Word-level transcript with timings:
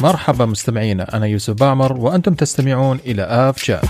مرحبا 0.00 0.44
مستمعينا 0.44 1.16
أنا 1.16 1.26
يوسف 1.26 1.54
بعمر 1.54 1.92
وأنتم 1.92 2.34
تستمعون 2.34 3.00
إلى 3.06 3.22
آف 3.22 3.62
شات 3.64 3.80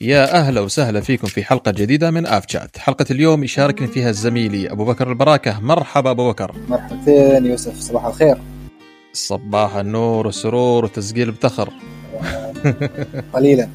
يا 0.00 0.38
أهلا 0.38 0.60
وسهلا 0.60 1.00
فيكم 1.00 1.26
في 1.26 1.44
حلقة 1.44 1.70
جديدة 1.70 2.10
من 2.10 2.26
آف 2.26 2.44
شات، 2.48 2.78
حلقة 2.78 3.06
اليوم 3.10 3.44
يشاركني 3.44 3.88
فيها 3.88 4.12
زميلي 4.12 4.72
أبو 4.72 4.84
بكر 4.84 5.08
البراكة، 5.08 5.60
مرحبا 5.60 6.10
أبو 6.10 6.30
بكر. 6.30 6.54
مرحبتين 6.68 7.46
يوسف 7.46 7.80
صباح 7.80 8.04
الخير. 8.04 8.36
صباح 9.12 9.74
النور 9.74 10.26
والسرور 10.26 10.84
وتسجيل 10.84 11.30
بتخر. 11.30 11.70
قليلا. 13.32 13.68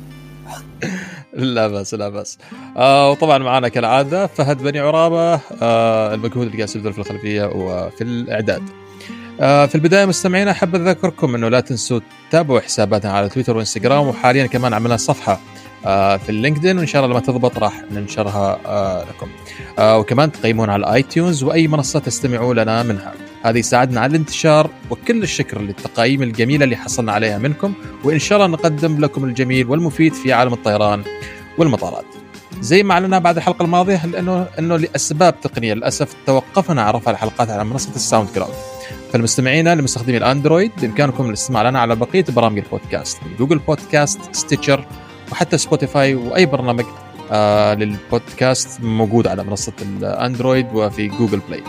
لا 1.34 1.68
بس 1.68 1.94
لا 1.94 2.10
بس 2.10 2.38
آه 2.78 3.12
وطبعا 3.12 3.38
معنا 3.38 3.68
كالعادة 3.68 4.28
فهد 4.28 4.64
بني 4.64 4.80
عرابة 4.80 5.40
آه 5.62 6.14
المجهود 6.14 6.46
اللي 6.48 6.58
قاعد 6.64 6.76
يبذل 6.76 6.94
في 6.94 7.00
الخلفية 7.00 7.44
وفي 7.56 8.02
الإعداد. 8.04 8.64
آه 9.42 9.66
في 9.66 9.76
البداية 9.76 10.06
مستمعينا 10.06 10.52
أحب 10.52 10.76
أذكركم 10.76 11.36
إنه 11.36 11.50
لا 11.50 11.60
تنسوا 11.60 12.00
تتابعوا 12.30 12.60
حساباتنا 12.60 13.12
على 13.12 13.30
تويتر 13.30 13.58
وإنستغرام 13.58 14.08
وحاليا 14.08 14.46
كمان 14.46 14.74
عملنا 14.74 14.98
صفحة 14.98 15.40
آه 15.86 16.18
في 16.18 16.30
ال 16.30 16.35
LinkedIn 16.35 16.78
وإن 16.78 16.88
شاء 16.88 17.02
الله 17.06 17.14
لما 17.16 17.26
تضبط 17.26 17.58
راح 17.58 17.84
ننشرها 17.92 18.60
آه 18.66 19.04
لكم. 19.04 19.28
آه 19.80 19.98
وكمان 19.98 20.32
تقيمون 20.32 20.70
على 20.70 20.80
ال 20.80 21.04
iTunes 21.04 21.44
وأي 21.44 21.68
منصة 21.68 22.00
تستمعوا 22.00 22.54
لنا 22.54 22.84
منها. 22.84 23.14
هذه 23.44 23.58
يساعدنا 23.58 24.02
على 24.02 24.10
الانتشار 24.10 24.70
وكل 24.90 25.24
الشكر 25.24 25.62
للتقاييم 25.62 26.24
الجميله 26.24 26.64
اللي 26.64 26.76
حصلنا 26.76 27.12
عليها 27.12 27.38
منكم 27.38 27.74
وإن 28.04 28.20
شاء 28.20 28.38
الله 28.38 28.58
نقدم 28.58 29.00
لكم 29.00 29.24
الجميل 29.24 29.68
والمفيد 29.68 30.14
في 30.14 30.34
عالم 30.34 30.54
الطيران 30.54 31.04
والمطارات. 31.58 32.06
زي 32.62 32.84
ما 32.84 32.94
اعلنا 32.94 33.20
بعد 33.20 33.38
الحلقة 33.38 33.64
الماضية 33.64 34.06
لأنه 34.06 34.48
إنه 34.60 34.78
لأسباب 34.78 35.42
تقنية 35.42 35.74
للأسف 35.74 36.16
توقفنا 36.26 36.82
عن 36.82 36.94
رفع 36.94 37.12
الحلقات 37.12 37.50
على 37.50 37.64
منصة 37.66 37.96
ال 37.96 38.30
SoundCloud. 38.30 38.54
فالمستمعين 39.14 39.74
لمستخدمي 39.74 40.18
الأندرويد 40.18 40.72
بإمكانكم 40.82 41.30
الاستماع 41.30 41.70
لنا 41.70 41.80
على 41.80 41.96
بقية 41.96 42.26
برامج 42.30 42.58
البودكاست 42.58 43.18
من 43.24 43.36
Google 43.38 43.58
Podcasts 43.60 44.20
Stitcher 44.32 44.86
وحتى 45.32 45.58
Spotify 45.58 46.16
وأي 46.16 46.46
برنامج 46.46 46.86
آه 47.32 47.74
للبودكاست 47.74 48.82
موجود 48.82 49.28
على 49.28 49.44
منصة 49.44 49.74
الأندرويد 49.82 50.68
وفي 50.74 51.08
Google 51.08 51.42
Play. 51.48 51.64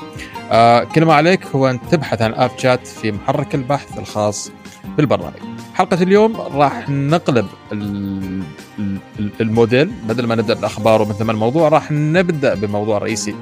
آه 0.50 0.84
كل 0.84 1.04
ما 1.04 1.14
عليك 1.14 1.46
هو 1.46 1.70
أن 1.70 1.78
تبحث 1.90 2.22
عن 2.22 2.34
اب 2.34 2.50
شات 2.58 2.86
في 2.86 3.12
محرك 3.12 3.54
البحث 3.54 3.98
الخاص 3.98 4.50
بالبرنامج. 4.96 5.36
حلقة 5.74 6.02
اليوم 6.02 6.36
راح 6.36 6.88
نقلب 6.88 7.46
الموديل 9.40 9.86
بدل 10.08 10.26
ما 10.26 10.34
نبدأ 10.34 10.54
بالاخبار 10.54 11.02
ومن 11.02 11.12
ثم 11.12 11.30
الموضوع 11.30 11.68
راح 11.68 11.90
نبدأ 11.92 12.54
بالموضوع 12.54 12.96
الرئيسي 12.96 13.34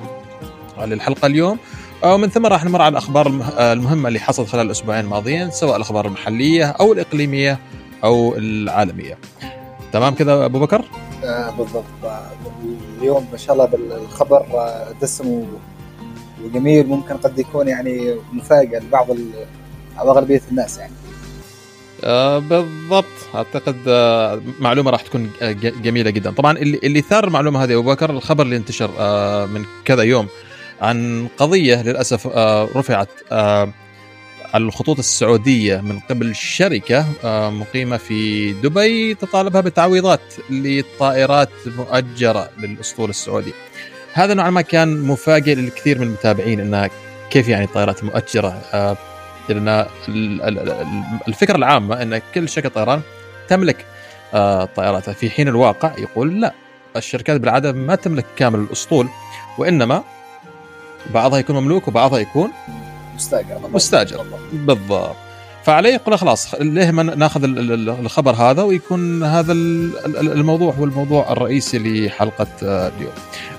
للحلقة 0.79 1.27
اليوم 1.27 1.59
ومن 2.03 2.29
ثم 2.29 2.47
راح 2.47 2.65
نمر 2.65 2.83
على 2.83 2.93
الأخبار 2.93 3.27
المهمة 3.59 4.09
اللي 4.09 4.21
حصلت 4.21 4.49
خلال 4.49 4.67
الاسبوعين 4.67 5.05
الماضيين 5.05 5.51
سواء 5.51 5.77
الأخبار 5.77 6.07
المحلية 6.07 6.65
أو 6.65 6.93
الإقليمية 6.93 7.59
أو 8.05 8.35
العالمية. 8.37 9.19
تمام 9.93 10.15
كذا 10.15 10.45
أبو 10.45 10.59
بكر؟ 10.59 10.85
آه 11.25 11.51
بالضبط. 11.51 11.85
اليوم 12.99 13.27
ما 13.33 13.39
شاء 13.39 13.53
الله 13.53 13.65
بالخبر 13.65 14.37
آه، 14.55 14.93
دسم 15.03 15.45
وجميل. 16.45 16.87
ممكن 16.87 17.17
قد 17.17 17.39
يكون 17.39 17.69
يعني 17.69 18.17
مفاجأة 18.33 18.79
لبعض 18.81 19.07
أو 19.99 20.11
اغلبيه 20.11 20.41
الناس 20.51 20.79
يعني. 20.79 20.93
آه 22.05 22.39
بالضبط. 22.39 23.05
أعتقد 23.35 23.77
آه 23.89 24.41
معلومة 24.61 24.91
راح 24.91 25.03
تكون 25.03 25.31
آه، 25.43 25.53
جميلة 25.53 26.11
جدا. 26.11 26.31
طبعا 26.31 26.59
اللي 26.59 26.81
اللي 26.85 27.01
ثار 27.01 27.25
المعلومة 27.27 27.65
هذه 27.65 27.73
أبو 27.79 27.83
بكر 27.83 28.11
الخبر 28.11 28.45
اللي 28.45 28.57
انتشر 28.57 28.91
آه 28.99 29.47
من 29.47 29.65
كذا 29.85 30.03
يوم 30.03 30.27
عن 30.81 31.29
قضية 31.39 31.83
للأسف 31.83 32.27
آه 32.27 32.69
رفعت 32.77 33.09
آه 33.33 33.73
الخطوط 34.55 34.99
السعودية 34.99 35.81
من 35.81 35.99
قبل 35.99 36.35
شركة 36.35 37.07
آه، 37.25 37.51
مقيمة 37.51 37.97
في 37.97 38.53
دبي 38.53 39.15
تطالبها 39.15 39.61
بتعويضات 39.61 40.21
للطائرات 40.51 41.51
مؤجرة 41.67 42.51
للأسطول 42.59 43.11
السعودي. 43.11 43.53
هذا 44.13 44.35
نوعا 44.35 44.51
ما 44.51 44.63
كان 44.63 45.03
مفاجئ 45.03 45.55
للكثير 45.55 45.99
من 45.99 46.07
المتابعين 46.07 46.61
إنها 46.61 46.91
كيف 47.31 47.49
يعني 47.49 47.67
طائرات 47.67 48.05
مؤجرة. 48.05 48.63
آه، 48.73 48.97
لأن 49.49 49.87
الفكرة 51.29 51.57
العامة 51.57 52.03
أن 52.03 52.21
كل 52.35 52.49
شركة 52.49 52.69
طيران 52.69 53.01
تملك 53.49 53.87
آه، 54.35 54.65
طائراتها. 54.65 55.15
في 55.15 55.31
حين 55.31 55.49
الواقع 55.49 55.93
يقول 55.99 56.41
لا 56.41 56.53
الشركات 56.97 57.41
بالعادة 57.41 57.73
ما 57.73 57.95
تملك 57.95 58.27
كامل 58.37 58.59
الأسطول 58.59 59.09
وإنما 59.59 60.03
بعضها 61.15 61.39
يكون 61.39 61.57
مملوك 61.57 61.89
وبعضها 61.89 62.19
يكون 62.19 62.51
مستاجر 63.19 63.61
مستاجر 63.73 64.25
بالضبط 64.53 65.17
فعليه 65.65 65.95
يقول 65.95 66.19
خلاص 66.19 66.55
ليه 66.55 66.91
ما 66.91 67.03
ناخذ 67.03 67.41
الخبر 67.45 68.33
هذا 68.33 68.63
ويكون 68.63 69.23
هذا 69.23 69.53
الموضوع 70.17 70.73
هو 70.73 70.85
الموضوع 70.85 71.33
الرئيسي 71.33 71.79
لحلقة 71.79 72.47
آه، 72.63 72.93
اليوم. 72.97 73.13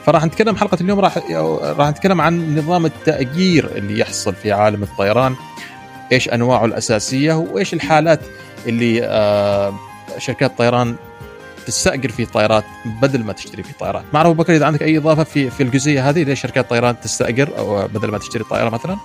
فراح 0.06 0.26
نتكلم 0.26 0.56
حلقة 0.56 0.78
اليوم 0.82 1.00
راح 1.00 1.18
راح 1.62 1.90
نتكلم 1.90 2.22
عن 2.22 2.58
نظام 2.58 2.86
التأجير 2.86 3.72
اللي 3.76 4.00
يحصل 4.00 4.34
في 4.36 4.52
عالم 4.52 4.84
الطيران 4.84 5.36
إيش 6.12 6.30
أنواعه 6.30 6.66
الأساسية 6.66 7.34
وإيش 7.34 7.74
الحالات 7.74 8.20
اللي 8.68 9.04
آه، 9.04 9.74
شركات 10.18 10.52
الطيران 10.52 10.96
تستأجر 11.66 12.10
في 12.10 12.26
طائرات 12.26 12.64
بدل 13.02 13.24
ما 13.24 13.34
تشتري 13.34 13.64
في 13.64 13.74
طائرات. 13.74 14.04
ما 14.14 14.18
اعرف 14.18 14.30
أبو 14.30 14.44
بكر 14.44 14.56
إذا 14.56 14.66
عندك 14.66 14.82
أي 14.82 14.98
إضافة 14.98 15.24
في 15.24 15.50
في 15.50 15.64
الجزئية 15.64 16.10
هذه 16.10 16.24
ليش 16.24 16.42
شركات 16.42 16.64
الطيران 16.64 17.00
تستأجر 17.00 17.58
أو 17.58 17.88
بدل 17.88 18.12
ما 18.12 18.18
تشتري 18.18 18.44
طائرة 18.44 18.70
مثلا؟ 18.70 18.98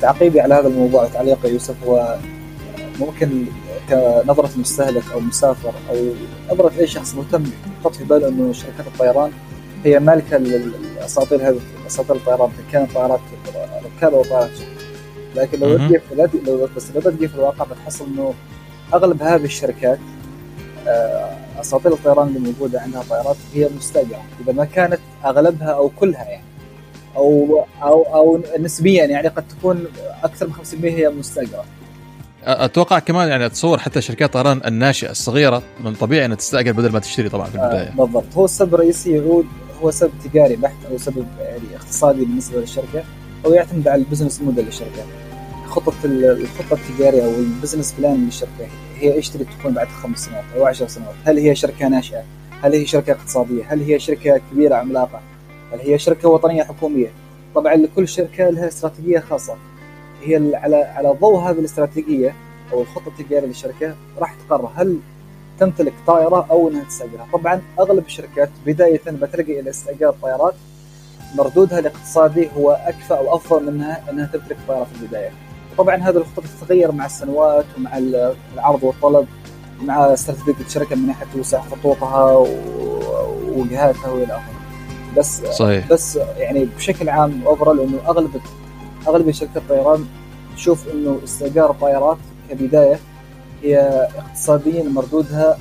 تعقيبي 0.00 0.40
على 0.40 0.54
هذا 0.54 0.68
الموضوع 0.68 1.06
تعليق 1.06 1.46
يوسف 1.46 1.74
هو 1.86 2.18
ممكن 3.00 3.46
كنظرة 3.88 4.50
المستهلك 4.54 5.02
أو 5.12 5.18
المسافر 5.18 5.72
أو 5.90 5.96
نظرة 6.52 6.72
أي 6.78 6.86
شخص 6.86 7.14
مهتم 7.14 7.44
يحط 7.80 7.94
في 7.94 8.04
باله 8.04 8.28
أنه 8.28 8.52
شركات 8.52 8.86
الطيران 8.86 9.30
هي 9.84 9.98
مالكة 9.98 10.36
لأساطير 10.36 11.48
هذه 11.48 11.60
أساطير 11.86 12.16
الطيران 12.16 12.50
كانت 12.72 12.92
طائرات 12.92 13.20
ركاب 13.84 14.14
أو 14.14 14.22
طائرات 14.22 14.50
لكن 15.36 15.60
لو 15.60 15.76
تجي 15.76 16.00
لو 16.46 16.68
بس 16.76 16.90
لو 16.94 17.00
تجي 17.00 17.28
في 17.28 17.34
الواقع 17.34 17.64
بتحصل 17.64 18.06
أنه 18.06 18.34
أغلب 18.94 19.22
هذه 19.22 19.44
الشركات 19.44 19.98
آه، 20.88 21.36
أساطير 21.60 21.92
الطيران 21.92 22.28
اللي 22.28 22.38
موجودة 22.38 22.80
عندها 22.80 23.02
طائرات 23.10 23.36
هي 23.54 23.68
مستأجرة 23.76 24.22
إذا 24.40 24.52
ما 24.52 24.64
كانت 24.64 25.00
أغلبها 25.24 25.68
أو 25.68 25.88
كلها 25.88 26.24
يعني. 26.24 26.44
أو 27.16 27.64
أو 27.82 28.02
أو 28.02 28.40
نسبيا 28.58 29.04
يعني 29.04 29.28
قد 29.28 29.48
تكون 29.48 29.84
أكثر 30.22 30.46
من 30.46 30.52
50% 30.52 30.84
هي 30.84 31.08
مستاجره 31.08 31.64
أتوقع 32.46 32.98
كمان 32.98 33.28
يعني 33.28 33.46
اتصور 33.46 33.78
حتى 33.78 34.00
شركات 34.00 34.32
طيران 34.32 34.60
الناشئة 34.66 35.10
الصغيرة 35.10 35.62
من 35.84 35.94
طبيعي 35.94 36.24
إنها 36.24 36.36
تستأجر 36.36 36.72
بدل 36.72 36.92
ما 36.92 36.98
تشتري 36.98 37.28
طبعا 37.28 37.46
في 37.46 37.54
البداية. 37.54 37.88
آه 37.88 38.04
بالضبط 38.04 38.34
هو 38.36 38.44
السبب 38.44 38.74
الرئيسي 38.74 39.16
يعود 39.16 39.46
هو 39.82 39.90
سبب 39.90 40.10
تجاري 40.24 40.56
بحت 40.56 40.76
أو 40.90 40.98
سبب 40.98 41.26
يعني 41.40 41.76
اقتصادي 41.76 42.24
بالنسبة 42.24 42.60
للشركة 42.60 43.04
هو 43.46 43.52
يعتمد 43.52 43.88
على 43.88 44.02
ال 44.02 44.06
business 44.06 44.40
model 44.40 44.64
للشركة. 44.64 45.04
خطه 45.66 45.94
الخطة 46.04 46.74
التجارية 46.74 47.24
أو 47.24 47.30
ال 47.30 47.37
business 47.37 47.94
plan 47.98 48.24
للشركة 48.24 48.68
هي 48.98 49.14
إيش 49.14 49.28
تريد 49.28 49.46
تكون 49.58 49.74
بعد 49.74 49.88
خمس 49.88 50.18
سنوات 50.18 50.44
أو 50.56 50.66
عشر 50.66 50.88
سنوات؟ 50.88 51.14
هل 51.24 51.38
هي 51.38 51.54
شركة 51.54 51.88
ناشئة؟ 51.88 52.24
هل 52.62 52.72
هي 52.72 52.86
شركة 52.86 53.12
اقتصادية؟ 53.12 53.64
هل 53.68 53.82
هي 53.82 53.98
شركة 53.98 54.40
كبيرة 54.52 54.74
عملاقة؟ 54.74 55.20
هل 55.72 55.80
هي 55.80 55.98
شركة 55.98 56.28
وطنية 56.28 56.62
حكومية؟ 56.62 57.10
طبعا 57.54 57.74
لكل 57.74 58.08
شركة 58.08 58.50
لها 58.50 58.68
استراتيجية 58.68 59.18
خاصة 59.18 59.56
هي 60.22 60.56
على 60.56 60.76
على 60.76 61.08
ضوء 61.20 61.38
هذه 61.38 61.58
الاستراتيجية 61.58 62.34
أو 62.72 62.82
الخطة 62.82 63.08
التجارية 63.08 63.46
للشركة 63.46 63.94
راح 64.18 64.34
تقرر 64.34 64.70
هل 64.74 64.98
تمتلك 65.60 65.92
طائرة 66.06 66.46
أو 66.50 66.68
إنها 66.68 66.84
تستأجرها، 66.84 67.26
طبعا 67.32 67.62
أغلب 67.80 68.06
الشركات 68.06 68.50
بداية 68.66 69.00
بتلقى 69.06 69.60
إلى 69.60 69.70
استئجار 69.70 70.10
الطائرات 70.10 70.54
مردودها 71.34 71.78
الاقتصادي 71.78 72.48
هو 72.56 72.70
اكفى 72.70 73.14
أو 73.14 73.36
أفضل 73.36 73.72
منها 73.72 74.10
إنها 74.10 74.26
تمتلك 74.26 74.56
طائرة 74.68 74.84
في 74.84 75.02
البداية. 75.02 75.30
طبعا 75.78 75.96
هذه 75.96 76.16
الخطط 76.16 76.44
تتغير 76.60 76.92
مع 76.92 77.06
السنوات 77.06 77.64
ومع 77.78 77.98
العرض 78.54 78.82
والطلب 78.82 79.26
مع 79.82 80.12
استراتيجية 80.12 80.66
الشركة 80.66 80.96
من 80.96 81.06
ناحية 81.06 81.26
توسع 81.34 81.60
خطوطها 81.60 82.32
ووجهاتها 83.46 84.10
وإلى 84.10 84.32
آخره. 84.32 84.55
بس 85.16 85.42
صحيح. 85.42 85.88
بس 85.88 86.18
يعني 86.36 86.64
بشكل 86.64 87.08
عام 87.08 87.42
اوفرول 87.46 87.80
إنه 87.80 87.98
أغلب 88.08 88.40
أغلب 89.08 89.30
شركات 89.30 89.56
الطيران 89.56 90.06
تشوف 90.56 90.88
إنه 90.94 91.20
استئجار 91.24 91.70
الطائرات 91.70 92.18
كبداية 92.50 92.98
هي 93.62 94.08
اقتصاديا 94.18 94.82
مردودها 94.82 95.58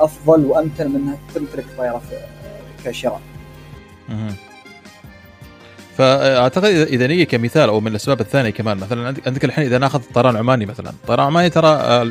أفضل 0.00 0.44
وامثل 0.44 0.88
من 0.88 0.96
إنها 0.96 1.18
تمتلك 1.34 1.66
طائره 1.78 2.02
كشراء. 2.84 3.20
فأعتقد 5.98 6.64
اذا 6.64 7.06
نيجي 7.06 7.24
كمثال 7.24 7.68
أو 7.68 7.80
من 7.80 7.88
الأسباب 7.88 8.20
الثانية 8.20 8.50
كمان 8.50 8.76
مثلا 8.76 9.14
عندك 9.26 9.44
الحين 9.44 9.64
إذا 9.64 9.78
ناخذ 9.78 10.00
طيران 10.14 10.36
عماني 10.36 10.66
مثلا، 10.66 10.92
طيران 11.06 11.26
عماني 11.26 11.50
ترى 11.50 11.68
آه، 11.68 12.10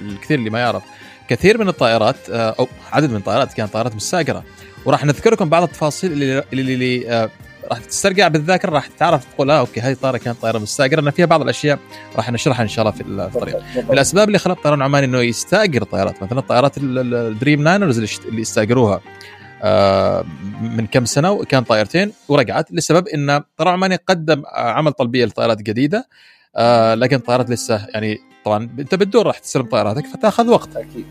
الكثير 0.00 0.38
اللي 0.38 0.50
ما 0.50 0.58
يعرف 0.58 0.82
كثير 1.28 1.58
من 1.58 1.68
الطائرات 1.68 2.30
آه، 2.30 2.54
أو 2.58 2.68
عدد 2.92 3.10
من 3.10 3.16
الطائرات 3.16 3.52
كانت 3.52 3.72
طائرات 3.72 3.94
مستأجرة 3.94 4.44
وراح 4.86 5.04
نذكر 5.04 5.32
لكم 5.32 5.48
بعض 5.48 5.62
التفاصيل 5.62 6.12
اللي 6.12 6.44
اللي, 6.52 6.74
اللي 6.74 7.10
آه، 7.10 7.30
راح 7.70 7.78
تسترجع 7.78 8.28
بالذاكرة 8.28 8.70
راح 8.70 8.86
تعرف 8.86 9.24
تقول 9.34 9.50
آه 9.50 9.58
okay 9.58 9.80
هذه 9.80 9.92
الطائره 9.92 10.16
كانت 10.16 10.42
طائره 10.42 10.58
مستأجرة. 10.58 11.00
لأن 11.00 11.10
فيها 11.10 11.26
بعض 11.26 11.42
الأشياء 11.42 11.78
راح 12.16 12.30
نشرحها 12.30 12.62
إن 12.62 12.68
شاء 12.68 12.86
الله 12.86 12.96
في 12.96 13.02
الطريق. 13.02 13.56
من 13.56 13.92
الأسباب 13.92 14.28
اللي 14.28 14.38
خلت 14.38 14.56
الطيران 14.56 14.78
العماني 14.78 15.06
إنه 15.06 15.20
يستأجر 15.20 15.82
طائرات 15.82 16.22
مثلا 16.22 16.40
طائرات 16.40 16.72
ال 16.78 17.64
Dreamliners 17.64 17.98
اللي 17.98 18.42
استأجروها 18.42 19.00
آه، 19.62 20.24
من 20.60 20.86
كم 20.86 21.04
سنة 21.04 21.30
وكان 21.30 21.64
طائرتين 21.64 22.12
ورجعت 22.28 22.72
لسبب 22.72 23.08
إن 23.08 23.30
الطيران 23.30 23.74
العماني 23.74 23.96
قدم 23.96 24.42
عمل 24.54 24.92
طلبية 24.92 25.24
لطائرات 25.24 25.62
جديدة 25.62 26.08
لكن 26.94 27.16
الطائرات 27.16 27.50
لسه 27.50 27.86
يعني 27.94 28.18
طبعا 28.44 28.70
أنت 28.78 28.94
بتدور 28.94 29.26
راح 29.26 29.38
تستلم 29.38 29.62
طائراتك 29.64 30.06
فتاخذ 30.06 30.48
وقت. 30.48 30.76
أكيد. 30.76 31.06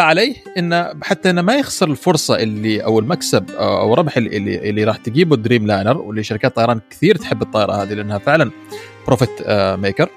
فعليه 0.00 0.34
انه 0.58 0.92
حتى 1.02 1.30
إنه 1.30 1.42
ما 1.42 1.54
يخسر 1.54 1.90
الفرصة 1.90 2.36
اللي 2.36 2.84
أو 2.84 2.98
المكسب 2.98 3.50
أو 3.50 3.94
الربح 3.94 4.16
اللي 4.16 4.68
اللي, 4.70 4.84
راح 4.84 4.96
تجيبه 4.96 5.36
Dreamliner 5.36 5.98
واللي 5.98 6.22
شركات 6.22 6.56
طيران 6.56 6.80
كثير 6.90 7.16
تحب 7.16 7.42
الطائرة 7.42 7.72
هذه 7.72 7.94
لأنها 7.94 8.18
فعلا 8.18 8.50
profit 9.06 9.30
maker 9.78 10.08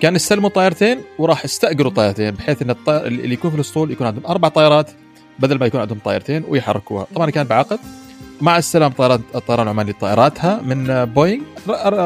كان 0.00 0.14
يستلموا 0.14 0.48
طائرتين 0.48 1.00
وراح 1.18 1.44
يستأجروا 1.44 1.92
طائرتين 1.92 2.30
بحيث 2.30 2.62
إن 2.62 2.70
الطائر 2.70 3.06
اللي 3.06 3.34
يكون 3.34 3.50
في 3.50 3.56
الأسطول 3.56 3.90
يكون 3.90 4.06
عندهم 4.06 4.26
أربع 4.26 4.48
طائرات 4.48 4.90
بدل 5.38 5.58
ما 5.58 5.66
يكون 5.66 5.80
عندهم 5.80 5.98
طائرتين 6.04 6.44
ويحركوها. 6.48 7.06
طبعا 7.14 7.30
كان 7.30 7.46
بعقد 7.46 7.78
مع 8.40 8.58
السلام 8.58 8.90
طائرات 8.90 9.20
الطيران 9.34 9.62
العماني 9.62 9.92
طائراتها 9.92 10.60
من 10.62 11.04
بوينغ 11.04 11.42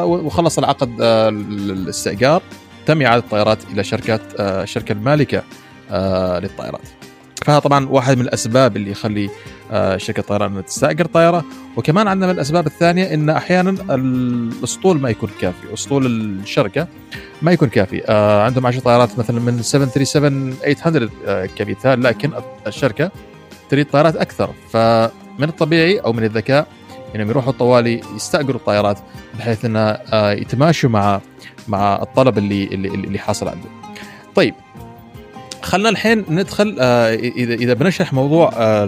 وخلص 0.04 0.58
العقد 0.58 0.90
الاستئجار 1.00 2.42
تم 2.86 3.02
إعادة 3.02 3.24
الطائرات 3.24 3.58
إلى 3.72 3.84
شركات 3.84 4.20
الشركة 4.40 4.92
المالكة. 4.92 5.38
آه، 5.38 5.65
للطائرات. 5.90 6.88
فهذا 7.44 7.58
طبعا 7.58 7.88
واحد 7.88 8.18
من 8.18 8.24
الأسباب 8.24 8.76
اللي 8.76 8.90
يخلي 8.90 9.30
آه، 9.72 9.96
شركة 9.96 10.22
طيران 10.22 10.64
تستأجر 10.64 11.04
طائره 11.04 11.44
وكمان 11.76 12.08
عندنا 12.08 12.26
من 12.26 12.34
الأسباب 12.34 12.66
الثانية 12.66 13.14
إن 13.14 13.30
أحيانا 13.30 13.70
الأسطول 13.70 15.00
ما 15.00 15.10
يكون 15.10 15.30
كافي. 15.40 15.74
أسطول 15.74 16.06
الشركة 16.06 16.86
ما 17.42 17.52
يكون 17.52 17.68
كافي. 17.68 18.02
آه، 18.08 18.42
عندهم 18.42 18.66
10 18.66 18.80
طائرات 18.80 19.18
مثلا 19.18 19.40
من 19.40 19.62
737 19.62 20.52
800 20.74 21.46
كمثال 21.46 22.02
لكن 22.02 22.32
الشركة 22.66 23.10
تريد 23.70 23.86
طائرات 23.86 24.16
أكثر. 24.16 24.50
فمن 24.72 25.48
الطبيعي 25.48 25.98
أو 25.98 26.12
من 26.12 26.24
الذكاء 26.24 26.66
إنهم 27.14 27.30
يروحوا 27.30 27.52
طوالي 27.52 28.00
يستأجروا 28.16 28.60
الطائرات 28.60 28.98
بحيث 29.38 29.64
انها 29.64 30.32
يتماشوا 30.32 30.90
مع 30.90 31.20
مع 31.68 32.02
الطلب 32.02 32.38
اللي 32.38 32.64
اللي, 32.64 32.88
اللي 32.88 33.18
حاصل 33.18 33.48
عندهم. 33.48 33.82
طيب 34.34 34.54
خلنا 35.66 35.88
الحين 35.88 36.24
ندخل 36.28 36.76
آه 36.80 37.14
إذا 37.14 37.54
إذا 37.54 37.74
بنشرح 37.74 38.12
موضوع 38.12 38.52
آه 38.56 38.86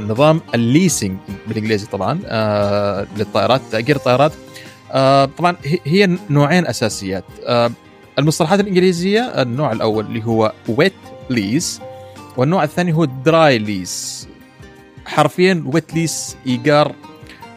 نظام 0.00 0.40
الليسنج 0.54 1.16
بالإنجليزي 1.48 1.86
طبعا 1.86 2.20
آه 2.26 3.06
للطائرات 3.16 3.60
تأجير 3.72 3.96
الطائرات. 3.96 4.32
آه 4.92 5.24
طبعا 5.24 5.56
هي 5.84 6.18
نوعين 6.30 6.66
أساسيات. 6.66 7.24
آه 7.46 7.70
المصطلحات 8.18 8.60
الإنجليزية 8.60 9.20
النوع 9.20 9.72
الأول 9.72 10.06
اللي 10.06 10.24
هو 10.24 10.52
wet 10.68 10.92
lease 11.30 11.80
والنوع 12.36 12.64
الثاني 12.64 12.92
هو 12.92 13.04
dry 13.04 13.58
lease 13.58 14.28
حرفيا 15.06 15.64
wet 15.66 15.94
lease 15.94 16.36
إيجار 16.46 16.94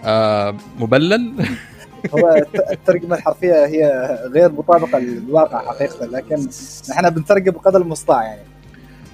آه 0.05 0.57
مبلل. 0.79 1.33
هو 2.11 2.45
الترجمة 2.71 3.15
الحرفية 3.15 3.65
هي 3.65 4.09
غير 4.33 4.51
مطابقة 4.51 4.99
للواقع 4.99 5.73
حقيقة 5.73 6.05
لكن 6.05 6.47
نحن 6.89 7.09
بنترجم 7.09 7.51
بقدر 7.51 7.81
المستطاع 7.81 8.23
يعني. 8.23 8.41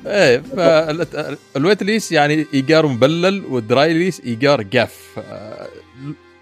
إيه 0.06 0.40
فال 0.40 0.98
wet 0.98 1.84
lease 1.84 2.12
يعني 2.12 2.46
إيجار 2.54 2.88
مبلل 2.88 3.46
وال 3.50 3.68
dry 3.68 3.94
lease 3.94 4.22
إيجار 4.26 4.62
جاف. 4.62 5.20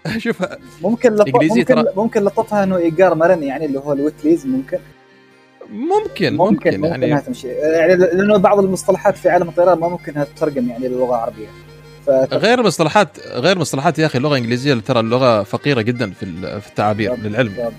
شوف 0.18 0.44
ممكن 0.82 1.14
لط... 1.14 1.28
ممكن 1.34 1.64
ترى... 1.64 1.84
ممكن 1.96 2.24
لطفها 2.24 2.64
إنه 2.64 2.76
إيجار 2.76 3.14
مرن 3.14 3.42
يعني 3.42 3.66
اللي 3.66 3.78
هو 3.78 3.92
ال 3.92 4.00
wet 4.00 4.24
lease 4.24 4.46
ممكن؟ 4.46 4.78
ممكن 5.70 6.36
ممكن, 6.36 6.36
ممكن, 6.36 6.80
ممكن 6.80 7.02
يعني 7.02 7.20
تمشي 7.20 7.48
يعني 7.48 7.96
لأنه 7.96 8.36
بعض 8.36 8.58
المصطلحات 8.58 9.16
في 9.16 9.28
عالم 9.28 9.48
الطيران 9.48 9.78
ما 9.78 9.88
ممكن 9.88 10.12
انها 10.12 10.24
تترجم 10.24 10.68
يعني 10.68 10.88
للغة 10.88 11.14
العربية. 11.14 11.48
غير 12.32 12.62
مصطلحات 12.62 13.08
غير 13.26 13.58
مصطلحات 13.58 13.98
يا 13.98 14.06
أخي 14.06 14.18
اللغة 14.18 14.32
الإنجليزية 14.32 14.74
ترى 14.74 15.00
اللغة 15.00 15.42
فقيرة 15.42 15.80
جدا 15.80 16.10
في 16.10 16.26
في 16.60 16.68
التعابير 16.68 17.14
للعلم 17.16 17.72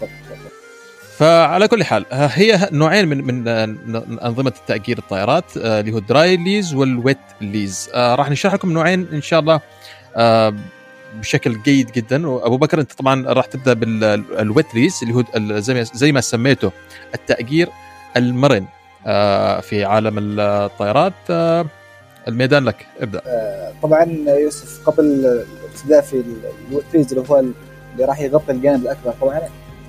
فعلى 1.20 1.68
كل 1.68 1.84
حال 1.84 2.06
هي 2.12 2.70
نوعين 2.72 3.08
من 3.08 3.24
من 3.24 4.20
أنظمة 4.20 4.54
التاجير 4.60 4.98
الطائرات 4.98 5.58
آه، 5.58 5.80
اللي 5.80 5.92
هو 5.92 5.98
ال 5.98 6.08
dry 6.08 6.38
lease 6.38 6.74
وال 6.74 6.91
wet 6.91 7.18
lease 7.42 7.90
آه، 7.94 8.16
راح 8.16 8.30
نشرح 8.30 8.54
لكم 8.54 8.72
نوعين 8.72 9.08
إن 9.14 9.22
شاء 9.22 9.40
الله 9.40 9.62
آه، 10.16 10.54
بشكل 11.20 11.62
جيد 11.62 11.92
جدا. 11.92 12.28
وأبو 12.28 12.58
بكر 12.58 12.80
أنت 12.80 12.94
طبعا 12.94 13.34
راح 13.34 13.46
تبدأ 13.46 13.74
بال 13.74 14.15
wet 14.15 14.76
lease 14.76 15.00
اللي 15.04 15.14
هو 15.14 15.24
زي 15.60 15.74
ما 15.74 15.84
زي 15.84 16.12
ما 16.12 16.22
سميته 16.22 16.72
التأجير 17.16 17.70
المرن 18.18 18.66
في 19.62 19.86
عالم 19.86 20.16
الطائرات. 20.40 21.14
الميدان 22.28 22.66
لك 22.66 22.88
ابدأ. 23.00 23.22
آه 23.26 23.74
طبعا 23.84 24.04
يوسف 24.28 24.90
قبل 24.90 25.06
الابتداء 25.06 26.02
في 26.02 26.24
الفيز 26.72 27.14
اللي 27.14 27.30
هو 27.30 27.40
اللي 27.40 28.06
راح 28.06 28.20
يغطي 28.20 28.52
الجانب 28.52 28.84
الأكبر 28.84 29.14
طبعا 29.22 29.42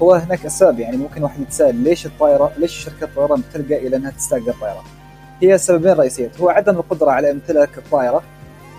هو 0.03 0.15
هناك 0.15 0.47
أسباب 0.47 0.81
يعني 0.81 0.97
ممكن 0.97 1.23
واحد 1.23 1.41
يتساءل 1.41 1.75
ليش 1.75 2.07
الطائره 2.07 2.53
ليش 2.59 2.73
شركة 2.73 3.05
الطيران 3.05 3.43
تلجأ 3.55 3.87
إلى 3.87 3.97
أنها 3.97 4.11
تستاجر 4.11 4.55
طائره؟ 4.61 4.85
هي 5.43 5.59
سببين 5.59 5.93
رئيسيات 5.93 6.41
هو 6.41 6.49
عدم 6.49 6.77
القدرة 6.77 7.11
على 7.11 7.31
امتلاك 7.31 7.79
الطائرة 7.79 8.23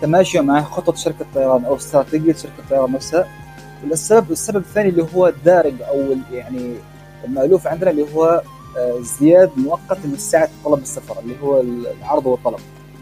تماشيا 0.02 0.40
مع 0.40 0.62
خطط 0.62 0.96
شركة 0.96 1.22
الطيران 1.22 1.64
أو 1.64 1.76
استراتيجية 1.76 2.32
شركة 2.32 2.58
الطيران 2.58 2.92
نفسها. 2.92 3.28
والسبب 3.90 4.30
السبب 4.30 4.56
الثاني 4.56 4.88
اللي 4.88 5.06
هو 5.14 5.28
الدارج 5.28 5.74
أو 5.82 6.16
يعني 6.32 6.74
المألوف 7.24 7.66
عندنا 7.66 7.90
اللي 7.90 8.06
هو 8.14 8.42
آه، 8.78 9.00
ازدياد 9.00 9.50
مؤقت 9.56 9.98
لسعه 10.06 10.48
طلب 10.64 10.78
السفر 10.82 11.20
اللي 11.20 11.34
هو 11.42 11.60
العرض 11.60 12.26
والطلب. 12.26 12.60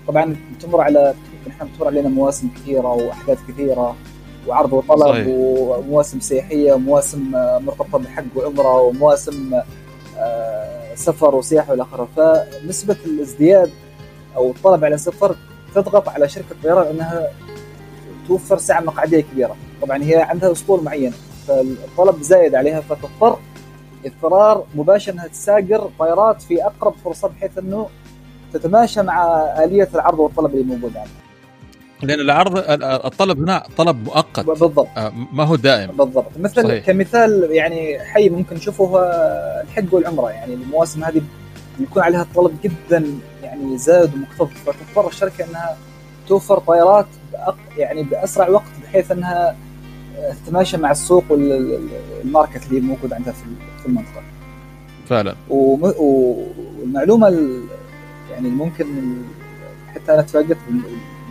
طبعا 0.08 0.36
تمر 0.60 0.80
على 0.80 1.14
نحن 1.48 1.68
تمر 1.78 1.86
علينا 1.86 2.08
مواسم 2.08 2.48
كثيرة 2.56 2.92
وأحداث 2.92 3.38
كثيرة 3.48 3.96
وعرض 4.48 4.72
وطلب 4.72 5.08
صحيح. 5.08 5.26
ومواسم 5.28 6.20
سياحية 6.20 6.72
ومواسم 6.72 7.30
مرتبطة 7.32 7.98
بحج 7.98 8.26
وعمرة 8.36 8.80
ومواسم 8.80 9.60
آه، 10.18 10.94
سفر 10.94 11.34
وسياحه 11.34 11.70
وإلى 11.70 11.82
آخره 11.82 12.08
فنسبة 12.16 12.96
الازدياد 13.06 13.70
أو 14.36 14.50
الطلب 14.50 14.84
على 14.84 14.94
السفر 14.94 15.36
تضغط 15.74 16.08
على 16.08 16.28
شركة 16.28 16.50
الطيران 16.52 16.86
إنها 16.86 17.28
توفر 18.28 18.58
سعة 18.58 18.80
مقعدية 18.80 19.20
كبيرة 19.20 19.56
طبعا 19.82 20.02
هي 20.02 20.16
عندها 20.16 20.52
أسطول 20.52 20.84
معين 20.84 21.12
فالطلب 21.48 22.22
زايد 22.22 22.54
عليها 22.54 22.80
فتضطر 22.80 23.38
اضطرار 24.06 24.64
مباشر 24.74 25.12
انها 25.12 25.26
تساقر 25.26 25.90
طائرات 25.98 26.42
في 26.42 26.64
أقرب 26.64 26.94
فرصة 27.04 27.28
بحيث 27.28 27.58
إنه 27.58 27.88
تتماشى 28.52 29.02
مع 29.02 29.44
آلية 29.64 29.88
العرض 29.94 30.18
والطلب 30.18 30.54
اللي 30.54 30.64
موجود 30.64 30.96
عندنا 30.96 31.14
لأن 32.02 32.20
العرض 32.20 32.64
الطلب 32.82 33.38
هنا 33.38 33.62
طلب 33.76 34.04
مؤقت. 34.04 34.46
بالضبط. 34.46 34.86
آه، 34.96 35.12
ما 35.32 35.44
هو 35.44 35.56
دائم. 35.56 35.90
بالضبط. 35.90 36.30
مثل 36.38 36.62
صحيح. 36.62 36.86
كمثال 36.86 37.48
يعني 37.50 37.98
حي 38.00 38.28
ممكن 38.28 38.56
نشوفه 38.56 38.84
هو 38.84 38.98
الحج 39.64 39.94
والعمرة. 39.94 40.30
يعني 40.30 40.54
المواسم 40.54 41.04
هذه 41.04 41.22
يكون 41.80 42.02
عليها 42.02 42.22
الطلب 42.22 42.56
جدا 42.64 43.04
يعني 43.42 43.78
زاد 43.78 44.10
ومكتظ 44.14 44.48
فتضطر 44.66 45.08
الشركة 45.08 45.44
إنها 45.44 45.76
توفر 46.28 46.58
طائرات 46.58 47.06
يعني 47.76 48.02
بأسرع 48.02 48.48
وقت 48.48 48.72
بحيث 48.84 49.10
إنها 49.10 49.56
تتماشى 50.44 50.76
مع 50.76 50.90
السوق 50.90 51.24
والماركت 51.30 52.66
اللي 52.70 52.80
موجود 52.80 53.12
عندها 53.12 53.32
في 53.82 53.86
المنطقة. 53.86 54.22
فعلا. 55.08 55.34
والمعلومة 55.48 57.28
يعني 58.30 58.48
ممكن 58.48 58.86
حتى 59.94 60.14
أنا 60.14 60.22
تفاجات 60.22 60.56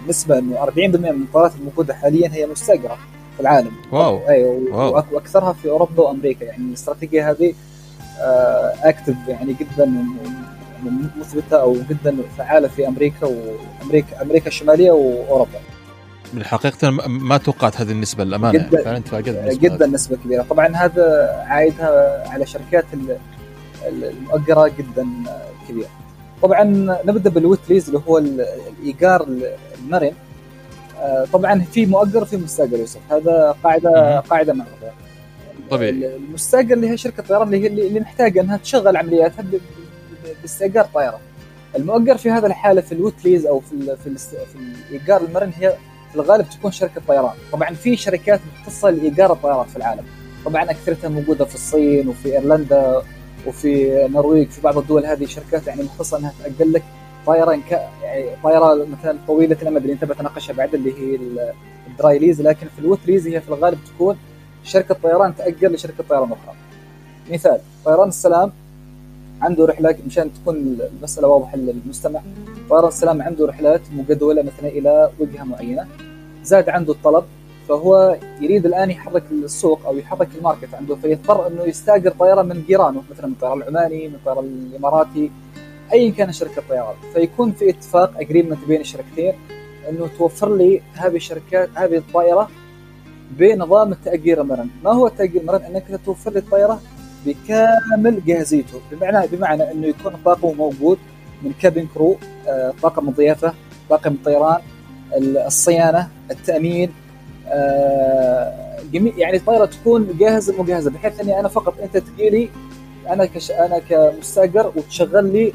بالنسبة 0.06 0.38
إنه 0.38 0.66
40% 0.66 0.78
من 0.78 1.22
الطائرات 1.22 1.52
الموجودة 1.60 1.94
حاليا 1.94 2.30
هي 2.34 2.46
مستاجره 2.46 2.98
في 3.36 3.40
العالم. 3.40 3.72
واو. 3.92 4.28
أيوه 4.28 5.14
وأكثرها 5.14 5.54
في 5.54 5.70
أوروبا 5.70 6.04
وأمريكا. 6.04 6.46
يعني 6.46 6.64
الاستراتيجية 6.64 7.32
هذه 7.32 7.54
active 8.84 9.16
آه، 9.28 9.30
يعني 9.30 9.54
جدا 9.54 10.06
مثبتة 11.20 11.62
أو 11.62 11.76
جدا 11.90 12.18
فعالة 12.38 12.68
في 12.68 12.88
أمريكا 12.88 13.28
وامريكا 13.82 14.22
أمريكا 14.22 14.48
الشمالية 14.48 14.92
وأوروبا. 14.92 15.60
بالحقيقة 16.34 16.90
ما 17.08 17.38
توقعت 17.38 17.82
هذه 17.82 17.92
النسبة 17.92 18.24
للأمانة. 18.24 18.60
جدا 18.60 18.82
يعني 18.82 19.02
فعلا 19.02 19.54
جدا 19.54 19.88
نسبة 19.88 20.18
كبيرة. 20.26 20.44
طبعا 20.44 20.68
هذا 20.76 21.30
عايدها 21.48 22.24
على 22.30 22.46
شركات 22.46 22.86
المؤجرة 23.88 24.72
جدا 24.78 25.08
كبيرة. 25.70 25.90
طبعا 26.42 26.64
نبدأ 27.06 27.30
بال 27.30 27.42
wet 27.42 27.60
lease 27.70 27.88
اللي 27.88 28.02
هو 28.08 28.18
الإيجار 28.18 29.28
المرن. 29.80 30.12
آه، 31.02 31.26
طبعا 31.34 31.60
في 31.60 31.86
مؤجر 31.86 32.22
وفي 32.22 32.38
مستأجر 32.38 32.78
يوسف. 32.78 33.00
هذا 33.12 33.56
قاعدة 33.64 34.20
قاعدة 34.20 34.54
معروفه 34.54 34.92
طبيعي. 35.72 36.16
المستأجر 36.16 36.74
اللي 36.74 36.90
هي 36.90 36.98
شركة 36.98 37.22
الطيران 37.22 37.54
اللي 37.54 37.68
اللي 37.68 38.00
محتاجه 38.00 38.42
أنها 38.42 38.58
تشغل 38.58 38.98
عملياتها 38.98 39.46
باستئجار 40.42 40.86
طائره 40.94 41.20
المؤجر 41.76 42.18
في 42.18 42.30
هذا 42.32 42.48
الحالة 42.48 42.82
في 42.82 42.92
الوتليز 42.92 43.46
أو 43.46 43.60
في 43.60 43.74
ال 43.74 43.98
في, 43.98 44.08
ال 44.08 44.18
في 44.18 44.36
الإيجار 44.90 45.22
المرن 45.22 45.52
هي 45.60 45.76
في 46.10 46.16
الغالب 46.16 46.50
تكون 46.50 46.72
شركة 46.72 47.02
طيران. 47.08 47.34
طبعا 47.52 47.74
في 47.74 47.96
شركات 47.96 48.40
مختصة 48.54 48.90
لإيجار 48.90 49.34
الطيارات 49.34 49.70
في 49.70 49.78
العالم. 49.78 50.04
طبعا 50.46 50.64
أكثرتها 50.64 51.10
موجودة 51.10 51.46
في 51.46 51.56
الصين 51.56 52.08
وفي 52.08 52.34
إيرلندا 52.34 53.02
وفي 53.48 54.06
النرويج 54.06 54.50
في 54.50 54.62
بعض 54.62 54.78
الدول 54.78 55.06
هذه 55.06 55.26
شركات 55.26 55.68
يعني 55.68 55.84
مختصة 55.84 56.18
إنها 56.18 56.34
تاجر 56.44 56.72
لك 56.72 56.84
طائره 57.26 57.52
يعني 58.04 58.26
طائره 58.44 58.88
مثلا 59.00 59.18
طويلة 59.28 59.58
الامد 59.62 59.82
اللي 59.82 59.94
أنت 59.94 60.06
بتناقشها 60.06 60.54
بعد 60.54 60.74
اللي 60.76 60.94
هي 61.00 61.20
ال 61.88 61.96
dry 61.96 62.20
lease 62.20 62.42
لكن 62.42 62.68
في 62.76 62.80
ال 62.80 62.85
wet 62.85 63.00
lease 63.08 63.28
هي 63.28 63.42
في 63.42 63.50
الغالب 63.50 63.78
تكون 63.96 64.18
شركة 64.64 64.96
طيران 65.04 65.36
تاجر 65.36 65.72
لشركة 65.72 66.04
طيران 66.10 66.24
أخرى. 66.32 66.56
مثال 67.32 67.60
طيران 67.86 68.08
السلام 68.08 68.52
عنده 69.42 69.66
رحلات 69.66 69.98
مشان 70.08 70.30
تكون 70.34 70.78
المسألة 70.98 71.28
واضحة 71.28 71.58
للمستمع 71.58 72.22
طيران 72.70 72.88
السلام 72.88 73.22
عنده 73.22 73.46
رحلات 73.48 73.82
مجدولة 73.94 74.42
مثلا 74.42 74.70
إلى 74.70 75.10
وجهة 75.20 75.44
معينة 75.44 75.88
زاد 76.44 76.70
عنده 76.70 76.94
الطلب 76.94 77.24
فهو 77.70 78.18
يريد 78.42 78.66
الآن 78.66 78.92
يحرك 78.92 79.24
السوق 79.32 79.86
أو 79.86 79.98
يحرك 79.98 80.28
ال 80.38 80.43
market 80.43 80.74
عنده 80.74 80.96
فيضطر 80.96 81.48
إنه 81.48 81.64
يستأجر 81.64 82.12
طيارة 82.12 82.42
من 82.42 82.64
جيرانه 82.68 83.04
مثلا 83.12 83.28
من 83.28 83.34
الطيران 83.34 83.62
العماني 83.62 84.08
من 84.08 84.16
الطيران 84.16 84.46
الإماراتي 84.46 85.32
ايا 85.94 86.12
كان 86.12 86.32
شركة 86.32 86.60
الطيران. 86.60 86.96
فيكون 87.14 87.52
في 87.52 87.70
اتفاق 87.70 88.20
agreement 88.20 88.60
بين 88.68 88.82
الشركتين 88.82 89.34
إنه 89.90 90.10
توفر 90.18 90.56
لي 90.56 90.82
هذه 90.94 91.16
الشركات 91.16 91.70
هذه 91.76 91.98
الطائرة 91.98 92.50
بنظام 93.32 93.92
التاجير 93.92 94.42
المرن، 94.42 94.70
ما 94.84 94.92
هو 94.92 95.08
التاجير 95.08 95.42
المرن؟ 95.42 95.62
أنك 95.62 96.00
توفر 96.06 96.32
لي 96.32 96.40
الطائره 96.40 96.82
بكامل 97.26 98.26
جاهزيته، 98.26 98.80
بمعنى 98.92 99.28
بمعنى 99.28 99.72
إنه 99.72 99.88
يكون 99.88 100.14
طاقم 100.26 100.58
موجود 100.58 100.98
من 101.44 101.52
cabin 101.62 101.88
crew، 101.94 102.18
آه، 102.48 102.74
طاقم 102.82 103.10
الضيافة، 103.10 103.54
طاقم 103.90 104.12
الطيران، 104.12 104.62
الصيانة، 105.18 106.08
التأمين، 106.32 106.92
جميع 108.94 109.14
يعني 109.18 109.38
الطائره 109.38 109.66
تكون 109.66 110.18
جاهزه 110.20 110.62
مجهزه 110.64 110.92
بحيث 110.92 111.20
إني 111.20 111.40
أنا 111.40 111.48
فقط 111.48 111.74
أنت 111.84 111.98
تجي 111.98 112.30
لي 112.30 112.50
أنا 113.10 113.26
كش 113.26 113.52
أنا 113.52 113.80
كمستأجر 113.80 114.72
وتشغل 114.76 115.34
لي 115.34 115.54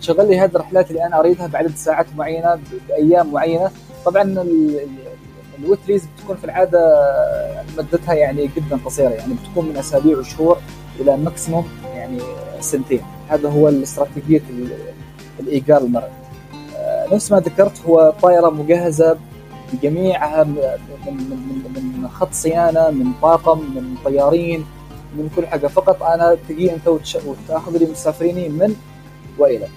تشغل 0.00 0.28
لي 0.28 0.38
هذه 0.38 0.50
الرحلات 0.54 0.90
اللي 0.90 1.06
أنا 1.06 1.20
أريدها 1.20 1.46
بعدد 1.46 1.76
ساعات 1.76 2.06
معينة 2.16 2.58
بأيام 2.88 3.32
معينة. 3.32 3.70
طبعا 4.04 4.46
الوتليز 5.58 6.04
بتكون 6.06 6.36
في 6.36 6.44
العادة 6.44 6.80
مدتها 7.78 8.14
يعني 8.14 8.50
جدا 8.56 8.78
قصيرة 8.84 9.10
يعني 9.10 9.34
بتكون 9.34 9.68
من 9.68 9.76
أسابيع 9.76 10.18
وشهور 10.18 10.58
إلى 11.00 11.16
ماكسيموم 11.16 11.68
يعني 11.94 12.18
سنتين. 12.60 13.00
هذا 13.28 13.48
هو 13.48 13.68
الاستراتيجية 13.68 14.42
الإيجار 15.40 15.80
المرن. 15.80 16.08
آه، 16.76 17.14
نفس 17.14 17.32
ما 17.32 17.40
ذكرت 17.40 17.82
هو 17.86 18.14
طائرة 18.22 18.50
مجهزة 18.50 19.16
بجميعها 19.72 20.44
من, 20.44 20.54
من, 21.06 22.02
من 22.02 22.08
خط 22.08 22.32
صيانة 22.32 22.90
من 22.90 23.12
طاقم 23.22 23.58
من 23.58 23.94
طيارين 24.04 24.66
من 25.16 25.30
كل 25.36 25.46
حاجة. 25.46 25.66
فقط 25.66 26.02
أنا 26.02 26.36
تجي 26.48 26.72
أنت 26.72 26.88
وتأخذ 26.88 27.78
لي 27.78 27.86
مسافريني 27.90 28.48
من 28.48 28.74
وإلى. 29.38 29.68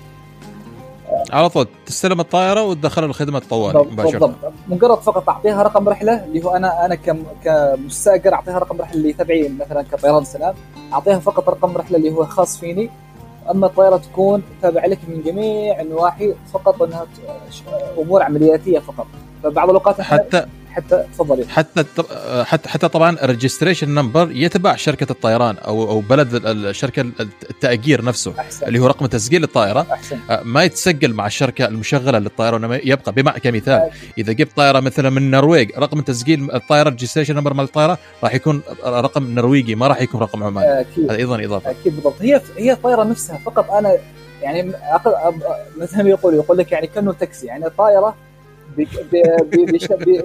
على 1.32 1.50
طول 1.50 1.68
تستلم 1.86 2.20
الطائرة 2.20 2.64
وتدخلها 2.64 3.08
الخدمه 3.08 3.38
الطوارئ 3.38 3.92
مباشرة. 3.92 4.20
بالضبط. 4.20 4.36
مجرد 4.68 4.98
فقط 4.98 5.30
أعطيها 5.30 5.64
رقم 5.64 5.90
رحلة 5.90 6.26
اللي 6.26 6.46
هو 6.46 6.56
أنا 6.56 6.86
أنا 6.86 6.96
كمستأجر 7.44 8.34
أعطيها 8.34 8.60
رقم 8.60 8.82
رحلة 8.82 8.96
اللي 8.96 9.14
تبعي 9.14 9.52
مثلا 9.60 9.82
كطيران 9.82 10.24
سلام. 10.24 10.54
أعطيها 10.94 11.20
فقط 11.20 11.50
رقم 11.50 11.78
رحلة 11.78 11.98
اللي 11.98 12.12
هو 12.12 12.26
خاص 12.26 12.58
فيني. 12.58 12.90
أما 13.52 13.68
الطائرة 13.68 13.98
تكون 13.98 14.44
تابعة 14.62 14.86
لك 14.88 15.00
من 15.08 15.22
جميع 15.22 15.82
النواحي 15.82 16.34
فقط 16.54 16.82
إنها 16.82 17.06
أمور 17.98 18.24
عملياتية 18.24 18.80
فقط. 18.80 19.08
فبعض 19.44 19.70
الأوقات 19.70 20.02
حتى 20.02 20.46
حتى 20.70 21.04
تفضلي. 21.14 21.46
حتى 21.48 21.84
حتى 22.44 22.70
حتى 22.70 22.88
طبعا 22.88 23.18
ال 23.24 23.29
registration 23.29 23.90
number 23.90 24.32
يتبع 24.32 24.76
شركة 24.76 25.12
الطيران 25.12 25.58
أو 25.58 25.90
أو 25.90 26.00
بلد 26.00 26.42
الشركة 26.46 27.02
التأجير 27.22 28.06
نفسه 28.06 28.34
أحسن. 28.40 28.68
اللي 28.68 28.80
هو 28.80 28.88
رقم 28.88 29.06
تسجيل 29.06 29.44
الطائرة. 29.44 29.88
أحسن. 29.92 30.18
آه، 30.30 30.44
ما 30.44 30.64
يتسجل 30.64 31.14
مع 31.14 31.28
الشركة 31.28 31.66
المشغلة 31.66 32.20
للطائره 32.20 32.54
وإنما 32.54 32.80
يبقى 32.84 33.12
بمعنى 33.12 33.40
كمثال. 33.40 33.74
أحسن. 33.74 33.92
إذا 34.18 34.34
جبت 34.34 34.52
طائرة 34.56 34.80
مثلا 34.80 35.10
من 35.10 35.18
النرويج 35.18 35.72
رقم 35.78 36.02
تسجيل 36.02 36.52
الطائرة 36.52 36.88
ال 36.88 36.92
registration 36.92 37.36
number 37.36 37.54
مال 37.54 37.66
الطائرة 37.66 37.98
راح 38.24 38.36
يكون 38.36 38.62
رقم 38.86 39.24
نرويجي 39.36 39.76
ما 39.76 39.88
راح 39.88 40.02
يكون 40.02 40.22
رقم 40.22 40.44
عماني. 40.44 40.86
هذا 40.98 41.16
أيضا 41.16 41.46
إضافة. 41.46 41.72
أكيد 41.72 41.96
بالضبط. 41.96 42.22
هي 42.22 42.42
هي 42.58 42.72
الطائرة 42.72 43.04
نفسها 43.04 43.38
فقط. 43.46 43.72
أنا 43.72 43.98
يعني 44.42 44.74
مثل 45.78 46.04
ما 46.04 46.10
يقول 46.10 46.34
يقول 46.34 46.58
لك 46.58 46.72
يعني 46.72 46.88
كأنه 46.88 47.14
تاكسي. 47.14 47.48
يعني 47.48 47.66
الطائرة 47.66 48.16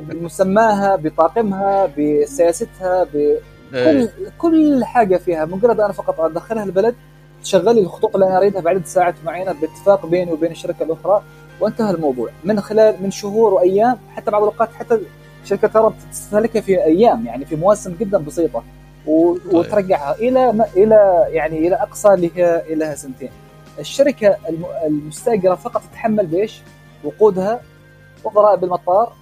بمسماها 0.00 0.96
بطاقمها 0.96 1.90
بسياستها 1.98 3.04
بكل 3.04 3.38
إيه. 3.74 4.10
كل 4.38 4.84
حاجة 4.84 5.16
فيها 5.16 5.44
مجرد 5.44 5.80
أنا 5.80 5.92
فقط 5.92 6.20
أدخلها 6.20 6.64
البلد 6.64 6.94
تشغل 7.42 7.74
لي 7.74 7.80
الخطوط 7.80 8.14
اللي 8.14 8.26
أنا 8.26 8.38
أريدها 8.38 8.60
بعدد 8.60 8.86
ساعات 8.86 9.14
معينة 9.24 9.52
باتفاق 9.52 10.06
بيني 10.06 10.32
وبين 10.32 10.50
الشركة 10.50 10.82
الأخرى 10.82 11.22
وانتهى 11.60 11.90
الموضوع 11.90 12.30
من 12.44 12.60
خلال 12.60 13.02
من 13.02 13.10
شهور 13.10 13.54
وأيام 13.54 13.98
حتى 14.16 14.30
بعض 14.30 14.42
الأوقات 14.42 14.68
حتى 14.72 15.00
شركة 15.44 15.68
ترى 15.68 15.94
تستهلكها 16.12 16.60
في 16.60 16.84
أيام 16.84 17.26
يعني 17.26 17.44
في 17.44 17.56
مواسم 17.56 17.94
جدا 18.00 18.18
بسيطة 18.18 18.62
طيب. 19.06 19.54
وترجعها 19.54 20.14
إلى 20.14 20.52
ما 20.52 20.66
إلى 20.76 21.26
يعني 21.28 21.58
إلى 21.58 21.74
أقصى 21.76 22.14
اللي 22.14 22.30
هي 22.34 22.62
إلى 22.72 22.96
سنتين. 22.96 23.30
الشركة 23.78 24.36
المستأجرة 24.86 25.54
فقط 25.54 25.82
تتحمل 25.82 26.26
بإيش؟ 26.26 26.62
وقودها 27.04 27.60
وضرائب 28.24 28.64
المطار 28.64 29.12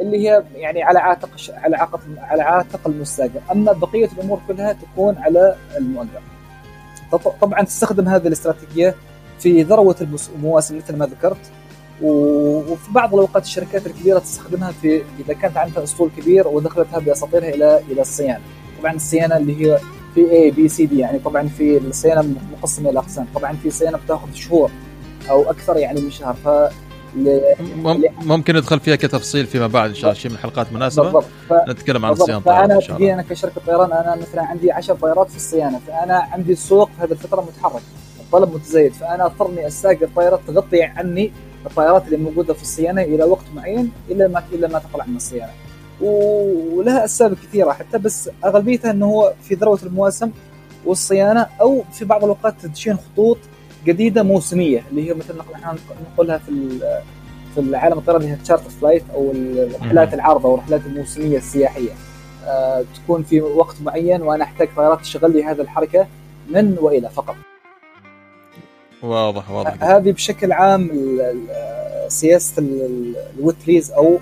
اللي 0.00 0.28
هي 0.28 0.44
يعني 0.54 0.82
على 0.82 0.98
عاتق 0.98 1.30
على 1.50 1.76
عاتق 1.76 2.00
على 2.18 2.42
عاتق 2.42 2.80
المستاجر، 2.86 3.40
أما 3.52 3.72
بقية 3.72 4.08
الأمور 4.18 4.40
كلها 4.48 4.72
تكون 4.72 5.18
على 5.18 5.56
المؤجر. 5.76 6.20
طبعا 7.40 7.62
تستخدم 7.62 8.08
هذه 8.08 8.26
الاستراتيجية 8.26 8.94
في 9.38 9.62
ذروة 9.62 9.96
المواسم 10.36 10.76
مثل 10.76 10.96
ما 10.96 11.06
ذكرت 11.06 11.50
وفي 12.02 12.92
بعض 12.92 13.14
الأوقات 13.14 13.42
الشركات 13.42 13.86
الكبيرة 13.86 14.18
تستخدمها 14.18 14.72
في 14.72 15.02
إذا 15.18 15.34
كانت 15.34 15.56
عندها 15.56 15.84
أسطول 15.84 16.10
كبير 16.16 16.48
ودخلتها 16.48 16.98
بأساطيرها 16.98 17.48
إلى 17.48 17.78
إلى 17.90 18.00
الصيانة. 18.00 18.40
طبعا 18.80 18.92
الصيانة 18.92 19.36
اللي 19.36 19.66
هي 19.66 19.78
في 20.14 20.30
اي 20.32 20.50
بي 20.50 20.68
سي 20.68 20.86
دي 20.86 20.98
يعني 20.98 21.18
طبعا 21.18 21.48
في 21.48 21.78
الصيانة 21.78 22.34
مقسمة 22.58 22.90
إلى 22.90 22.98
اقسام، 22.98 23.26
طبعا 23.34 23.52
في 23.52 23.70
صيانة 23.70 23.98
بتاخذ 23.98 24.32
شهور 24.32 24.70
أو 25.30 25.50
أكثر 25.50 25.76
يعني 25.76 26.00
من 26.00 26.10
شهر 26.10 26.34
ف 26.34 26.48
ممكن 28.24 28.56
ندخل 28.56 28.80
فيها 28.80 28.96
كتفصيل 28.96 29.46
فيما 29.46 29.66
بعد 29.66 29.88
إن 29.88 29.94
شاء 29.94 30.10
الله 30.10 30.20
شيء 30.20 30.30
من 30.30 30.36
الحلقات 30.36 30.72
مناسبة. 30.72 31.02
بالضبط. 31.02 31.24
ف... 31.48 31.52
نتكلم 31.52 32.04
عن 32.04 32.12
الصيانه 32.12 32.40
فأنا 32.40 32.74
إن 32.74 32.80
شاء 32.80 32.96
الله. 32.96 33.14
أنا 33.14 33.22
كشركة 33.22 33.60
طيران 33.66 33.92
أنا 33.92 34.16
مثلا 34.16 34.42
عندي 34.42 34.72
10 34.72 34.94
طائرات 34.94 35.30
في 35.30 35.36
الصيانة 35.36 35.80
فأنا 35.86 36.14
عندي 36.32 36.52
السوق 36.52 36.90
هذه 36.98 37.10
الفترة 37.12 37.40
متحرك 37.40 37.82
الطلب 38.20 38.54
متزايد 38.54 38.92
فأنا 38.92 39.26
أضطرني 39.26 39.66
أستأجر 39.66 40.08
طائرات 40.16 40.40
تغطي 40.46 40.82
عني 40.82 41.32
الطائرات 41.66 42.04
اللي 42.06 42.16
موجودة 42.16 42.54
في 42.54 42.62
الصيانة 42.62 43.02
إلى 43.02 43.24
وقت 43.24 43.44
معين 43.54 43.92
إلا 44.10 44.28
ما 44.28 44.42
إلا 44.52 44.68
ما 44.68 44.78
تطلع 44.78 45.04
من 45.06 45.16
الصيانة. 45.16 45.52
ولها 46.00 47.04
أسباب 47.04 47.34
كثيرة 47.34 47.72
حتى 47.72 47.98
بس 47.98 48.30
أغلبيتها 48.44 48.90
إنه 48.90 49.06
هو 49.06 49.32
في 49.42 49.54
ذروة 49.54 49.78
المواسم 49.82 50.30
والصيانة 50.86 51.46
أو 51.60 51.84
في 51.92 52.04
بعض 52.04 52.24
الأوقات 52.24 52.54
تدشين 52.62 52.96
خطوط 52.96 53.38
جديدة 53.88 54.22
موسمية 54.22 54.82
اللي 54.90 55.08
هي 55.08 55.14
مثل 55.14 55.40
إحنا 55.54 55.76
نقولها 56.12 56.38
في 56.38 56.78
في 57.54 57.60
العالم 57.60 57.98
الطيران 57.98 58.20
اللي 58.20 58.32
هي 58.32 58.36
charter 58.36 58.70
flight 58.70 59.02
أو 59.14 59.32
الرحلات 59.34 60.14
العارضه 60.14 60.48
والرحلات 60.48 60.80
الموسمية 60.86 61.38
السياحية. 61.38 61.90
آه 62.46 62.84
تكون 62.94 63.22
في 63.22 63.40
وقت 63.40 63.76
معين 63.82 64.22
وأنا 64.22 64.44
أحتاج 64.44 64.68
طيارات 64.76 65.00
تشغل 65.00 65.32
لي 65.32 65.44
هذه 65.44 65.60
الحركة 65.60 66.06
من 66.50 66.76
وإلى 66.80 67.08
فقط. 67.08 67.36
واضح 69.02 69.50
واضح 69.50 69.84
هذه 69.84 70.10
بشكل 70.12 70.52
عام 70.52 70.90
سياسة 72.08 72.62
ال 73.38 73.44
wet 73.44 73.61
lease 73.61 73.90
أو 73.92 74.18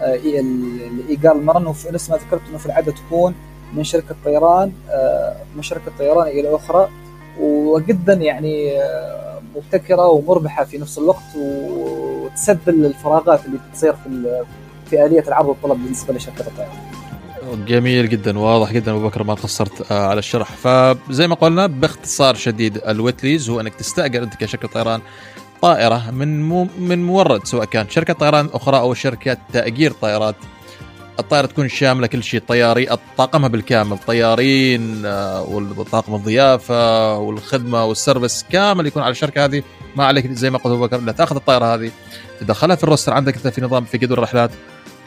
آه، 0.00 0.14
الإيجار 0.14 1.36
المرن. 1.36 1.66
ونفس 1.66 2.10
ما 2.10 2.16
ذكرت 2.16 2.40
إنه 2.48 2.58
في 2.58 2.66
العادة 2.66 2.92
تكون 2.92 3.34
من 3.74 3.84
شركة 3.84 4.14
طيران 4.24 4.72
آه، 4.90 5.36
من 5.56 5.62
شركة 5.62 5.92
طيران 5.98 6.26
إلى 6.28 6.54
أخرى 6.54 6.88
وجدا 7.40 8.12
يعني 8.12 8.82
آه، 8.82 9.40
مبتكرة 9.56 10.08
ومربحة 10.08 10.64
في 10.64 10.78
نفس 10.78 10.98
الوقت 10.98 11.36
وتسد 11.36 12.68
الفراغات 12.68 13.46
اللي 13.46 13.58
تصير 13.74 13.92
في 13.92 14.42
في 14.90 15.04
آلية 15.06 15.24
العرض 15.28 15.46
والطلب 15.46 15.82
بالنسبة 15.82 16.14
لشركة 16.14 16.40
الطيران. 16.40 17.64
جميل 17.66 18.08
جدا 18.08 18.38
واضح 18.38 18.72
جدا 18.72 18.92
أبو 18.92 19.08
بكر 19.08 19.22
ما 19.22 19.34
قصرت 19.34 19.92
آه، 19.92 20.06
على 20.06 20.18
الشرح 20.18 20.48
فزي 20.52 21.26
ما 21.28 21.34
قلنا 21.34 21.66
باختصار 21.66 22.34
شديد 22.34 22.76
الويتليز 22.88 23.50
هو 23.50 23.60
أنك 23.60 23.74
تستأجر 23.74 24.22
أنت 24.22 24.34
كشركة 24.34 24.68
طيران 24.68 25.00
طائرة 25.62 26.10
من 26.10 26.50
من 26.78 27.06
مورد 27.06 27.46
سواء 27.46 27.64
كان 27.64 27.88
شركة 27.88 28.14
طيران 28.14 28.48
أخرى 28.52 28.78
أو 28.78 28.94
شركة 28.94 29.36
تأجير 29.52 29.92
طائرات 29.92 30.34
الطائرة 31.18 31.46
تكون 31.46 31.68
شاملة 31.68 32.06
كل 32.06 32.22
شيء 32.22 32.40
طياري 32.40 32.88
طاقمها 33.16 33.48
بالكامل 33.48 33.98
طيارين 33.98 35.06
آه، 35.06 35.42
وطاقم 35.76 36.14
الضيافة 36.14 37.18
والخدمة 37.18 37.84
والسيرفس 37.84 38.44
كامل 38.52 38.86
يكون 38.86 39.02
على 39.02 39.10
الشركة 39.10 39.44
هذه. 39.44 39.62
ما 39.96 40.04
عليك 40.04 40.32
زي 40.32 40.50
ما 40.50 40.58
قلت 40.58 40.66
أبو 40.66 40.86
بكر 40.86 41.00
لا 41.00 41.12
تأخذ 41.12 41.36
الطائرة 41.36 41.74
هذه 41.74 41.90
تدخلها 42.40 42.76
في 42.76 42.84
الروستر 42.84 43.12
عندك 43.12 43.36
انت 43.36 43.48
في 43.48 43.60
نظام 43.60 43.84
في 43.84 43.98
جدول 43.98 44.18
الرحلات 44.18 44.50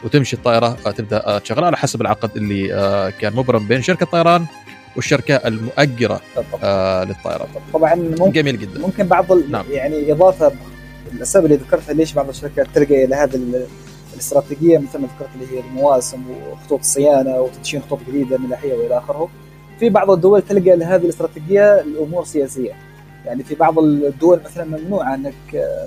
وتمشي 0.04 0.36
الطائرة 0.36 0.76
آه، 0.86 0.90
تبدأ 0.90 1.26
آه، 1.26 1.38
تشغلها 1.38 1.66
على 1.66 1.76
حسب 1.76 2.00
العقد 2.00 2.36
اللي 2.36 3.12
كان 3.20 3.36
مبرم 3.36 3.66
بين 3.66 3.82
شركة 3.82 4.04
الطيران 4.04 4.46
والشركة 4.96 5.34
المؤجرة 5.34 6.20
آه 6.62 7.04
للطائرة. 7.04 7.48
طبعا 7.74 7.94
ممكن 7.94 8.32
جميل 8.32 8.58
جدا. 8.58 8.80
ممكن 8.80 9.06
بعض 9.06 9.32
نعم. 9.50 9.64
يعني 9.70 10.12
إضافة 10.12 10.52
الأسباب 11.12 11.44
اللي 11.44 11.56
ذكرتها 11.56 11.92
ليش 11.92 12.12
بعض 12.12 12.28
الشركات 12.28 12.66
تلقى 12.74 13.04
إلى 13.04 13.14
هذه 13.14 13.66
الاستراتيجية 14.18 14.78
مثل 14.78 14.98
ما 14.98 15.06
ذكرت 15.06 15.28
اللي 15.34 15.56
هي 15.56 15.60
المواسم 15.60 16.22
وخطوط 16.30 16.78
الصيانة 16.78 17.40
وتدشين 17.40 17.80
خطوط 17.80 17.98
جديدة 18.08 18.38
من 18.38 18.48
ناحية 18.48 18.74
وإلى 18.74 18.98
آخره. 18.98 19.28
في 19.78 19.88
بعض 19.90 20.10
الدول 20.10 20.42
تلقى 20.42 20.76
لهذه 20.76 21.02
الاستراتيجية 21.02 21.80
الأمور 21.80 22.24
سياسية. 22.24 22.72
يعني 23.26 23.42
في 23.44 23.54
بعض 23.54 23.78
الدول 23.78 24.40
مثلا 24.44 24.64
ممنوع 24.64 25.14
أنك 25.14 25.34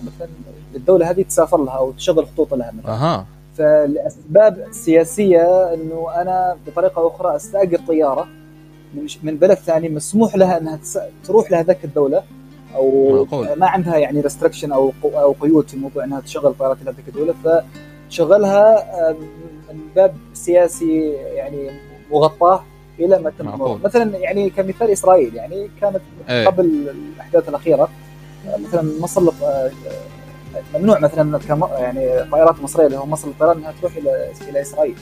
مثلا 0.08 0.30
الدولة 0.76 1.10
هذه 1.10 1.22
تسافر 1.22 1.64
لها 1.64 1.78
أو 1.78 1.92
تشغل 1.92 2.28
خطوط 2.28 2.54
لها 2.54 2.72
مثلا. 2.72 2.92
أها. 2.92 3.26
فالأسباب 3.58 4.60
السياسية 4.70 5.74
إنه 5.74 6.08
أنا 6.16 6.58
بطريقة 6.68 7.08
أخرى 7.08 7.36
أستأجر 7.36 7.80
طيارة 7.88 8.28
من 9.24 9.38
بلد 9.38 9.58
ثاني 9.58 9.90
مسموح 9.90 10.36
لها 10.36 10.58
إنها 10.58 10.80
تروح 11.24 11.52
لهذاك 11.52 11.86
الدولة 11.86 12.24
أو 12.76 13.14
معقول. 13.16 13.60
ما 13.60 13.68
عندها 13.68 13.98
يعني 13.98 14.22
ريستركشن 14.22 14.72
أو 14.72 14.92
أو 15.04 15.36
قيود 15.40 15.70
في 15.70 15.78
موضوع 15.78 16.04
إنها 16.04 16.20
تشغل 16.22 16.54
طائرات 16.54 16.78
لهذيك 16.84 17.08
الدولة. 17.08 17.34
فتشغلها 18.12 18.86
من 19.72 19.80
باب 19.96 20.16
سياسي 20.34 21.12
يعني 21.12 21.72
مغطاة 22.12 22.64
إلى 23.00 23.20
ما 23.20 23.32
تم 23.40 23.80
مثلا 23.84 24.18
يعني 24.18 24.50
كمثال 24.50 24.92
إسرائيل 24.92 25.36
يعني 25.36 25.70
كانت 25.82 26.02
أيه. 26.30 26.46
قبل 26.48 26.90
الأحداث 27.16 27.50
الأخيرة 27.50 27.90
مثلا 28.68 28.92
مصر 29.02 29.22
ممنوع 30.76 31.00
مثلا 31.00 31.40
يعني 31.80 32.30
طائرات 32.32 32.62
مصرية 32.62 32.86
اللي 32.86 32.98
هو 32.98 33.06
مصر 33.06 33.28
للطيران 33.28 33.58
إنها 33.58 33.74
تروح 33.82 33.96
إلى 33.96 34.32
إلى 34.50 34.62
إسرائيل. 34.62 34.96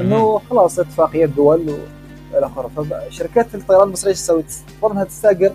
إنه 0.00 0.40
خلاص 0.50 0.78
اتفاقية 0.78 1.26
دول 1.26 1.60
إلى 2.34 2.46
آخره. 2.46 2.70
فشركات 3.08 3.54
الطيران 3.54 3.86
المصرية 3.86 4.10
إيش 4.10 4.20
تسوي؟ 4.20 4.42
تضطر 4.42 4.92
إنها 4.92 5.04
تستأجر 5.04 5.52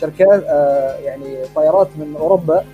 شركات 0.00 0.44
آه 0.46 0.96
يعني 0.96 1.36
طائرات 1.54 1.88
من 1.98 2.14
أوروبا 2.18 2.64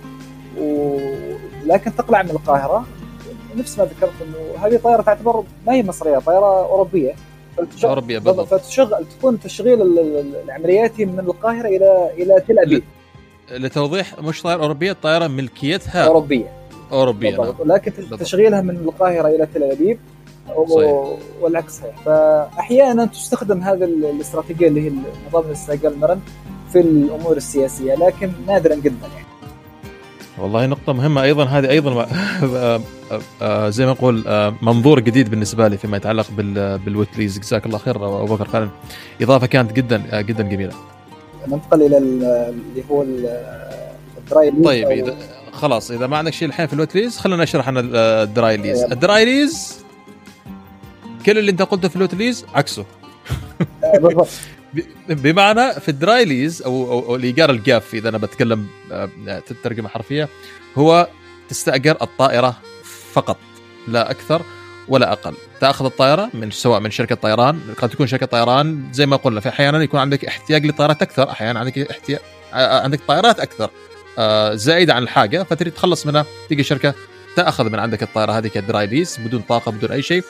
ولكن 0.57 1.95
تقلع 1.95 2.23
من 2.23 2.29
القاهرة. 2.29 2.85
نفس 3.55 3.79
ما 3.79 3.85
ذكرت 3.85 4.11
إنه 4.21 4.65
هذه 4.65 4.77
طائرة 4.83 5.01
تعتبر 5.01 5.43
ما 5.67 5.73
هي 5.73 5.83
مصرية 5.83 6.17
طائرة 6.19 6.65
أوروبية. 6.65 7.13
أوروبية 7.83 8.19
بالضبط. 8.19 8.47
فتشغل 8.47 9.05
تكون 9.17 9.39
تشغيل 9.39 9.81
العمليات 10.45 10.99
من 10.99 11.19
القاهرة 11.19 11.67
إلى 11.67 12.11
إلى 12.17 12.43
تل 12.47 12.59
أبيب. 12.59 12.83
لتوضيح 13.51 14.19
مش 14.19 14.41
طائرة 14.41 14.63
أوروبية 14.63 14.91
الطائره 14.91 15.27
ملكيتها 15.27 16.07
أوروبية. 16.07 16.51
أوروبية 16.91 17.37
نعم. 17.37 17.53
لكن. 17.65 17.93
تشغيلها 18.19 18.61
من 18.61 18.75
القاهرة 18.75 19.27
إلى 19.27 19.47
تل 19.53 19.63
أبيب 19.63 19.99
والعكس 21.41 21.77
صحيح. 21.77 21.95
فأحيانا 22.05 23.05
تستخدم 23.05 23.61
هذا 23.61 23.85
الاستراتيجية 23.85 24.67
اللي 24.67 24.81
هي 24.89 24.91
نظام 25.29 25.43
الاستعجال 25.45 25.93
المرن 25.93 26.19
في 26.71 26.79
الأمور 26.79 27.37
السياسية 27.37 27.93
لكن 27.95 28.31
نادرا 28.47 28.75
جدا 28.75 29.07
يعني. 29.15 29.25
والله 30.41 30.65
نقطة 30.65 30.93
مهمة 30.93 31.23
أيضا. 31.23 31.43
هذه 31.43 31.69
أيضا 31.69 32.07
آه، 33.41 33.69
زي 33.69 33.85
ما 33.85 33.91
نقول 33.91 34.23
آه، 34.27 34.55
منظور 34.61 34.99
جديد 34.99 35.29
بالنسبة 35.29 35.67
لي 35.67 35.77
فيما 35.77 35.97
يتعلق 35.97 36.31
بال 36.85 36.95
wet 36.95 37.10
lease. 37.10 37.39
جزاك 37.39 37.65
الله 37.65 37.77
خير 37.77 37.95
أبو 37.95 38.35
بكر 38.35 38.47
فعلا 38.47 38.69
إضافة 39.21 39.47
كانت 39.47 39.73
جدا 39.73 40.03
آه، 40.11 40.21
جدا 40.21 40.43
جميلة. 40.43 40.71
ننتقل 41.47 41.81
إلى 41.81 41.97
اللي 41.97 42.83
هو 42.91 43.03
ال 44.17 44.26
dry 44.26 44.51
طيب 44.65 44.87
إذا 44.91 45.15
خلاص 45.51 45.91
إذا 45.91 46.07
ما 46.07 46.17
عندك 46.17 46.33
شيء 46.33 46.47
الحين 46.47 46.67
في 46.67 46.73
ال 46.73 46.78
wet 46.78 46.93
lease 46.93 47.17
خلينا 47.17 47.43
نشرح 47.43 47.67
عن 47.67 47.77
ال 47.77 47.97
dry 47.97 48.57
lease. 48.57 48.83
ال 48.83 48.93
dry 48.93 49.25
lease 49.25 49.79
كل 51.25 51.37
اللي 51.37 51.51
أنت 51.51 51.61
قلته 51.61 51.87
في 51.87 51.95
ال 51.95 52.01
wet 52.01 52.17
lease 52.17 52.45
عكسه. 52.53 52.85
بالضبط. 53.93 54.27
بمعنى 55.09 55.73
في 55.73 55.89
ال 55.89 55.97
dry 55.97 56.21
lease 56.21 56.61
أو 56.61 57.15
الإيجار 57.15 57.49
الجاف 57.49 57.93
إذا 57.93 58.09
أنا 58.09 58.17
بتكلم 58.17 58.67
آه، 58.91 59.09
ترجمه 59.63 59.89
حرفية 59.89 60.29
هو 60.77 61.07
تستأجر 61.49 61.97
الطائرة 62.01 62.57
فقط 63.13 63.37
لا 63.87 64.11
أكثر 64.11 64.41
ولا 64.87 65.11
أقل. 65.11 65.33
تأخذ 65.59 65.85
الطائرة 65.85 66.29
من 66.33 66.51
سواء 66.51 66.79
من 66.79 66.91
شركة 66.91 67.15
طيران 67.15 67.59
قد 67.77 67.89
تكون 67.89 68.07
شركة 68.07 68.25
طيران 68.25 68.89
زي 68.91 69.05
ما 69.05 69.15
قلنا 69.15 69.39
في 69.39 69.49
أحيانا 69.49 69.83
يكون 69.83 69.99
عندك 69.99 70.25
احتياج 70.25 70.65
لطائرات 70.65 71.01
أكثر 71.01 71.29
أحيانا 71.29 71.59
عندك 71.59 71.77
احتياج 71.77 72.19
آه، 72.53 72.83
عندك 72.83 72.99
طائرات 73.07 73.39
أكثر 73.39 73.69
آه، 74.17 74.55
زائده 74.55 74.93
عن 74.93 75.03
الحاجة 75.03 75.43
فتريد 75.43 75.73
تخلص 75.73 76.05
منها 76.05 76.25
تيجي 76.49 76.63
شركة 76.63 76.93
تأخذ 77.35 77.69
من 77.69 77.79
عندك 77.79 78.03
الطائرة 78.03 78.31
هذه 78.31 78.47
ك 78.47 78.57
dry 78.57 78.87
lease 78.87 79.17
بدون 79.25 79.41
طاقم 79.41 79.71
بدون 79.71 79.91
أي 79.91 80.01
شيء. 80.01 80.23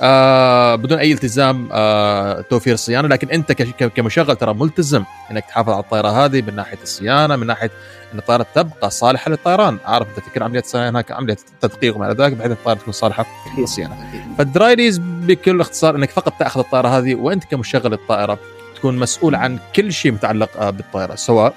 آه 0.00 0.74
بدون 0.74 0.98
أي 0.98 1.12
التزام 1.12 1.68
آه 1.72 2.40
توفير 2.40 2.74
الصيانة. 2.74 3.08
لكن 3.08 3.30
أنت 3.30 3.52
كمشغل 3.96 4.36
ترى 4.36 4.54
ملتزم 4.54 5.04
إنك 5.30 5.44
تحافظ 5.44 5.70
على 5.70 5.82
الطائرة 5.82 6.08
هذه 6.08 6.42
من 6.42 6.54
ناحية 6.54 6.78
الصيانة 6.82 7.36
من 7.36 7.46
ناحية 7.46 7.70
إن 8.14 8.18
الطائرة 8.18 8.46
تبقى 8.54 8.90
صالحة 8.90 9.30
للطيران. 9.30 9.78
عارف 9.84 10.08
أنت 10.08 10.20
فكر 10.20 10.42
عملية 10.42 10.62
هناك 10.74 11.12
عملية 11.12 11.36
تدقيق 11.60 11.96
وما 11.96 12.12
إلى 12.12 12.24
ذلك 12.24 12.32
بحيث 12.32 12.50
الطائرة 12.52 12.78
تكون 12.78 12.92
صالحة 12.92 13.26
للصيانة. 13.58 13.96
فالدرايليز 14.38 14.98
بكل 14.98 15.60
اختصار 15.60 15.96
إنك 15.96 16.10
فقط 16.10 16.32
تأخذ 16.38 16.60
الطائرة 16.60 16.88
هذه 16.88 17.14
وأنت 17.14 17.44
كمشغل 17.44 17.92
الطائرة 17.92 18.38
تكون 18.76 18.98
مسؤول 18.98 19.34
عن 19.34 19.58
كل 19.76 19.92
شيء 19.92 20.12
متعلق 20.12 20.56
آه، 20.56 20.70
بالطائرة 20.70 21.14
سواء 21.14 21.54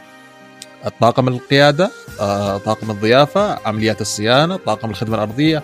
طاقم 1.02 1.28
القيادة 1.28 1.92
آه، 2.20 2.58
طاقم 2.58 2.92
الضيافة 2.92 3.60
عمليات 3.66 4.02
الصيانة 4.02 4.56
طاقم 4.56 4.90
الخدمة 4.90 5.16
الأرضية 5.16 5.64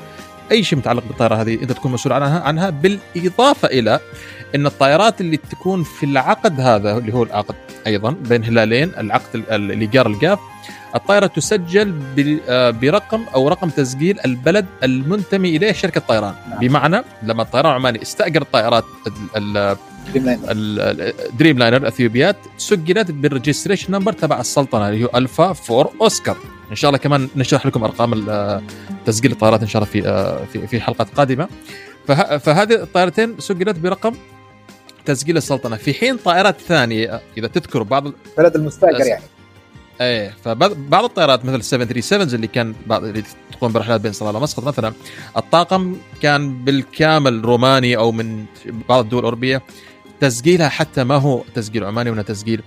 أي 0.51 0.63
شيء 0.63 0.79
متعلق 0.79 1.03
بالطائرة 1.07 1.35
هذه 1.35 1.53
انت 1.61 1.71
تكون 1.71 1.91
مسؤول 1.91 2.13
عنها 2.13 2.39
عنها 2.39 2.69
بالإضافة 2.69 3.67
إلى 3.67 3.99
إن 4.55 4.65
الطائرات 4.65 5.21
اللي 5.21 5.37
تكون 5.37 5.83
في 5.83 6.05
العقد 6.05 6.59
هذا 6.59 6.97
اللي 6.97 7.13
هو 7.13 7.23
العقد 7.23 7.55
أيضا 7.87 8.11
بين 8.11 8.43
هلالين 8.43 8.91
العقد 8.97 9.35
الايجار 9.35 10.07
الجاف 10.07 10.39
الطائرة 10.95 11.27
تسجل 11.27 11.93
آه، 12.49 12.69
برقم 12.69 13.25
أو 13.35 13.47
رقم 13.47 13.69
تسجيل 13.69 14.19
البلد 14.25 14.65
المنتمي 14.83 15.57
إليه 15.57 15.71
شركة 15.71 16.01
طيران 16.01 16.33
نعم. 16.49 16.59
بمعنى 16.59 17.03
لما 17.23 17.43
الطيران 17.43 17.71
العماني 17.71 18.01
استأجر 18.01 18.41
الطائرات 18.41 18.83
الدريم 20.15 21.57
لاينر 21.57 21.77
الاثيوبيات 21.77 22.35
سجلت 22.57 23.11
بال 23.11 23.23
registration 23.23 23.93
number 23.93 24.13
تبع 24.13 24.39
السلطنة 24.39 24.89
اللي 24.89 25.05
هو 25.05 25.09
Alpha 25.15 25.53
Four 25.53 25.93
Oscar 26.01 26.37
إن 26.71 26.75
شاء 26.75 26.89
الله 26.89 26.99
كمان 26.99 27.27
نشرح 27.35 27.65
لكم 27.65 27.83
أرقام 27.83 28.25
تسجيل 29.05 29.31
الطائرات 29.31 29.61
إن 29.61 29.67
شاء 29.67 29.81
الله 29.81 29.91
في 29.91 30.07
آه، 30.07 30.45
في 30.53 30.67
في 30.67 30.81
حلقات 30.81 31.09
قادمة. 31.15 31.47
فهذه 32.39 32.73
الطائرتين 32.73 33.35
سجلت 33.39 33.79
برقم 33.79 34.13
تسجيل 35.05 35.37
السلطنة. 35.37 35.75
في 35.75 35.93
حين 35.93 36.17
طائرات 36.17 36.61
ثانية 36.61 37.21
إذا 37.37 37.47
تذكر 37.47 37.83
بعض 37.83 38.03
بلد 38.37 38.55
المستأجر 38.55 39.05
يعني. 39.05 39.23
إيه 40.01 40.33
فبعض 40.43 41.03
الطائرات 41.03 41.45
مثل 41.45 41.63
737 41.63 42.35
اللي 42.35 42.47
كان 42.47 42.75
بعض 42.87 43.03
اللي 43.03 43.23
تقوم 43.51 43.71
برحلات 43.71 44.01
بين 44.01 44.11
صلالة 44.11 44.37
ومسقط 44.37 44.63
مثلا 44.63 44.93
الطاقم 45.37 45.95
كان 46.21 46.63
بالكامل 46.63 47.45
روماني 47.45 47.97
أو 47.97 48.11
من 48.11 48.45
بعض 48.89 49.03
الدول 49.03 49.19
الأوروبية. 49.19 49.61
تسجيلها 50.19 50.69
حتى 50.69 51.03
ما 51.03 51.15
هو 51.15 51.43
تسجيل 51.55 51.83
عماني 51.83 52.09
ولا 52.09 52.21
تسجيل 52.21 52.61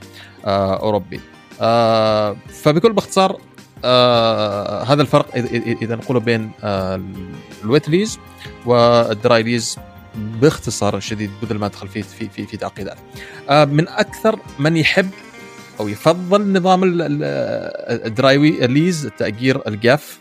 آه 0.45 0.81
أوروبي 0.81 1.21
آه 1.61 2.37
فبكل 2.63 2.93
باختصار 2.93 3.41
آه 3.85 4.83
هذا 4.83 5.03
الفرق 5.03 5.35
إذا 5.83 5.97
نقوله 5.97 6.21
بين 6.21 6.51
آه 6.63 7.03
الويتليز 7.65 8.19
والدرايليز 8.67 9.79
باختصار 10.15 11.01
شديد 11.01 11.31
بدل 11.43 11.59
ما 11.59 11.67
أدخل 11.67 11.89
في 11.89 12.03
في 12.03 12.29
في, 12.29 12.47
في 12.47 12.57
تعقيدات. 12.57 12.99
آه 13.49 13.65
من 13.65 13.89
أكثر 13.89 14.39
من 14.59 14.77
يحب 14.77 15.11
أو 15.81 15.89
يفضل 15.89 16.53
نظام 16.53 16.81
ال 16.85 17.30
dry 17.30 18.67
lease 18.67 19.07
التاجير 19.07 19.69
الجاف 19.69 20.19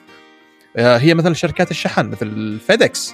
آه 0.77 0.97
هي 0.97 1.13
مثل 1.13 1.35
شركات 1.35 1.71
الشحن 1.71 2.09
مثل 2.09 2.59
فيدكس 2.67 3.13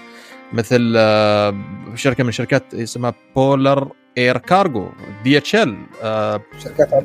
مثل 0.54 0.94
آه 0.98 1.56
شركة 1.96 2.24
من 2.24 2.32
شركات 2.32 2.74
اسمها 2.74 3.14
بولر 3.36 3.88
Air 4.18 4.38
Cargo 4.38 4.90
DHL 5.24 5.78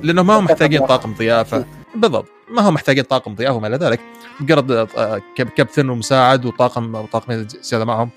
لانهم 0.03 0.27
ما 0.27 0.39
هم 0.39 0.45
محتاجين 0.45 0.87
طاقم 0.87 1.15
ضيافة. 1.15 1.65
بالضبط. 1.95 2.27
ما 2.51 2.69
هم 2.69 2.75
محتاجين 2.75 3.05
طاقم 3.05 3.35
ضيافة 3.35 3.57
وما 3.57 3.67
إلى 3.67 3.77
ذلك. 3.77 4.01
مجرد 4.41 4.71
آه، 4.71 5.21
كابتن 5.37 5.89
ومساعد 5.89 6.45
وطاقم 6.45 6.95
وطاقم 6.95 7.47
زيادة 7.63 7.85
معهم 7.85 8.11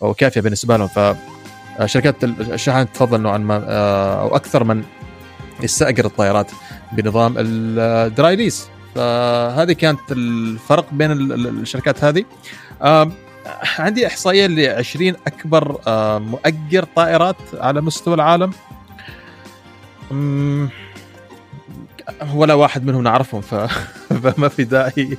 وكافية 0.00 0.40
بالنسبة 0.40 0.76
لهم. 0.76 0.88
فشركات 0.88 2.24
الشحن 2.24 2.92
تفضل 2.92 3.20
نوعا 3.20 3.38
ما 3.38 3.64
آه، 3.68 4.22
أو 4.22 4.36
أكثر 4.36 4.64
من 4.64 4.84
يستأجر 5.62 6.04
الطائرات 6.04 6.50
بنظام 6.92 7.34
ال 7.38 7.62
dry 7.62 8.36
lease 8.36 8.68
فهذه 8.94 9.72
كانت 9.72 10.12
الفرق 10.12 10.86
بين 10.92 11.10
الشركات 11.12 12.04
هذه. 12.04 12.24
عندي 13.78 14.06
إحصائية 14.06 14.46
ل 14.46 14.68
20 14.68 15.14
أكبر 15.26 15.80
آه، 15.86 16.18
مؤجر 16.18 16.84
طائرات 16.96 17.36
على 17.54 17.80
مستوى 17.80 18.14
العالم. 18.14 18.52
ولا 22.34 22.54
واحد 22.54 22.84
منهم 22.84 23.02
نعرفهم 23.02 23.40
ف... 23.40 23.54
فما 24.22 24.48
في 24.48 24.64
داعي 24.64 25.16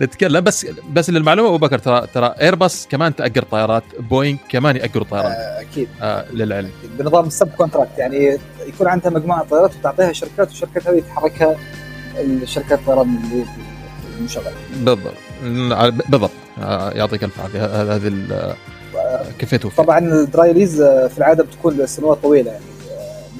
نتكلم. 0.00 0.40
بس 0.40 0.66
بس 0.92 1.10
للمعلومة 1.10 1.48
أبو 1.48 1.58
بكر 1.58 1.78
ترى 1.78 2.06
ترى 2.14 2.34
ايرباص 2.40 2.86
كمان 2.86 3.16
تأجر 3.16 3.42
طائرات 3.42 3.84
بوينغ 3.98 4.38
كمان 4.48 4.76
يأجروا 4.76 5.06
طائرات. 5.10 5.32
آه، 5.32 5.60
أكيد. 5.60 5.88
آه 6.02 6.24
للعلم. 6.32 6.70
بنظام 6.98 7.26
ال 7.26 7.48
subcontract 7.48 7.98
يعني 7.98 8.38
يكون 8.66 8.88
عندها 8.88 9.10
مجموعة 9.10 9.44
طيارات 9.44 9.70
وتعطيها 9.76 10.12
شركات 10.12 10.48
والشركات 10.48 10.88
هذه 10.88 11.00
تحركها 11.00 11.56
الشركات 12.16 12.78
الطيران 12.78 13.18
المشغلة. 14.18 14.52
بالضبط. 14.76 15.14
بالضبط. 15.90 16.30
آه، 16.58 16.90
يعطيك 16.90 17.24
الف 17.24 17.40
عافية. 17.40 17.94
هذه 17.94 18.12
آه، 18.32 19.24
كيف 19.38 19.54
توفي 19.54 19.76
طبعا 19.76 19.98
الدراي 19.98 20.52
ليز 20.52 20.80
آه، 20.80 21.08
في 21.08 21.18
العادة 21.18 21.44
بتكون 21.44 21.86
سنوات 21.86 22.18
طويلة 22.22 22.50
يعني. 22.50 22.64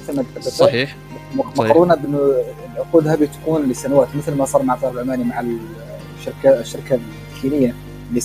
مثل 0.03 0.15
ما 0.15 0.23
تحدثت 0.23 0.49
صحيح. 0.49 0.95
مقارنة 1.35 1.95
بأنه 1.95 2.33
العقود 2.75 3.07
هذه 3.07 3.27
تكون 3.41 3.69
لسنوات 3.69 4.07
مثل 4.15 4.33
ما 4.33 4.45
صار 4.45 4.63
مع 4.63 4.75
طائر 4.75 4.93
العماني 4.93 5.23
مع 5.23 5.43
الشركة 6.19 6.59
الشركة 6.59 6.99
الكينية 7.35 7.75
اللي 8.09 8.21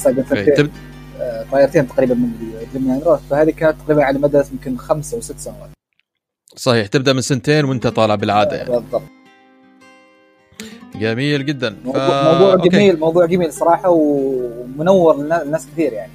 آه، 1.20 1.44
طائرتين 1.52 1.88
تقريبا 1.88 2.14
من 2.14 2.32
ايميرات 2.74 3.20
فهذه 3.30 3.50
كانت 3.50 3.80
تقريبا 3.80 4.04
على 4.04 4.18
مدى 4.18 4.42
يمكن 4.52 4.78
خمسة 4.78 5.16
أو 5.16 5.20
ست 5.20 5.38
سنوات. 5.38 5.70
صحيح. 6.56 6.86
تبدأ 6.86 7.12
من 7.12 7.20
سنتين 7.20 7.64
وانت 7.64 7.86
طالع 7.86 8.14
بالعادة 8.14 8.56
يعني. 8.56 8.70
بالضبط. 8.70 9.02
جميل 10.94 11.46
جدا 11.46 11.70
ف... 11.70 11.86
موضوع, 11.86 12.32
موضوع 12.32 12.52
أوكي. 12.52 12.68
جميل 12.68 12.98
موضوع 13.00 13.26
جميل 13.26 13.52
صراحة 13.52 13.88
ومنور 13.90 15.16
لنا- 15.22 15.42
لناس 15.46 15.66
كثير 15.72 15.92
يعني 15.92 16.12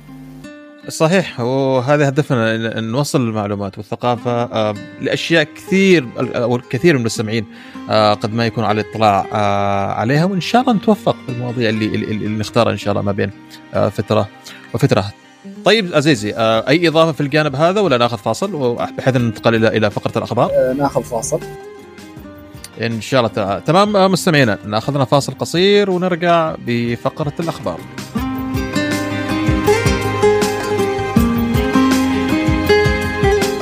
صحيح 0.89 1.39
وهذا 1.39 2.08
هدفنا 2.10 2.55
إن 2.79 2.84
نوصل 2.84 3.21
المعلومات 3.21 3.77
والثقافة 3.77 4.31
آه، 4.43 4.73
لأشياء 5.01 5.43
كثير 5.43 6.05
أو 6.19 6.55
الكثير 6.55 6.93
من 6.93 6.99
المستمعين 6.99 7.45
آه، 7.89 8.13
قد 8.13 8.34
ما 8.34 8.45
يكون 8.45 8.63
على 8.63 8.81
اطلاع 8.81 9.25
آه، 9.34 9.91
عليها 9.93 10.25
وإن 10.25 10.41
شاء 10.41 10.62
الله 10.62 10.73
نتوفق 10.73 11.15
في 11.25 11.31
المواضيع 11.31 11.69
اللي 11.69 11.86
اللي, 11.86 12.27
نختارها 12.27 12.71
إن 12.71 12.77
شاء 12.77 12.91
الله 12.91 13.01
ما 13.03 13.12
بين 13.12 13.31
آه، 13.73 13.89
فترة 13.89 14.27
وفترة. 14.73 15.05
طيب 15.65 15.89
عزيزي 15.93 16.34
آه، 16.36 16.67
أي 16.69 16.88
إضافة 16.88 17.12
في 17.12 17.21
الجانب 17.21 17.55
هذا 17.55 17.81
ولا 17.81 17.97
ناخذ 17.97 18.17
فاصل 18.17 18.75
بحيث 18.97 19.15
ننتقل 19.15 19.55
إلى 19.55 19.67
إلى 19.67 19.91
فقرة 19.91 20.17
الأخبار؟ 20.17 20.49
آه، 20.53 20.73
ناخذ 20.73 21.03
فاصل 21.03 21.39
إن 22.81 23.01
شاء 23.01 23.25
الله 23.25 23.59
تمام 23.59 24.11
مستمعينا 24.11 24.57
ناخذ 24.65 24.93
لنا 24.95 25.05
فاصل 25.05 25.33
قصير 25.33 25.91
ونرجع 25.91 26.55
بفقرة 26.67 27.33
الأخبار. 27.39 27.79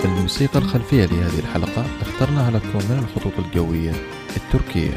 الموسيقى 0.05 0.59
الخلفية 0.59 1.05
لهذه 1.05 1.39
الحلقة 1.39 1.85
اخترناها 2.01 2.51
لكم 2.51 2.79
من 2.89 3.05
الخطوط 3.07 3.45
الجوية 3.45 3.91
التركية 4.37 4.93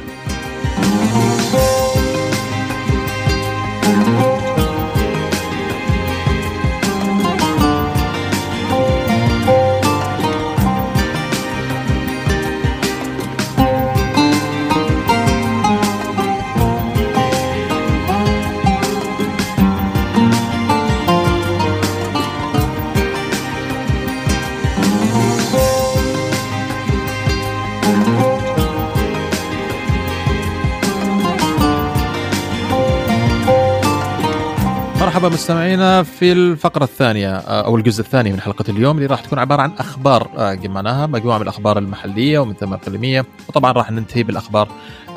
مستمعينا 35.29 36.03
في 36.03 36.33
الفقرة 36.33 36.85
الثانية 36.85 37.37
آه، 37.37 37.65
أو 37.67 37.77
الجزء 37.77 38.01
الثاني 38.01 38.33
من 38.33 38.41
حلقة 38.41 38.65
اليوم 38.69 38.97
اللي 38.97 39.07
راح 39.07 39.21
تكون 39.21 39.39
عبارة 39.39 39.63
عن 39.63 39.73
أخبار 39.79 40.55
جمعناها 40.55 41.07
مجموعة 41.07 41.37
من 41.37 41.43
الأخبار 41.43 41.79
المحلية 41.79 42.39
ومن 42.39 42.55
ثم 42.55 42.75
الإقليمية. 42.75 43.25
وطبعا 43.49 43.73
راح 43.73 43.91
ننتهي 43.91 44.23
بالأخبار 44.23 44.69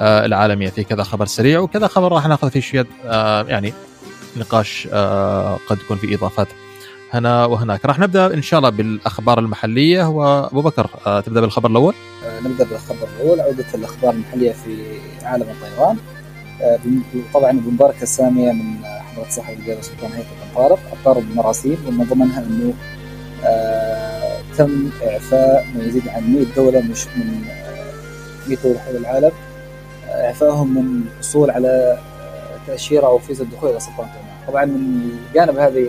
آه، 0.01 0.25
العالمية. 0.25 0.69
في 0.69 0.83
كذا 0.83 1.03
خبر 1.03 1.25
سريع 1.25 1.59
وكذا 1.59 1.87
خبر 1.87 2.11
راح 2.11 2.27
ناخذ 2.27 2.51
فيه 2.51 2.59
شوية 2.59 2.87
آه، 3.05 3.43
يعني 3.43 3.73
نقاش 4.37 4.87
قد 5.67 5.77
يكون 5.77 5.97
في 5.97 6.15
إضافات 6.15 6.47
هنا 7.13 7.45
وهناك. 7.45 7.85
راح 7.85 7.99
نبدأ 7.99 8.33
إن 8.33 8.41
شاء 8.41 8.57
الله 8.57 8.69
بالأخبار 8.69 9.39
المحلية. 9.39 10.09
وأبو 10.09 10.61
بكر 10.61 10.89
تبدأ 11.25 11.41
بالخبر 11.41 11.69
الأول؟ 11.69 11.93
آه، 12.25 12.39
نبدأ 12.47 12.63
بالخبر 12.63 13.07
الأول. 13.15 13.39
عودة 13.39 13.65
الأخبار 13.73 14.13
المحلية 14.13 14.51
في 14.51 14.99
عالم 15.23 15.45
الطيران. 15.49 15.97
طبعا 17.33 17.51
بمباركة 17.51 18.05
سامية 18.05 18.51
من 18.51 18.75
آه، 19.19 19.23
حضره 19.23 19.29
صاحب 19.31 19.59
الجلاله 19.59 19.81
سلطان 19.81 20.11
هيثم 20.11 20.55
طارق 20.55 20.79
اطار 21.01 21.19
بمراسيم 21.19 21.77
ومن 21.87 22.05
ضمنها 22.05 22.39
إنه 22.39 22.73
آه، 23.45 24.39
تم 24.57 24.89
إعفاء 25.07 25.65
ما 25.75 25.83
يزيد 25.83 26.07
عن 26.07 26.33
100 26.33 26.45
دولة 26.55 26.81
مش 26.81 27.07
من 27.07 27.43
آه، 27.49 28.47
100 28.49 28.57
دولة 28.63 28.79
حول 28.79 28.95
العالم. 28.95 29.31
آه، 30.09 30.27
اعفائهم 30.27 30.75
من 30.75 31.01
الحصول 31.07 31.51
على 31.51 31.97
آه، 32.21 32.57
تأشيرة 32.67 33.05
أو 33.07 33.17
فيزا 33.19 33.43
الدخول 33.43 33.69
إلى 33.69 33.79
سلطنة 33.79 34.05
عمان 34.05 34.47
طبعا 34.47 34.65
من 34.65 35.11
الجانب 35.29 35.57
هذه 35.57 35.87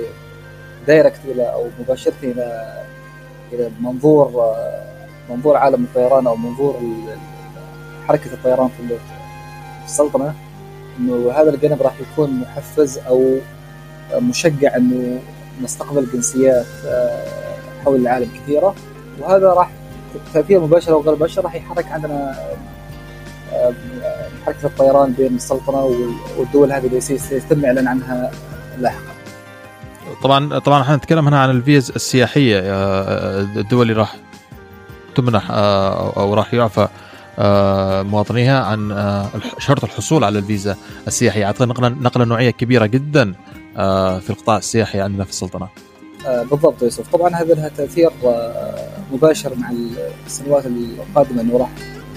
دايركت 0.86 1.20
إلى 1.24 1.42
أو 1.52 1.66
مباشرة 1.80 2.12
إلى 2.22 2.74
إلى 3.52 3.70
منظور 3.80 4.26
آه، 4.42 4.80
منظور 5.30 5.56
عالم 5.56 5.84
الطيران 5.84 6.26
أو 6.26 6.36
منظور 6.36 6.80
حركة 8.08 8.32
الطيران 8.32 8.68
في 8.68 8.82
ال- 8.82 8.88
في 9.80 9.86
السلطنة. 9.86 10.34
إنه 11.00 11.32
هذا 11.32 11.50
الجانب 11.50 11.82
راح 11.82 11.94
يكون 12.12 12.30
محفز 12.40 12.98
أو 12.98 13.36
مشجع 14.14 14.76
إنه 14.76 15.20
نستقبل 15.62 16.06
جنسيات 16.12 16.66
آه، 16.86 17.24
حول 17.84 18.00
العالم 18.00 18.28
كثيرة 18.34 18.74
وهذا 19.20 19.46
راح 19.52 19.70
تأثير 20.34 20.60
مباشر 20.60 20.92
أو 20.92 21.00
غير 21.00 21.14
مباشر 21.14 21.44
راح 21.44 21.54
يحرك 21.54 21.86
عندنا 21.86 22.34
آه، 23.52 23.72
حركة 24.46 24.66
الطيران 24.66 25.12
بين 25.12 25.34
السلطنة 25.34 25.84
وال- 25.84 26.14
والدول 26.38 26.72
هذه 26.72 26.86
اللي 26.86 27.00
سيتم 27.00 27.58
الاعلان 27.58 27.88
عنها 27.88 28.30
لاحقا. 28.78 29.00
طبعا 30.22 30.58
طبعا 30.58 30.82
إحنا 30.82 30.96
نتكلم 30.96 31.26
هنا 31.26 31.42
عن 31.42 31.50
الفيز 31.50 31.90
السياحية 31.90 32.60
آه، 32.64 33.40
الدول 33.40 33.82
اللي 33.90 34.00
راح 34.00 34.16
تمنح 35.16 35.50
آه، 35.50 36.12
أو 36.16 36.34
راح 36.34 36.54
يعفى 36.54 36.80
آه، 36.80 36.88
مواطنيها 38.02 38.60
عن 38.64 38.92
آه، 38.92 39.26
شرط 39.58 39.84
الحصول 39.84 40.24
على 40.24 40.38
الفيزا 40.38 40.76
السياحية. 41.06 41.44
اعتقد 41.44 41.68
نقلة 41.68 41.88
نقلة 41.88 42.24
نوعية 42.24 42.50
كبيرة 42.50 42.86
جدا 42.86 43.34
آه، 43.76 44.18
في 44.18 44.30
القطاع 44.30 44.56
السياحي 44.56 45.00
عندنا 45.00 45.24
في 45.24 45.30
السلطنة. 45.30 45.68
آه، 46.26 46.42
بالضبط 46.42 46.82
يوسف. 46.82 47.08
طبعا 47.12 47.34
هذا 47.34 47.54
لها 47.54 47.68
تأثير 47.68 48.10
آه، 48.24 48.88
مباشر 49.12 49.52
مع 49.56 49.72
السنوات 50.26 50.66
القادمة 50.66 51.40
إنه 51.42 51.58
راح 51.58 51.70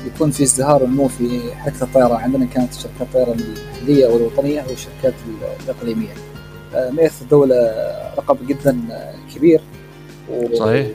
يكون 0.06 0.32
في 0.32 0.44
ازدهار 0.44 0.84
ونمو 0.84 1.08
في 1.08 1.42
حركة 1.56 1.84
الطيران. 1.84 2.12
عندنا 2.22 2.46
كانت 2.46 2.74
شركات 2.74 3.02
الطيران 3.02 3.40
المحلية 3.40 4.06
أو 4.06 4.18
الوطنية 4.18 4.60
أو 4.62 4.70
الشركات 4.72 5.14
الإقليمية. 5.64 6.14
آه، 6.76 6.90
مئة 6.90 7.12
الدولة 7.22 7.56
رقم 8.18 8.38
جدا 8.48 8.78
آه، 8.92 9.14
كبير. 9.36 9.62
و- 10.32 10.56
صحيح. 10.56 10.88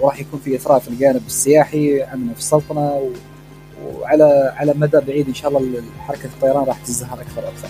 وراح 0.00 0.20
يكون 0.20 0.40
في 0.44 0.56
إثراء 0.56 0.78
في 0.78 0.88
الجانب 0.88 1.22
السياحي 1.26 2.02
عندنا 2.02 2.32
في 2.32 2.38
السلطنة 2.38 2.80
و- 2.80 3.10
وعلى 3.84 4.52
على 4.56 4.74
مدى 4.76 5.00
بعيد 5.06 5.28
إن 5.28 5.34
شاء 5.34 5.50
الله 5.50 5.82
حركة 6.00 6.24
الطيران 6.24 6.64
راح 6.64 6.78
تزدهر 6.78 7.20
أكثر 7.20 7.44
وأكثر. 7.44 7.68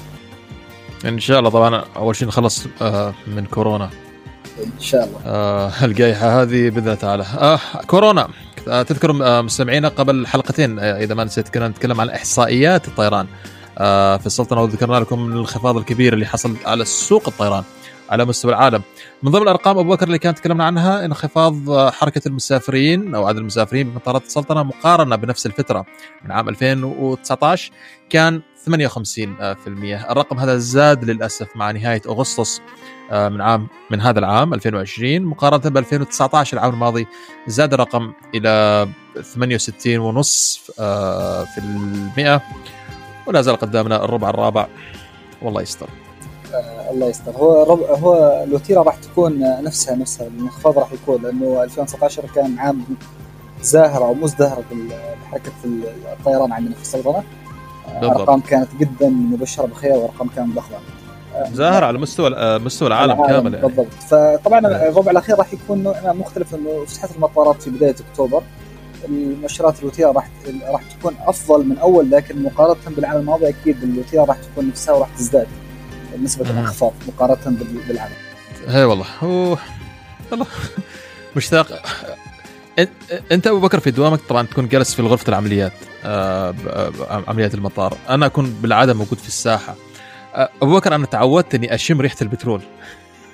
إن 1.04 1.20
شاء 1.20 1.38
الله. 1.38 1.50
طبعا 1.50 1.84
أول 1.96 2.16
شيء 2.16 2.28
نخلص 2.28 2.66
آه، 2.82 3.14
من 3.26 3.46
كورونا. 3.46 3.90
إن 4.64 4.80
شاء 4.80 5.04
الله. 5.04 5.18
آه، 5.26 5.72
الجائحة 5.84 6.42
هذه 6.42 6.70
بإذن 6.70 6.78
الله 6.78 6.94
تعالى. 6.94 7.22
آه 7.22 7.60
كورونا. 7.86 8.28
آه 8.68 8.82
تذكر 8.82 9.12
مستمعينا 9.42 9.88
قبل 9.88 10.26
حلقتين 10.26 10.78
إذا 10.78 11.14
ما 11.14 11.24
نسيت 11.24 11.48
كنا 11.48 11.68
نتكلم 11.68 12.00
عن 12.00 12.08
إحصائيات 12.10 12.88
الطيران. 12.88 13.26
في 14.18 14.26
السلطنة 14.26 14.62
وذكرنا 14.62 14.96
لكم 14.96 15.32
الانخفاض 15.32 15.76
الكبير 15.76 16.12
اللي 16.12 16.26
حصل 16.26 16.56
على 16.66 16.84
سوق 16.84 17.28
الطيران. 17.28 17.64
على 18.10 18.24
مستوى 18.24 18.52
العالم. 18.52 18.82
من 19.22 19.30
ضمن 19.30 19.42
الأرقام 19.42 19.78
أبو 19.78 19.88
بكر 19.88 20.06
اللي 20.06 20.18
كانت 20.18 20.38
تكلمنا 20.38 20.64
عنها 20.64 21.04
انخفاض 21.04 21.88
حركة 21.92 22.28
المسافرين 22.28 23.14
أو 23.14 23.26
عدد 23.26 23.38
المسافرين 23.38 23.90
بمطارات 23.90 24.22
السلطنة 24.24 24.62
مقارنة 24.62 25.16
بنفس 25.16 25.46
الفترة 25.46 25.86
من 26.24 26.32
عام 26.32 26.48
2019 26.48 27.72
كان 28.10 28.42
58 28.64 29.36
آه، 29.40 29.54
في 29.54 29.66
المية. 29.66 30.10
الرقم 30.12 30.38
هذا 30.38 30.56
زاد 30.56 31.04
للأسف 31.04 31.48
مع 31.56 31.70
نهاية 31.70 32.02
أغسطس 32.06 32.60
آه، 33.10 33.28
من 33.28 33.40
عام 33.40 33.68
من 33.90 34.00
هذا 34.00 34.18
العام 34.18 34.54
2020 34.54 35.22
مقارنة 35.22 35.70
ب 35.70 35.76
2019 35.76 36.56
العام 36.56 36.70
الماضي 36.74 37.06
زاد 37.46 37.74
الرقم 37.74 38.12
إلى 38.34 38.88
68 39.22 39.98
ونصف 39.98 40.70
آه، 40.80 41.44
في 41.44 41.58
المئة. 41.58 42.42
ولا 43.26 43.42
زال 43.42 43.56
قدامنا 43.56 44.04
الربع 44.04 44.30
الرابع. 44.30 44.66
والله 45.42 45.62
يستر. 45.62 45.88
آه 46.54 46.90
الله 46.90 47.06
يستر. 47.06 47.32
هو 47.36 47.62
رب 47.62 47.82
هو 48.02 48.42
الوتيرة 48.44 48.82
راح 48.82 48.96
تكون 48.96 49.38
نفسها 49.40 49.96
نفسها 49.96 50.26
الانخفاض 50.26 50.78
راح 50.78 50.92
يكون 50.92 51.22
لأنه 51.22 51.62
2019 51.62 52.22
كان 52.34 52.58
عام 52.58 52.84
زاهر 53.62 54.04
أو 54.04 54.14
مزدهر 54.14 54.62
بحركة 55.22 55.52
الطيران 56.18 56.52
عندنا 56.52 56.74
في 56.74 56.82
السلطنة. 56.82 57.22
أرقام 58.02 58.40
كانت 58.40 58.68
جدا 58.80 59.08
مبشرة 59.08 59.66
بخير 59.66 59.92
وأرقام 59.92 60.28
كانت 60.28 60.56
ضخمه 60.56 60.78
زاهر 61.52 61.84
على 61.84 61.98
مستوى 61.98 62.58
مستوى 62.58 62.88
العالم, 62.88 63.12
العالم 63.12 63.26
كامل 63.26 63.54
يعني. 63.54 63.66
بالضبط. 63.66 63.92
فطبعا 64.08 64.58
الربع 64.88 65.10
الأخير 65.10 65.38
راح 65.38 65.52
يكون 65.52 65.82
نوعا 65.82 66.12
مختلف 66.12 66.54
انه 66.54 66.84
فتحت 66.86 67.16
المطارات 67.16 67.62
في 67.62 67.70
بداية 67.70 67.94
أكتوبر. 68.10 68.42
المؤشرات 69.08 69.80
الوتيرة 69.80 70.12
راح 70.12 70.28
راح 70.68 70.82
تكون 70.82 71.14
أفضل 71.26 71.66
من 71.66 71.78
أول 71.78 72.10
لكن 72.10 72.42
مقارنة 72.42 72.76
بالعام 72.96 73.20
الماضي 73.20 73.48
أكيد 73.48 73.82
الوتيرة 73.82 74.24
راح 74.24 74.36
تكون 74.36 74.68
نفسها 74.68 74.94
وراح 74.94 75.08
تزداد. 75.18 75.46
نسبه 76.22 76.50
الانخفاض 76.50 76.92
مقارنة 77.08 77.56
بالعام. 77.88 78.10
اي 78.68 78.84
والله. 78.84 79.06
هو 79.22 79.58
والله 80.30 80.46
مشتاق. 81.36 81.82
أنت 83.32 83.46
أبو 83.46 83.60
بكر 83.60 83.80
في 83.80 83.90
دوامك 83.90 84.20
طبعا 84.28 84.42
تكون 84.46 84.68
جالس 84.68 84.94
في 84.94 85.02
غرفة 85.02 85.28
العمليات 85.28 85.72
آه، 86.04 86.54
عمليات 87.28 87.54
المطار. 87.54 87.96
أنا 88.08 88.26
أكون 88.26 88.50
بالعادة 88.62 88.94
موجود 88.94 89.18
في 89.18 89.28
الساحة. 89.28 89.74
آه، 90.34 90.48
أبو 90.62 90.76
بكر 90.76 90.94
أنا 90.94 91.06
تعودت 91.06 91.54
أني 91.54 91.74
أشم 91.74 92.00
ريحة 92.00 92.16
البترول. 92.22 92.60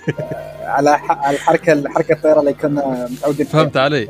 على 0.63 0.91
على 0.91 1.37
الحركه 1.37 1.73
الحركة 1.73 2.13
الطياره 2.13 2.41
اللي 2.41 2.53
كنا 2.53 3.09
متعودين 3.11 3.47
فهمت 3.47 3.77
علي. 3.77 4.09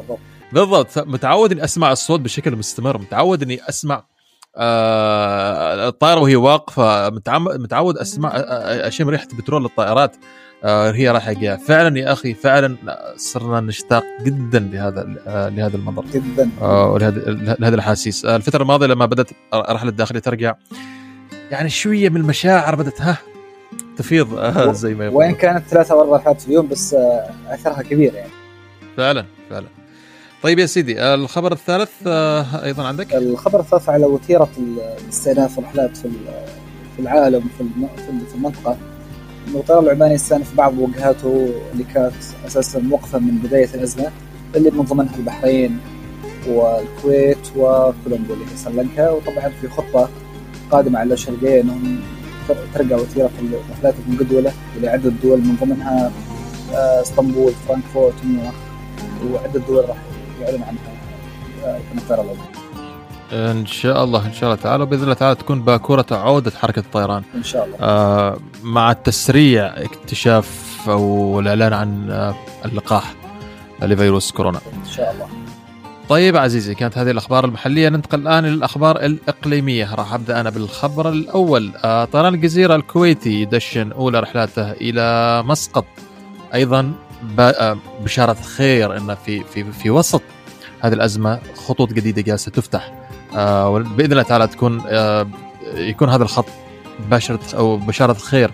بالضبط. 0.52 0.98
متعود 0.98 1.52
أني 1.52 1.64
أسمع 1.64 1.92
الصوت 1.92 2.20
بشكل 2.20 2.56
مستمر. 2.56 2.98
متعود 2.98 3.42
أني 3.42 3.60
أسمع 3.68 4.04
آه 4.56 5.88
الطائرة 5.88 6.20
وهي 6.20 6.36
واقفة 6.36 7.10
متعود 7.58 7.98
اسمع 7.98 8.32
أشم 8.36 9.08
ريحة 9.08 9.26
بترول 9.38 9.62
للطائرات 9.62 10.16
آه 10.64 10.90
هي 10.90 11.10
رايحه 11.10 11.32
جاية 11.32 11.56
فعلا 11.56 11.98
يا 11.98 12.12
أخي 12.12 12.34
فعلا 12.34 12.76
صرنا 13.16 13.60
نشتاق 13.60 14.04
جدا 14.24 14.58
لهذا 14.58 15.14
آه 15.26 15.48
لهذا 15.48 15.76
المنظر. 15.76 16.04
جدا. 16.14 16.50
آه 16.62 16.98
لهذه 17.58 17.74
الأحاسيس. 17.74 18.24
آه 18.24 18.36
الفترة 18.36 18.62
الماضية 18.62 18.86
لما 18.86 19.06
بدأت 19.06 19.30
رحله 19.54 19.90
الداخلية 19.90 20.20
ترجع 20.20 20.54
يعني 21.50 21.70
شوية 21.70 22.08
من 22.08 22.16
المشاعر 22.16 22.74
بدأت 22.74 23.00
ها 23.02 23.18
تفيض 23.96 24.38
آه 24.38 24.72
زي 24.72 24.94
ما 24.94 25.04
يقول 25.04 25.16
وين 25.16 25.34
كانت 25.34 25.66
ثلاثة 25.68 25.94
أو 25.94 26.00
أربع 26.00 26.16
رحلات 26.16 26.40
في 26.40 26.48
اليوم 26.48 26.68
بس 26.68 26.94
آه 26.94 27.30
أثرها 27.48 27.82
كبير 27.82 28.14
يعني. 28.14 28.30
فعلا 28.96 29.24
فعلا. 29.50 29.66
طيب 30.44 30.58
يا 30.58 30.66
سيدي 30.66 31.00
آه، 31.00 31.14
الخبر 31.14 31.52
الثالث 31.52 31.90
آه، 32.06 32.64
أيضا 32.64 32.86
عندك؟ 32.86 33.14
الخبر 33.14 33.60
الثالث 33.60 33.88
على 33.88 34.06
وتيرة 34.06 34.48
استئناف 35.08 35.58
الرحلات 35.58 35.96
في 35.96 36.08
في 36.96 37.02
العالم 37.02 37.42
في 38.28 38.34
المنطقة. 38.34 38.76
انه 39.48 39.58
الطيران 39.58 39.84
العماني 39.84 40.14
استأنف 40.14 40.54
بعض 40.54 40.78
وجهاته 40.78 41.50
اللي 41.72 41.84
كانت 41.94 42.14
أساسا 42.46 42.78
موقفه 42.78 43.18
من 43.18 43.38
بداية 43.38 43.68
الأزمة 43.74 44.10
اللي 44.56 44.70
من 44.70 44.82
ضمنها 44.82 45.16
البحرين 45.16 45.78
والكويت 46.48 47.48
وكولومبو 47.56 48.34
اللي 48.34 48.44
هي 48.44 48.56
سريلانكا. 48.56 49.10
وطبعا 49.10 49.48
في 49.60 49.68
خطه 49.68 50.08
قادمة 50.70 50.98
على 50.98 51.14
الشرقيه 51.14 51.60
إنهم 51.60 52.00
ترجع 52.74 52.96
وتيرة 52.96 53.30
الرحلات 53.42 53.94
المجدوله 54.08 54.52
لعده 54.80 55.12
دول 55.22 55.38
من 55.38 55.56
ضمنها 55.60 56.12
آه، 56.74 57.02
اسطنبول 57.02 57.52
فرانكفورت 57.68 58.14
وعدة 59.32 59.60
دول 59.60 59.88
راح 59.88 59.96
يعلن 60.40 60.62
عنها. 60.62 60.80
العماني 62.10 62.38
إن 63.32 63.66
شاء 63.66 64.04
الله 64.04 64.26
إن 64.26 64.32
شاء 64.32 64.44
الله 64.44 64.62
تعالى 64.62 64.82
وبإذن 64.82 65.02
الله 65.02 65.14
تعالى 65.14 65.34
تكون 65.34 65.62
باكورة 65.62 66.06
عودة 66.10 66.50
حركة 66.50 66.80
الطيران. 66.80 67.22
إن 67.34 67.42
شاء 67.42 67.64
الله. 67.64 67.76
آه 67.80 68.38
مع 68.62 68.92
تسريع 68.92 69.66
اكتشاف 69.66 70.78
أو 70.88 71.40
الإعلان 71.40 71.72
عن 71.72 72.10
آه 72.10 72.34
اللقاح 72.64 73.14
لفيروس 73.82 74.32
كورونا. 74.32 74.58
إن 74.58 74.90
شاء 74.90 75.12
الله. 75.12 75.28
طيب 76.08 76.36
عزيزي 76.36 76.74
كانت 76.74 76.98
هذه 76.98 77.10
الأخبار 77.10 77.44
المحلية. 77.44 77.88
ننتقل 77.88 78.20
الآن 78.20 78.44
للاخبار 78.44 78.96
الإقليمية. 78.96 79.94
راح 79.94 80.14
أبدأ 80.14 80.40
أنا 80.40 80.50
بالخبر 80.50 81.08
الأول. 81.08 81.72
آه 81.84 82.04
طيران 82.04 82.34
الجزيرة 82.34 82.76
الكويتي 82.76 83.42
يدشن 83.42 83.92
أولى 83.92 84.20
رحلاته 84.20 84.72
إلى 84.72 85.42
مسقط. 85.42 85.86
أيضا 86.54 86.92
بشارة 88.04 88.36
خير 88.56 88.96
إن 88.96 89.14
في 89.26 89.44
في 89.44 89.72
في 89.72 89.90
وسط 89.90 90.22
هذه 90.80 90.92
الأزمة 90.92 91.40
خطوط 91.54 91.92
جديدة 91.92 92.22
جالسة 92.22 92.50
تفتح. 92.50 92.92
آه 93.36 93.78
بإذن 93.78 94.12
الله 94.12 94.22
تعالى 94.22 94.46
تكون 94.46 94.82
آه 94.86 95.26
يكون 95.74 96.08
هذا 96.08 96.22
الخط 96.22 96.46
بشرة 97.10 97.40
أو 97.54 97.76
بشارة 97.76 98.12
خير 98.12 98.50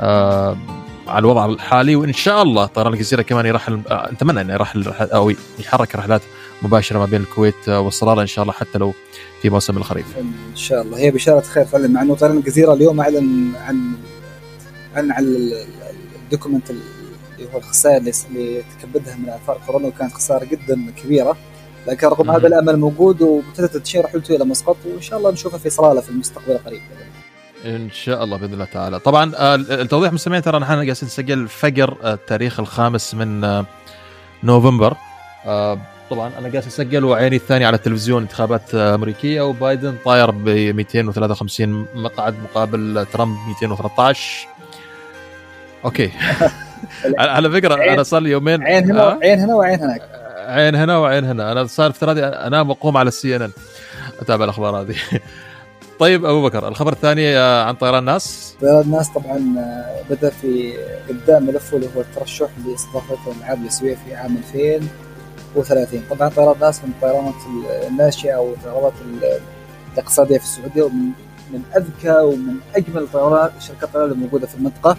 آه 0.00 0.56
على 1.06 1.18
الوضع 1.18 1.46
الحالي. 1.46 1.96
وإن 1.96 2.12
شاء 2.12 2.42
الله 2.42 2.66
طيران 2.66 2.92
الجزيرة 2.92 3.22
كمان 3.22 3.46
يرحل 3.46 3.80
آه 3.90 4.10
نتمنى 4.12 4.40
إنه 4.40 4.52
يرحل 4.52 4.88
أو 5.00 5.32
يحرك 5.58 5.96
رحلات 5.96 6.22
مباشرة 6.62 6.98
ما 6.98 7.04
بين 7.04 7.20
الكويت 7.20 7.68
والصلالة 7.68 8.22
إن 8.22 8.26
شاء 8.26 8.42
الله 8.42 8.52
حتى 8.52 8.78
لو 8.78 8.92
في 9.42 9.50
موسم 9.50 9.76
الخريف. 9.76 10.06
إن 10.18 10.56
شاء 10.56 10.82
الله. 10.82 10.98
هي 10.98 11.10
بشارة 11.10 11.40
خير 11.40 11.64
فعلا 11.64 11.88
مع 11.88 12.02
إنه 12.02 12.14
طيران 12.14 12.36
الجزيرة 12.36 12.72
اليوم 12.72 13.00
أعلن 13.00 13.52
عن 13.56 13.92
عن 14.96 15.12
عن 15.12 15.50
الدوكيمنت 16.24 16.70
هو 17.54 17.58
الخسائر 17.58 17.96
اللي 17.96 18.62
تكبدها 18.80 19.16
من 19.16 19.28
أثار 19.28 19.60
كورونا 19.66 19.86
وكانت 19.86 20.12
خسارة 20.12 20.44
جدا 20.44 20.92
كبيرة. 21.04 21.36
لكن 21.86 22.06
رغم 22.06 22.30
هذا 22.30 22.46
الأمل 22.46 22.76
موجود 22.76 23.22
وابتدت 23.22 23.76
تشير 23.76 24.04
رحلته 24.04 24.36
إلى 24.36 24.44
مسقط 24.44 24.76
وإن 24.86 25.00
شاء 25.00 25.18
الله 25.18 25.30
نشوفه 25.30 25.58
في 25.58 25.70
صلالة 25.70 26.00
في 26.00 26.10
المستقبل 26.10 26.52
القريب. 26.52 26.80
إن 27.64 27.90
شاء 27.90 28.24
الله 28.24 28.36
بإذن 28.36 28.52
الله 28.52 28.64
تعالى. 28.64 28.98
طبعا 28.98 29.32
آه، 29.36 29.54
التوضيح 29.54 30.12
مستمعين 30.12 30.42
ترى 30.42 30.58
نحن 30.58 30.86
جالسين 30.86 31.06
نسجل 31.08 31.48
فجر 31.48 31.96
آه، 32.02 32.14
التاريخ 32.14 32.60
الخامس 32.60 33.14
من 33.14 33.44
آه، 33.44 33.64
نوفمبر. 34.44 34.96
طبعا 36.10 36.32
أنا 36.38 36.48
جالس 36.48 36.66
اسجل 36.66 37.04
وعيني 37.04 37.36
الثانية 37.36 37.66
على 37.66 37.76
التلفزيون 37.76 38.22
انتخابات 38.22 38.74
أمريكية 38.74 39.42
وبايدن 39.42 39.96
طاير 40.04 40.30
ب 40.30 40.48
253 40.48 41.86
مقعد 41.94 42.34
مقابل 42.42 43.06
ترامب 43.12 43.36
213 43.48 44.48
أوكي. 45.84 46.10
على 47.18 47.50
فكرة 47.50 47.74
أنا 47.74 48.02
صار 48.02 48.20
لي 48.20 48.30
يومين 48.30 48.62
عين 48.62 48.90
هنا 48.90 49.18
عين 49.22 49.38
هنا 49.40 49.54
وعين 49.54 49.80
هناك. 49.80 50.02
عين 50.46 50.74
هنا 50.74 50.98
وعين 50.98 51.24
هنا. 51.24 51.52
أنا 51.52 51.66
صار 51.66 51.90
افتراضي 51.90 52.24
أنام 52.24 52.70
وأقوم 52.70 52.96
على 52.96 53.08
ال 53.08 53.36
CNN. 53.36 53.50
أتابع 54.20 54.44
الأخبار 54.44 54.80
هذه. 54.80 54.94
طيب 55.98 56.24
أبو 56.24 56.48
بكر 56.48 56.68
الخبر 56.68 56.92
الثاني 56.92 57.36
آه، 57.38 57.64
عن 57.64 57.74
طيران 57.74 57.98
الناس. 57.98 58.54
طيران 58.60 58.80
الناس 58.80 59.08
طبعا 59.08 59.54
آه، 59.58 60.02
بدأ 60.10 60.30
في 60.30 60.72
ابداء 61.10 61.40
ملفه 61.40 61.76
اللي 61.76 61.88
هو 61.96 62.00
الترشح 62.00 62.48
لاستضافة 62.66 63.32
الالعاب 63.32 63.62
الاسيويه 63.62 63.96
في 64.06 64.14
عام 64.14 64.36
2030 65.56 66.02
طبعا 66.10 66.28
طيران 66.28 66.54
الناس 66.54 66.84
من 66.84 66.90
الطيرانات 66.90 67.34
الناشئة 67.90 68.32
أو 68.32 68.52
الطيرانات 68.52 68.92
الاقتصادية 69.94 70.38
في 70.38 70.44
السعودية 70.44 70.82
ومن 70.82 71.10
من 71.52 71.62
أذكى 71.76 72.20
ومن 72.20 72.54
أجمل 72.76 73.02
الطيرانات 73.02 73.52
شركات 73.60 73.82
الطيران 73.84 74.10
الموجوده 74.10 74.46
في 74.46 74.54
المنطقة. 74.54 74.96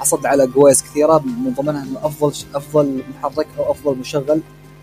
حصد 0.00 0.26
على 0.26 0.46
جوائز 0.46 0.82
كثيرة 0.82 1.18
من 1.18 1.54
ضمنها 1.58 1.82
إنه 1.82 1.98
أفضل 2.02 2.32
أفضل 2.54 3.02
محرك 3.16 3.46
أو 3.58 3.70
أفضل 3.70 3.98
مشغل 3.98 4.40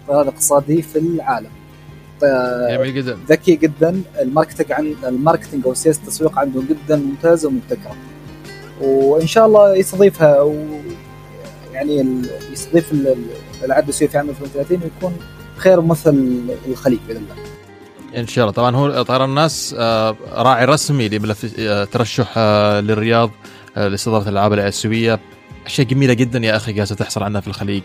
طيران 0.08 0.28
اقتصادي 0.28 0.82
في 0.82 1.00
العالم. 1.00 1.52
جميل 2.70 2.96
جدا. 2.96 3.18
ذكي 3.30 3.56
جدا 3.56 4.02
ال 4.22 4.27
marketing 4.27 4.72
عن 4.72 4.96
ال 5.04 5.10
marketing 5.10 5.68
أو 5.68 5.74
سياسه 5.74 6.02
التسويق 6.02 6.40
عندهم 6.40 6.66
جدا 6.70 6.96
ممتازه 6.96 7.48
ومبتكره 7.48 7.96
وإن 8.82 9.28
شاء 9.28 9.46
الله 9.46 9.76
يستضيفها 9.76 10.42
و 10.42 10.56
يعني 11.74 12.22
يستضيف 12.52 12.92
الالعاب 13.62 13.84
الاسيويه 13.84 14.12
في 14.12 14.18
عام 14.18 14.30
2030 14.30 14.82
ويكون 14.84 15.18
خير 15.58 15.82
ممثل 15.82 16.42
الخليج 16.68 17.00
بإذن 17.08 17.18
الله. 17.18 17.36
إن 18.18 18.28
شاء 18.28 18.44
الله. 18.44 18.54
طبعا 18.54 18.76
هو 18.76 19.02
طيران 19.02 19.30
الناس 19.30 19.76
آه، 19.80 20.16
راعي 20.32 20.66
رسمي 20.66 21.10
لملف 21.10 21.54
آه، 21.60 21.84
ترشح 21.84 22.34
آه، 22.38 22.80
للرياض. 22.80 23.32
لاستضافة 23.76 24.30
الألعاب 24.30 24.54
الآسيوية. 24.54 25.20
أشياء 25.66 25.88
جميلة 25.88 26.14
جدا 26.14 26.40
يا 26.40 26.56
أخي 26.56 26.74
جالسه 26.74 26.96
تحصل 26.96 27.24
عنها 27.24 27.42
في 27.42 27.48
الخليج. 27.48 27.84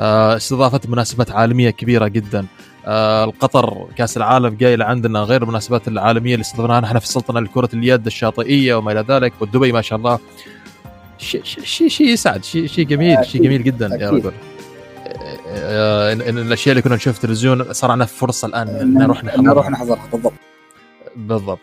آه، 0.00 0.36
استضافة 0.36 0.80
مناسبات 0.88 1.30
عالمية 1.30 1.70
كبيرة 1.70 2.08
جدا. 2.08 2.46
آه، 2.86 3.24
القطر 3.24 3.86
كأس 3.96 4.16
العالم 4.16 4.54
جاي 4.54 4.76
لعندنا 4.76 5.20
غير 5.20 5.42
المناسبات 5.42 5.88
العالمية 5.88 6.34
اللي 6.34 6.42
استضفناها 6.42 6.80
نحن 6.80 6.98
في 6.98 7.04
السلطنه 7.04 7.40
لكره 7.40 7.68
اليد 7.74 8.06
الشاطئية 8.06 8.74
وما 8.74 8.92
إلى 8.92 9.04
ذلك 9.08 9.32
ودبي 9.40 9.72
ما 9.72 9.82
شاء 9.82 9.98
الله. 9.98 10.18
شيء 11.18 11.42
شيء 11.88 12.06
يسعد 12.06 12.44
شيء 12.44 12.66
شيء 12.66 12.86
جميل 12.86 13.26
شيء 13.26 13.42
جميل 13.42 13.64
جدا 13.64 13.98
يا 14.00 14.10
رجل. 14.10 14.32
آه، 15.48 16.12
الأشياء 16.12 16.72
اللي 16.72 16.82
كنا 16.82 16.94
نشوف 16.94 17.18
في 17.18 17.24
التلفزيون 17.24 17.72
صار 17.72 17.90
عندنا 17.90 18.06
فرصة 18.06 18.48
الآن 18.48 18.94
نروح 18.94 19.24
نحضرها. 19.24 19.42
نروح 19.42 19.70
نحضرها 19.70 20.06
بالضبط. 20.12 20.32
بالضبط. 21.16 21.58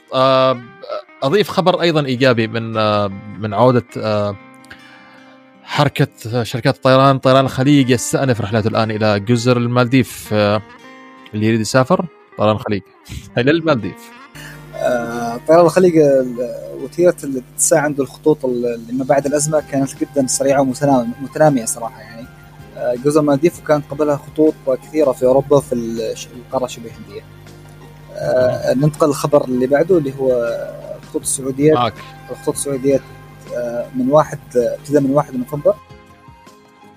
أضيف 1.24 1.50
خبر 1.50 1.82
أيضا 1.82 2.06
إيجابي 2.06 2.48
من 2.48 2.74
من 3.42 3.54
عودة 3.54 3.86
حركة 5.64 6.44
شركات 6.44 6.76
الطيران 6.76 7.20
طيران 7.20 7.46
الخليج 7.46 7.90
يستأنف 7.90 8.42
رحلاته 8.42 8.68
الآن 8.68 8.92
إلى 8.92 9.20
جزر 9.20 9.58
المالديف. 9.58 10.30
آه، 10.34 10.62
اللي 11.34 11.48
يريد 11.48 11.60
يسافر 11.62 12.06
طيران 12.38 12.56
الخليج. 12.56 12.82
إلى 13.38 13.52
المالديف. 13.52 14.12
آه، 14.76 15.40
طيران 15.48 15.66
الخليج 15.66 15.94
وتيرة 16.82 17.16
الاتساع 17.24 17.82
عنده 17.82 18.04
الخطوط 18.04 18.46
اللي 18.46 18.94
ما 18.94 19.04
بعد 19.04 19.26
الأزمة 19.26 19.64
كانت 19.72 19.96
جدا 19.96 20.28
سريعة 20.28 20.62
ومتناميه 20.62 21.66
صراحة 21.66 22.02
يعني. 22.02 22.28
آه، 22.78 22.96
جزر 23.06 23.22
مالديف 23.22 23.60
وكانت 23.60 23.86
قبلها 23.92 24.16
خطوط 24.16 24.54
كثيرة 24.84 25.12
في 25.12 25.26
أوروبا 25.26 25.60
في 25.60 25.74
القارة 26.36 26.68
شبه 26.68 26.86
الهندية. 26.86 27.22
آه، 28.24 28.74
ننتقل 28.74 29.08
للخبر 29.08 29.46
اللي 29.46 29.68
بعده 29.68 29.98
اللي 29.98 30.14
هو 30.20 30.32
الخطوط 31.04 31.22
السعودية. 31.22 31.74
الخطوط 32.32 32.56
السعودية 32.56 33.00
من 33.96 34.10
واحد 34.10 34.40
ابتداء 34.56 35.02
من 35.02 35.12
1 35.12 35.36
نوفمبر 35.36 35.76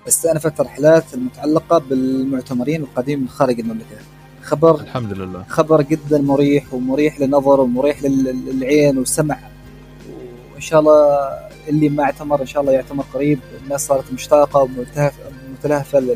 استأنفت 0.07 0.59
الرحلات 0.59 1.13
المتعلقة 1.13 1.77
بالمعتمرين 1.77 2.81
القادمين 2.81 3.19
من 3.21 3.29
خارج 3.29 3.59
المملكة. 3.59 3.97
خبر 4.43 4.81
الحمد 4.81 5.13
لله. 5.13 5.43
خبر 5.49 5.81
جدا 5.81 6.17
مريح 6.21 6.73
ومريح 6.73 7.19
للنظر 7.19 7.59
ومريح 7.61 8.03
للعين 8.03 8.97
والسمع. 8.97 9.37
وإن 10.53 10.61
شاء 10.61 10.79
الله 10.79 11.17
اللي 11.69 11.89
ما 11.89 12.03
اعتمر 12.03 12.41
إن 12.41 12.45
شاء 12.45 12.61
الله 12.61 12.73
يعتمر 12.73 13.05
قريب. 13.13 13.39
الناس 13.63 13.87
صارت 13.87 14.13
مشتاقة 14.13 14.69
ومتلهفه 15.49 16.15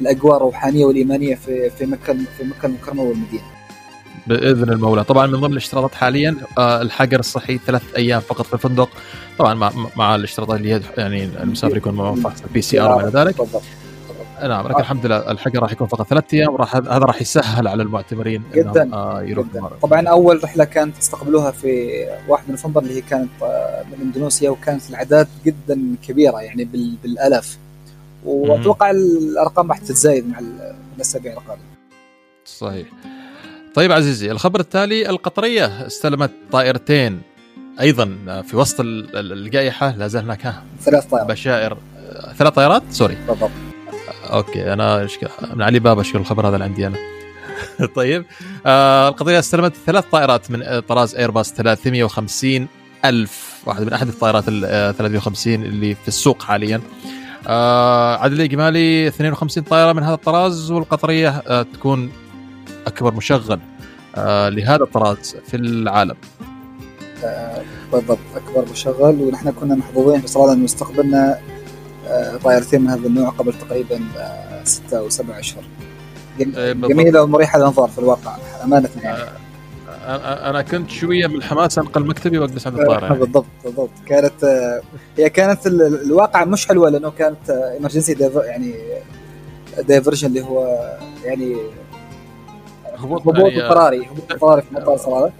الاجواء 0.00 0.36
الروحانية 0.36 0.84
والإيمانية 0.84 1.34
في 1.34 1.70
في 1.70 1.86
مكة 1.86 2.14
في 2.38 2.44
مكة 2.44 2.66
المكرمة 2.66 3.02
والمدينة. 3.02 3.55
بإذن 4.26 4.72
المولى. 4.72 5.04
طبعا 5.04 5.26
من 5.26 5.40
ضمن 5.40 5.52
الاشتراطات 5.52 5.94
حاليا 5.94 6.36
آه، 6.58 6.82
الحجر 6.82 7.20
الصحي 7.20 7.58
ثلاث 7.66 7.82
أيام 7.96 8.20
فقط 8.20 8.46
في 8.46 8.54
الفندق. 8.54 8.88
طبعا 9.38 9.54
مع 9.54 9.72
مع 9.96 10.14
الاشتراطات 10.14 10.58
اللي 10.58 10.74
هي 10.74 10.80
يعني 10.96 11.24
المسافر 11.24 11.76
يكون 11.76 11.94
معه 11.94 12.14
فحص 12.14 12.42
PCR 12.54 12.92
وما 12.92 13.10
ذلك. 13.10 13.36
نعم 14.42 14.68
لكن 14.68 14.80
الحمد 14.80 15.06
لله 15.06 15.30
الحجر 15.30 15.62
راح 15.62 15.72
يكون 15.72 15.86
فقط 15.86 16.06
ثلاث 16.06 16.34
أيام 16.34 16.54
وراح 16.54 16.76
هذا 16.76 16.98
راح 16.98 17.22
يسهل 17.22 17.68
على 17.68 17.82
المعتمرين 17.82 18.42
جدا 18.54 18.94
آه 18.94 19.22
يروحوا 19.22 19.68
طبعا 19.82 20.08
أول 20.08 20.44
رحلة 20.44 20.64
كانت 20.64 20.98
استقبلوها 20.98 21.50
في 21.50 21.90
1 22.28 22.50
نوفمبر 22.50 22.82
اللي 22.82 22.96
هي 22.96 23.00
كانت 23.00 23.30
آه، 23.42 23.82
من 23.82 24.00
إندونيسيا 24.02 24.50
وكانت 24.50 24.90
الأعداد 24.90 25.28
جدا 25.44 25.94
كبيرة 26.08 26.40
يعني 26.40 26.64
بالالاف 27.04 27.58
وأتوقع 28.24 28.90
الأرقام 28.90 29.68
راح 29.68 29.78
تتزايد 29.78 30.28
مع 30.28 30.40
الأسابيع 30.96 31.32
القادمة. 31.32 31.64
صحيح. 32.44 32.86
طيب 33.76 33.92
عزيزي 33.92 34.30
الخبر 34.30 34.60
التالي 34.60 35.10
القطرية 35.10 35.86
استلمت 35.86 36.30
طائرتين 36.52 37.20
أيضا 37.80 38.18
في 38.46 38.56
وسط 38.56 38.76
الجائحة 38.80 39.96
لا 39.96 40.08
زال 40.08 40.24
هناك 40.24 40.54
ثلاث 40.80 41.04
طائرات. 41.04 41.28
بشائر 41.28 41.78
ثلاث 42.36 42.52
طائرات؟ 42.52 42.82
sorry. 42.90 43.16
بالضبط. 43.28 43.50
okay 44.32 44.72
أنا 44.72 45.08
من 45.54 45.62
علي 45.62 45.78
بابا 45.78 46.00
أشكر 46.00 46.18
الخبر 46.18 46.48
هذا 46.48 46.54
اللي 46.54 46.64
عندي 46.64 46.86
أنا. 46.86 46.96
طيب 47.96 48.24
آه 48.66 49.08
القطرية 49.08 49.38
استلمت 49.38 49.72
ثلاث 49.86 50.04
طائرات 50.12 50.50
من 50.50 50.80
طراز 50.80 51.14
إيرباص 51.14 51.52
350 51.52 52.68
ألف 53.04 53.62
واحدة 53.66 53.84
من 53.84 53.92
أحد 53.92 54.08
الطائرات 54.08 54.44
ال 54.48 54.60
350 54.96 55.54
اللي 55.54 55.94
في 55.94 56.08
السوق 56.08 56.42
حاليا. 56.42 56.80
آه 57.46 58.16
عدد 58.16 58.32
الإجمالي 58.32 59.08
52 59.08 59.64
طائرة 59.64 59.92
من 59.92 60.02
هذا 60.02 60.14
الطراز 60.14 60.70
والقطرية 60.70 61.28
آه 61.28 61.62
تكون 61.62 62.10
أكبر 62.86 63.14
مشغل 63.14 63.60
آه 64.16 64.48
لهذا 64.48 64.82
الطراز 64.82 65.36
في 65.46 65.56
العالم. 65.56 66.16
آه 67.24 67.62
بالضبط 67.92 68.18
أكبر 68.36 68.72
مشغل 68.72 69.20
ونحن 69.22 69.50
كنا 69.50 69.74
محظوظين 69.74 70.20
بصراحة 70.20 70.52
أنه 70.52 70.64
استقبلنا 70.64 71.38
آه، 72.08 72.36
طائرتين 72.36 72.80
من 72.80 72.88
هذا 72.88 73.06
النوع 73.06 73.28
قبل 73.28 73.52
تقريبا 73.52 74.00
آه، 74.18 74.64
ستة 74.64 74.98
أو 74.98 75.08
سبع 75.08 75.38
أشهر. 75.38 75.64
إيه، 76.40 76.72
جميلة 76.72 77.22
ومريحة 77.22 77.58
للأنظار 77.58 77.88
في 77.88 77.98
الواقع 77.98 78.36
أمانة 78.64 78.88
يعني. 79.02 79.18
آه، 80.06 80.50
أنا 80.50 80.62
كنت 80.62 80.90
شوية 80.90 81.26
من 81.26 81.34
الحماس 81.34 81.78
أنقل 81.78 82.06
مكتبي 82.06 82.38
وأجلس 82.38 82.66
عند 82.66 82.80
الطائرة 82.80 83.04
يعني. 83.06 83.18
بالضبط. 83.18 83.46
بالضبط 83.64 83.90
كانت 84.06 84.44
هي 85.18 85.30
كانت 85.30 85.66
الواقع 85.66 86.44
مش 86.44 86.68
حلوة 86.68 86.88
لأنه 86.88 87.10
كانت 87.10 87.50
ايمرجنسي 87.50 88.16
يعني 88.44 88.74
دايفرجن 89.88 90.28
اللي 90.28 90.40
هو 90.42 90.88
يعني 91.24 91.56
هبوط 92.98 93.20
هبوط 93.20 93.36
اضطراري 93.36 94.06
هبوط 94.06 94.32
اضطراري 94.32 94.62
في 94.62 94.74
مطار 94.74 94.96
صراحة. 94.96 95.30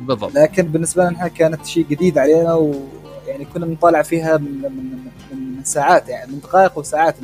بالضبط. 0.00 0.34
لكن 0.34 0.62
بالنسبة 0.62 1.04
لنا 1.04 1.28
كانت 1.28 1.66
شيء 1.66 1.86
جديد 1.90 2.18
علينا 2.18 2.54
ويعني 2.54 3.44
كنا 3.54 3.66
بنطالع 3.66 4.02
فيها 4.02 4.36
من 4.36 4.62
من 4.62 4.92
من 5.32 5.64
ساعات 5.64 6.08
يعني 6.08 6.32
من 6.32 6.40
دقائق 6.40 6.78
وساعات 6.78 7.14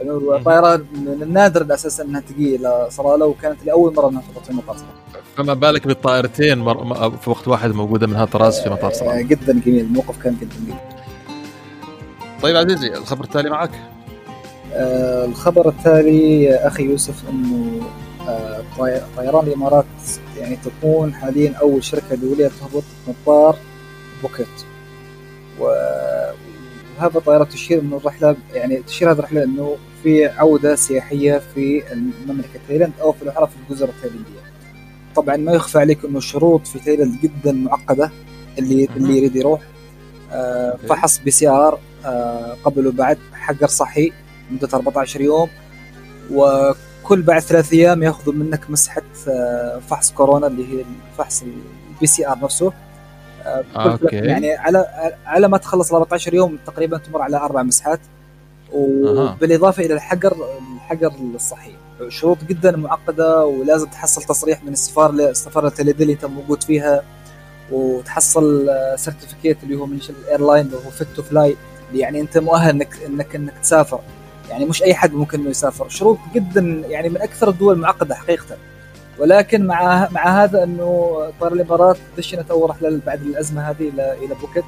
الطائرة 0.00 0.76
من 0.76 1.22
النادر 1.22 1.62
الأساس 1.62 2.00
إنها 2.00 2.20
تجي 2.20 2.58
لصلاله 2.58 3.26
وكانت 3.26 3.64
لأول 3.66 3.94
مرة 3.94 4.08
إنها 4.08 4.22
تهبط 4.22 4.46
في 4.46 4.52
مطار 4.52 4.76
صلاله 4.76 4.94
فما 5.36 5.54
بالك 5.54 5.86
بالطائرتين 5.86 6.58
مر... 6.58 7.10
في 7.10 7.30
وقت 7.30 7.48
واحد 7.48 7.70
موجودة 7.70 8.06
من 8.06 8.16
الطراز 8.16 8.60
في 8.60 8.70
مطار 8.70 8.92
صلاله 8.92 9.18
آه، 9.18 9.22
جدا 9.22 9.60
جميل 9.66 9.84
الموقف 9.84 10.22
كان 10.22 10.36
جدا 10.40 10.56
جميل. 10.66 10.76
طيب 12.42 12.56
عزيزي 12.56 12.94
الخبر 12.94 13.24
التالي 13.24 13.50
معك. 13.50 13.70
آه 14.72 15.24
الخبر 15.24 15.68
التالي 15.68 16.54
أخي 16.56 16.82
يوسف 16.82 17.14
إنه 17.30 17.80
طيران 19.16 19.46
الإمارات 19.46 19.84
يعني 20.38 20.56
تكون 20.56 21.14
حاليا 21.14 21.52
أول 21.52 21.84
شركة 21.84 22.14
دولية 22.14 22.48
تهبط 22.60 22.84
مطار 23.08 23.56
بوكيت. 24.22 24.46
و 25.60 25.64
وهذا 26.98 27.20
طائرة 27.20 27.44
تشير 27.44 27.80
إنه 27.80 27.96
الرحلة 27.96 28.36
يعني 28.54 28.76
تشير 28.82 29.10
هذه 29.12 29.18
الرحلة 29.18 29.44
إنه 29.44 29.76
في 30.02 30.26
عودة 30.26 30.74
سياحية 30.74 31.42
في 31.54 31.92
المملكة 31.92 32.60
تايلاند 32.68 32.92
أو 33.00 33.12
في 33.12 33.22
الأحرى 33.22 33.46
في 33.46 33.52
الجزر 33.70 33.88
التايلاندية. 33.88 34.40
طبعا 35.16 35.36
ما 35.36 35.52
يخفى 35.52 35.78
عليك 35.78 36.04
إنه 36.04 36.18
الشروط 36.18 36.66
في 36.66 36.78
تايلاند 36.78 37.20
جدا 37.20 37.52
معقدة 37.52 38.10
اللي 38.58 38.88
اللي 38.96 39.16
يريد 39.16 39.36
يروح. 39.36 39.60
آه 40.32 40.76
فحص 40.88 41.18
PCR 41.18 41.78
آه 42.04 42.56
قبل 42.64 42.86
وبعد 42.86 43.18
حجر 43.32 43.66
صحي 43.66 44.12
مدة 44.50 44.68
14 44.74 45.20
يوم. 45.20 45.48
وكل 47.04 47.22
بعد 47.22 47.40
ثلاث 47.40 47.72
أيام 47.72 48.02
ياخذوا 48.02 48.34
منك 48.34 48.70
مسحة 48.70 49.02
آه 49.28 49.80
فحص 49.88 50.12
كورونا 50.12 50.46
اللي 50.46 50.72
هي 50.72 50.84
فحص 51.18 51.42
ال 51.92 52.06
PCR 52.06 52.38
نفسه 52.42 52.72
okay. 53.76 54.16
يعني 54.16 54.52
على 54.52 54.86
على 55.26 55.48
ما 55.48 55.58
تخلص 55.58 55.92
14 55.92 56.34
يوم 56.34 56.58
تقريبا 56.66 56.98
تمر 56.98 57.22
على 57.22 57.36
أربع 57.36 57.62
مسحات. 57.62 58.00
وبالإضافة 58.72 59.86
إلى 59.86 59.94
الحجر 59.94 60.36
الحجر 60.76 61.12
الصحي 61.34 61.72
شروط 62.08 62.44
جدا 62.44 62.76
معقدة 62.76 63.44
ولازم 63.44 63.86
تحصل 63.86 64.22
تصريح 64.22 64.64
من 64.64 64.72
السفارة 64.72 65.30
السفارة 65.30 65.72
اللي 65.80 66.12
انت 66.12 66.24
موجود 66.24 66.62
فيها. 66.62 67.02
وتحصل 67.72 68.68
certificate 68.96 69.62
اللي 69.62 69.74
هو 69.76 69.86
من 69.86 69.98
ال 70.08 70.15
airline 70.15 70.66
اللي 70.66 70.76
هو 70.76 70.90
fit 70.90 71.08
to 71.16 71.22
fly 71.22 71.56
يعني 71.94 72.20
أنت 72.20 72.38
مؤهل 72.38 72.70
إنك 72.70 73.02
إنك 73.06 73.36
إنك 73.36 73.54
تسافر. 73.62 74.00
يعني 74.50 74.64
مش 74.64 74.82
أي 74.82 74.94
حد 74.94 75.12
ممكن 75.12 75.40
إنه 75.40 75.50
يسافر. 75.50 75.88
شروط 75.88 76.18
جدا 76.34 76.60
يعني 76.88 77.08
من 77.08 77.22
أكثر 77.22 77.48
الدول 77.48 77.78
معقدة 77.78 78.14
حقيقه 78.14 78.56
ولكن 79.18 79.66
مع 79.66 80.08
مع 80.10 80.44
هذا 80.44 80.64
إنه 80.64 81.22
طيران 81.40 81.52
الإمارات 81.52 81.96
دشنت 82.18 82.50
اول 82.50 82.70
رحله 82.70 83.00
بعد 83.06 83.22
الأزمة 83.22 83.70
هذه 83.70 83.88
إلى 83.88 84.12
إلى 84.24 84.34
بوكيت. 84.34 84.64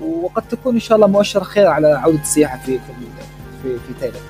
وقد 0.00 0.42
تكون 0.48 0.74
إن 0.74 0.80
شاء 0.80 0.96
الله 0.96 1.06
مؤشر 1.06 1.44
خير 1.44 1.66
على 1.66 1.88
عودة 1.88 2.20
السياحة 2.20 2.58
في 2.58 2.78
في 2.78 2.92
في, 3.62 3.78
في 3.78 4.00
تايلاند. 4.00 4.24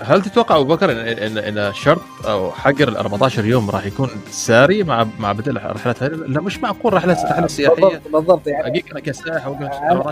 هل 0.00 0.22
تتوقع 0.22 0.56
أبو 0.56 0.64
بكر 0.64 0.92
ان 0.92 1.38
ان 1.38 1.58
إن 1.58 1.74
شرط 1.74 2.00
أو 2.24 2.52
حجر 2.52 2.88
ال 2.88 2.96
14 2.96 3.44
يوم 3.44 3.70
راح 3.70 3.86
يكون 3.86 4.10
ساري 4.30 4.82
مع 4.82 5.06
مع 5.18 5.32
بدء 5.32 5.52
رحلات 5.52 6.02
هذه؟ 6.02 6.12
لا 6.12 6.40
مش 6.40 6.58
معقول 6.58 6.92
رحله 6.94 7.12
رحلة 7.12 7.46
سياحية. 7.46 7.74
بالضبط 7.74 8.08
بالضبط 8.12 8.46
يعني 8.46 8.64
حقيقه 8.64 8.92
أنا 8.92 9.00
كسائح 9.00 9.46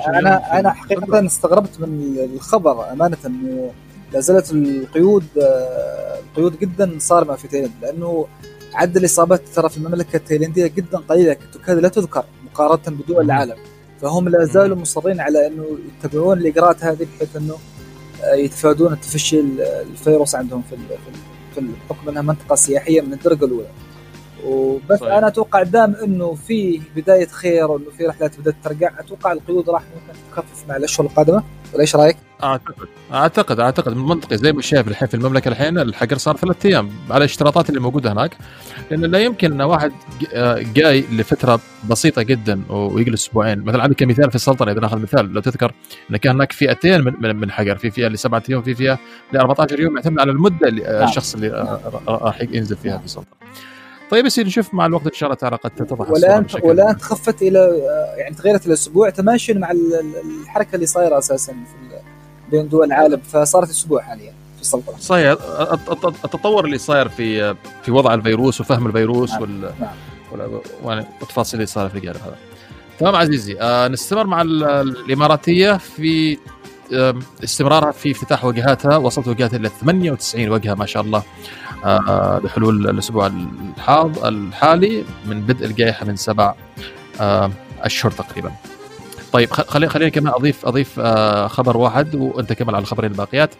أنا 0.09 0.61
أنا 0.61 0.73
حقيقة 0.73 1.27
استغربت 1.27 1.81
من 1.81 2.17
الخبر 2.35 2.93
أمانة 2.93 3.17
إنه 3.27 3.71
لا 4.13 4.21
زالت 4.21 4.53
القيود 4.53 5.25
آه، 5.43 6.19
القيود 6.19 6.59
جدا 6.59 6.97
صارمة 6.99 7.35
في 7.35 7.49
تايلاند 7.49 7.73
لأنه 7.83 8.27
عدد 8.75 8.97
الإصابات 8.97 9.49
ترى 9.49 9.69
في 9.69 9.77
المملكة 9.77 10.17
التايلاندية 10.17 10.67
جدا 10.67 10.99
قليله 10.99 11.37
تكاد 11.55 11.79
لا 11.79 11.89
تذكر 11.89 12.25
مقارنة 12.45 12.99
بدول 12.99 13.25
العالم. 13.25 13.57
فهم 14.03 14.29
لا 14.29 14.45
زالوا 14.45 14.77
مصرين 14.77 15.21
على 15.21 15.47
إنه 15.47 15.65
يتبعون 15.89 16.39
الإجراءات 16.39 16.85
هذه 16.85 17.07
بحيث 17.17 17.37
إنه 17.37 17.55
آه، 17.55 17.74
يتفادون 18.33 19.01
تفشي 19.01 19.41
الفيروس 19.41 20.35
عندهم 20.35 20.63
في 20.71 20.77
في 21.55 21.61
الحكم 21.61 22.09
إنها 22.09 22.23
منطقة 22.23 22.55
سياحية 22.55 23.01
من 23.01 23.13
الدرجة 23.13 23.45
الأولى. 23.45 23.69
وبس 24.45 24.99
صحيح. 25.01 25.13
أنا 25.13 25.29
أتوقع 25.29 25.63
دام 25.63 25.97
إنه 26.05 26.35
في 26.35 26.81
بداية 26.97 27.27
خير 27.27 27.71
وإنه 27.71 27.91
في 27.99 28.07
رحلات 28.07 28.41
بدأت 28.41 28.55
ترجع 28.65 28.91
أتوقع 28.99 29.33
القيود 29.33 29.71
راح 29.71 29.83
ممكن 29.83 30.19
تخفف 30.33 30.69
مع 30.69 30.77
الأشهر 30.77 31.07
القادمة 31.07 31.43
ولا 31.73 31.81
إيش 31.81 31.97
رأيك؟ 31.97 32.17
أعتقد 32.43 32.89
أعتقد 33.13 33.61
أعتقد 33.61 33.97
من 33.97 34.05
منطقي 34.05 34.37
زي 34.37 34.53
ما 34.53 34.63
شايف 34.63 34.89
الحين 34.89 35.09
في 35.09 35.15
المملكة 35.15 35.49
الحين 35.49 35.79
الحجر 35.79 36.19
صار 36.19 36.37
ثلاث 36.37 36.67
أيام 36.67 36.91
على 37.11 37.19
الاشتراطات 37.19 37.69
اللي 37.69 37.81
موجودة 37.81 38.13
هناك 38.13 38.37
لأنه 38.91 39.07
لا 39.07 39.19
يمكن 39.19 39.53
إن 39.53 39.63
واحد 39.63 39.93
جاي 40.75 41.01
لفترة 41.01 41.61
بسيطة 41.91 42.23
جدا 42.23 42.63
ويجلس 42.69 43.27
أسبوعين 43.27 43.59
مثلا 43.59 43.83
عندك 43.83 43.97
كمثال 43.97 44.31
في 44.31 44.37
السلطنة 44.37 44.73
إذا 44.73 44.81
نأخذ 44.81 44.99
مثال 44.99 45.33
لو 45.33 45.41
تذكر 45.41 45.73
إن 46.11 46.17
كان 46.17 46.35
هناك 46.35 46.53
فئتين 46.53 47.01
من 47.01 47.37
من 47.37 47.51
حجر 47.51 47.77
في 47.77 47.91
فئة 47.91 48.09
لسبعة 48.09 48.43
أيام 48.51 48.63
في 48.63 48.75
فئة 48.75 48.99
ل 49.33 49.37
14 49.37 49.81
يوم 49.81 49.97
يعتمد 49.97 50.21
على 50.21 50.31
المدة 50.31 50.69
اللي 50.69 50.83
نعم. 50.83 51.09
الشخص 51.09 51.35
اللي 51.35 51.79
راح 52.09 52.41
ينزل 52.41 52.77
فيها 52.77 52.99
في 52.99 53.05
السلطنة 53.05 53.35
طيب 54.15 54.27
يصير 54.27 54.47
نشوف 54.47 54.75
مع 54.75 54.87
الوقت 54.87 55.07
إن 55.07 55.13
شاء 55.13 55.27
الله 55.27 55.37
تعالى 55.37 55.57
قد 55.57 55.71
تتضح 55.71 56.11
والان 56.11 56.47
والآن 56.63 56.99
تخفت 56.99 57.43
إلى 57.43 57.83
يعني 58.17 58.35
تغيرت 58.35 58.67
إلى 58.67 58.73
أسبوع 58.73 59.11
تماشيا 59.11 59.55
مع 59.55 59.71
الحركة 59.71 60.75
اللي 60.75 60.87
صايرة 60.87 61.19
أساسا 61.19 61.53
في 61.53 62.01
بين 62.51 62.69
دول 62.69 62.87
العالم. 62.87 63.21
فصارت 63.33 63.71
أسبوع 63.71 64.03
حاليا 64.03 64.33
في 64.57 64.63
السلطنة. 64.63 64.99
صحيح. 64.99 65.37
التطور 66.25 66.65
اللي 66.65 66.79
صاير 66.79 67.09
في 67.09 67.55
في 67.83 67.91
وضع 67.91 68.15
الفيروس 68.15 68.61
وفهم 68.61 68.87
الفيروس 68.87 69.31
نعم. 69.31 69.43
وال 69.43 69.71
نعم. 69.81 71.05
والتفاصيل 71.21 71.61
اللي 71.61 71.67
صارت 71.67 71.91
في 71.91 71.99
الجانب 71.99 72.17
هذا. 72.17 72.37
تمام 72.99 73.17
عزيزي. 73.17 73.57
آه 73.61 73.89
نستمر 73.89 74.27
مع 74.27 74.43
الإماراتية 74.43 75.77
في 75.77 76.39
استمرارها 77.45 77.93
في 77.93 78.11
افتتاح 78.11 78.45
وجهاتها 78.45 78.97
وصلت 78.97 79.29
وجهاتها 79.29 79.57
إلى 79.57 79.69
98 79.69 80.49
وجهة 80.49 80.75
ما 80.75 80.87
شاء 80.87 81.03
الله. 81.03 81.23
آه 81.85 82.39
بحلول 82.39 82.91
الأسبوع 82.91 83.27
الحاض 83.27 84.25
الحالي 84.25 85.05
من 85.27 85.41
بدء 85.41 85.67
الجائحة 85.67 86.07
من 86.07 86.17
سبع 86.17 86.55
آه 87.21 87.51
أشهر 87.81 88.11
تقريبا. 88.13 88.53
طيب 89.33 89.53
خليني 89.53 89.91
خليني 89.93 90.11
كمان 90.11 90.33
اضيف 90.33 90.67
أضيف 90.67 91.01
آه 91.01 91.47
خبر 91.47 91.77
واحد 91.77 92.15
وأنت 92.15 92.53
كمل 92.53 92.75
على 92.75 92.83
الخبرين 92.83 93.11
الباقيات. 93.11 93.51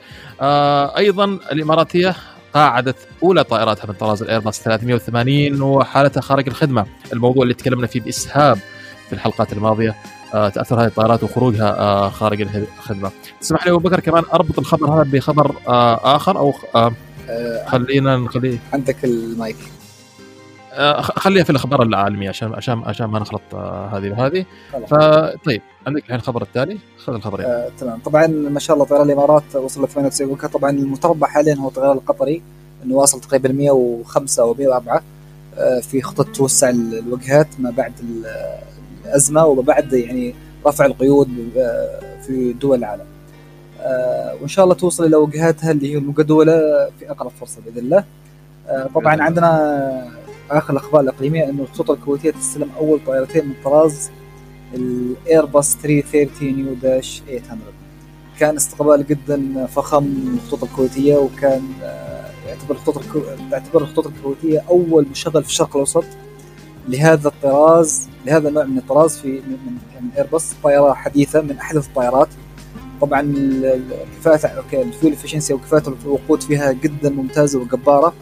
أيضا 0.97 1.25
الإماراتية 1.25 2.17
قاعدت 2.55 2.97
أولى 3.23 3.45
طائراتها 3.45 3.87
من 3.87 3.95
طراز 3.95 4.23
الأيرباص 4.23 4.61
380 4.61 5.63
وحالتها 5.63 6.21
خارج 6.21 6.49
الخدمة، 6.49 6.87
الموضوع 7.13 7.43
اللي 7.43 7.55
تكلمنا 7.55 7.87
فيه 7.87 8.01
بإسهاب 8.01 8.59
في 9.07 9.13
الحلقات 9.13 9.53
الماضية 9.53 9.95
تأثر 10.33 10.81
هذه 10.81 10.87
الطائرات 10.87 11.23
وخروجها 11.23 12.09
خارج 12.09 12.41
الخدمة. 12.79 13.11
تسمح 13.41 13.67
لي 13.67 13.73
أبو 13.73 13.79
بكر 13.79 14.01
كمان 14.01 14.23
أربط 14.33 14.59
الخبر 14.59 14.91
هذا 14.91 15.03
بخبر 15.03 15.55
آخر 16.17 16.39
أو 16.39 16.55
خلينا 17.67 18.17
نخليه. 18.17 18.59
عندك 18.73 19.05
المايك. 19.05 19.57
خليها 21.01 21.45
في 21.45 21.51
الأخبار 21.51 21.83
العالميه 21.83 22.29
عشان 22.29 22.55
عشان 22.55 22.83
عشان 22.87 23.07
ما 23.07 23.19
نخلط 23.19 23.55
هذه 23.93 24.11
وهذه. 24.11 24.45
فطيب 24.89 25.63
عندك 25.87 26.03
الحين 26.03 26.17
الخبر 26.17 26.43
التالي؟ 26.43 26.79
خذ 26.99 27.15
الخبر 27.15 27.41
يعني. 27.41 27.53
آه، 27.53 27.71
تمام. 27.81 27.99
طبعا 27.99 28.27
ما 28.27 28.61
شاء 28.61 28.75
الله 28.75 28.87
طيران 28.87 29.07
الإمارات 29.07 29.57
وصل 29.57 29.85
ل 29.85 29.89
98 29.89 30.31
وكان 30.33 30.51
طبعا 30.51 30.71
المتربع 30.71 31.27
حاليا 31.27 31.55
هو 31.55 31.69
الطيران 31.69 31.97
القطري 31.97 32.43
إنه 32.85 32.95
واصل 32.95 33.21
تقريبا 33.21 33.53
105 33.53 34.43
أو 34.43 34.55
104 34.59 35.03
آه 35.59 35.81
في 35.81 36.03
خطة 36.03 36.33
توسع 36.33 36.71
الوجهات 36.71 37.49
ما 37.59 37.71
بعد 37.71 37.93
الأزمة 39.05 39.45
وما 39.47 39.63
بعد 39.63 39.93
يعني 39.93 40.35
رفع 40.67 40.87
القيود 40.87 41.29
في 42.27 42.53
دول 42.61 42.79
العالم. 42.79 43.01
آه، 43.03 43.14
وإن 44.41 44.49
شاء 44.49 44.65
الله 44.65 44.75
توصل 44.75 45.05
إلى 45.05 45.17
وجهاتها 45.17 45.71
اللي 45.71 45.93
هي 45.93 45.99
المجدوله 45.99 46.53
في 46.99 47.11
أقرب 47.11 47.31
فرصة 47.41 47.61
بإذن 47.67 47.79
الله. 47.79 48.05
آه، 48.69 48.89
طبعا 48.95 49.23
عندنا 49.23 50.13
آخر 50.51 50.73
الأخبار 50.73 51.01
الإقليمية 51.01 51.45
إنه 51.51 51.63
الخطوط 51.63 51.91
الكويتية 51.91 52.31
تستلم 52.31 52.71
أول 52.79 53.01
طائرتين 53.07 53.49
من 53.49 53.55
طراز 53.65 54.11
الايرباص 54.75 55.77
330 55.77 56.49
نيو 56.49 56.75
داش 56.75 57.23
800 57.27 57.59
كان 58.41 58.57
استقبال 58.57 59.07
جدا 59.07 59.67
فخم 59.67 60.03
من 60.05 60.35
الخطوط 60.35 60.65
الكويتية 60.65 61.17
وكان 61.17 61.63
آه، 61.83 62.31
يعتبر 62.49 62.71
الخطوط 62.75 62.99
الكو... 62.99 63.21
تعتبر 63.51 63.83
الخطوط 63.83 64.07
الكويتية 64.07 64.63
أول 64.69 65.07
مشغل 65.11 65.43
في 65.43 65.49
الشرق 65.49 65.71
الأوسط 65.77 66.05
لهذا 66.89 67.29
الطراز 67.29 68.09
لهذا 68.27 68.49
النوع 68.49 68.65
من 68.65 68.79
الطراز 68.79 69.19
في 69.19 69.29
من, 69.29 69.57
من 70.01 70.09
ايرباص 70.17 70.55
طائره 70.63 70.93
حديثة 70.95 71.41
من 71.41 71.59
أحدث 71.59 71.87
الطائرات 71.87 72.29
طبعا 73.01 73.35
كفاءة 74.21 74.65
ال 74.73 74.81
fuel 74.81 75.13
efficiency 75.13 75.55
وكفاءة 75.55 75.95
الوقود 76.05 76.43
فيها 76.43 76.73
جدا 76.73 77.11
ممتازة 77.11 77.59
وجبارة. 77.59 78.13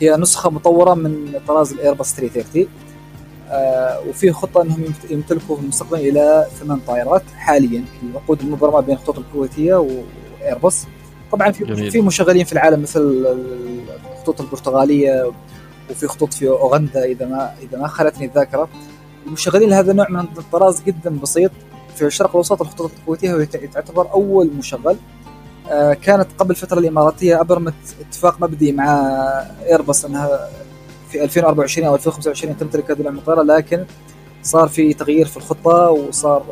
هي 0.00 0.16
نسخة 0.16 0.50
مطورة 0.50 0.94
من 0.94 1.40
طراز 1.48 1.72
الايرباص 1.72 2.14
330 2.14 2.66
آه 3.50 4.00
وفي 4.08 4.32
خطة 4.32 4.62
إنهم 4.62 4.84
يمتلكوا 5.10 5.56
في 5.56 5.62
المستقبل 5.62 5.98
إلى 5.98 6.46
ثمان 6.60 6.78
طائرات 6.86 7.22
حاليا. 7.36 7.84
العقود 8.02 8.40
المبرمة 8.40 8.80
بين 8.80 8.94
الخطوط 8.94 9.18
الكويتية 9.18 9.74
وايرباص 10.40 10.86
طبعا 11.32 11.52
في 11.52 11.64
جميل. 11.64 11.90
في 11.90 12.00
مشغلين 12.00 12.44
في 12.44 12.52
العالم 12.52 12.82
مثل 12.82 13.26
الخطوط 14.12 14.40
البرتغالية 14.40 15.32
وفي 15.90 16.06
خطوط 16.06 16.34
في 16.34 16.48
أوغندا 16.48 17.04
إذا 17.04 17.26
ما 17.26 17.54
إذا 17.62 17.78
ما 17.78 17.88
خلتني 17.88 18.26
الذاكرة. 18.26 18.68
المشغلين 19.26 19.70
لهذا 19.70 19.90
النوع 19.90 20.08
من 20.10 20.20
الطراز 20.20 20.82
جدا 20.82 21.18
بسيط. 21.22 21.50
في 21.96 22.06
الشرق 22.06 22.30
الأوسط 22.30 22.60
الخطوط 22.60 22.90
الكويتيه 22.98 23.44
تعتبر 23.44 24.10
أول 24.12 24.50
مشغل. 24.58 24.96
آه، 25.70 25.94
كانت 25.94 26.26
قبل 26.38 26.50
الفترة 26.50 26.78
الإماراتية 26.78 27.40
أبرمت 27.40 27.74
اتفاق 28.00 28.40
مبدئي 28.40 28.72
مع 28.72 29.00
ايرباص 29.66 30.04
أنها 30.04 30.48
في 31.08 31.24
2024 31.24 31.86
أو 31.86 31.94
2025 31.94 32.56
تمتلك 32.56 32.90
هذه 32.90 33.08
الطائره 33.08 33.42
لكن 33.42 33.84
صار 34.42 34.68
في 34.68 34.94
تغيير 34.94 35.26
في 35.26 35.36
الخطة 35.36 35.90
وصار 35.90 36.42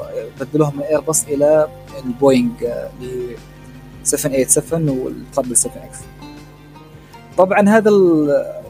بدلوها 0.41 0.70
من 0.70 0.82
ايرباص 0.82 1.24
إلى 1.24 1.68
البوينغ 2.05 2.51
ل 3.01 3.34
787 4.03 4.88
وال 4.89 5.06
triple 5.06 5.57
7 5.57 5.74
X. 5.76 5.99
طبعا 7.38 7.68
هذا 7.68 7.91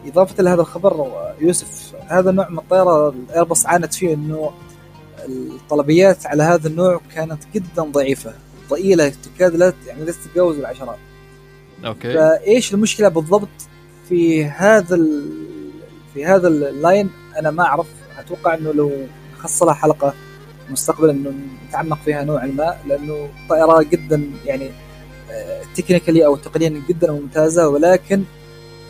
إضافة 0.06 0.42
لهذا 0.42 0.60
الخبر 0.60 1.12
يوسف 1.40 1.92
هذا 2.06 2.30
النوع 2.30 2.48
من 2.48 2.58
الطائره 2.58 3.08
الايرباص 3.08 3.66
عانت 3.66 3.94
فيه 3.94 4.14
إنه 4.14 4.50
الطلبيات 5.28 6.26
على 6.26 6.42
هذا 6.42 6.68
النوع 6.68 7.00
كانت 7.14 7.42
جدا 7.54 7.82
ضعيفة. 7.82 8.34
ضئيلة 8.70 9.08
تكاد 9.08 9.56
لا 9.56 9.72
يعني 9.86 10.04
لا 10.04 10.12
تتجاوز 10.12 10.58
العشرات 10.58 10.98
okay. 11.84 12.14
فإيش 12.14 12.74
المشكلة 12.74 13.08
بالضبط 13.08 13.48
في 14.08 14.44
هذا 14.44 15.00
في 16.14 16.26
هذا 16.26 16.48
ال 16.48 16.61
line 16.61 17.10
أنا 17.38 17.50
ما 17.50 17.62
أعرف. 17.62 17.86
أتوقع 18.18 18.54
إنه 18.54 18.72
لو 18.72 18.92
خص 19.38 19.64
حلقة 19.64 20.14
مستقبلا 20.70 21.12
إنه 21.12 21.32
نتعمق 21.68 21.98
فيها 22.04 22.24
نوعا 22.24 22.46
ما 22.46 22.76
لأنه 22.86 23.28
طائرة 23.48 23.82
جدا 23.82 24.30
يعني 24.46 24.70
تكنيكالي 25.76 26.26
أو 26.26 26.36
تقنيا 26.36 26.82
جدا 26.88 27.12
ممتازة 27.12 27.68
ولكن 27.68 28.22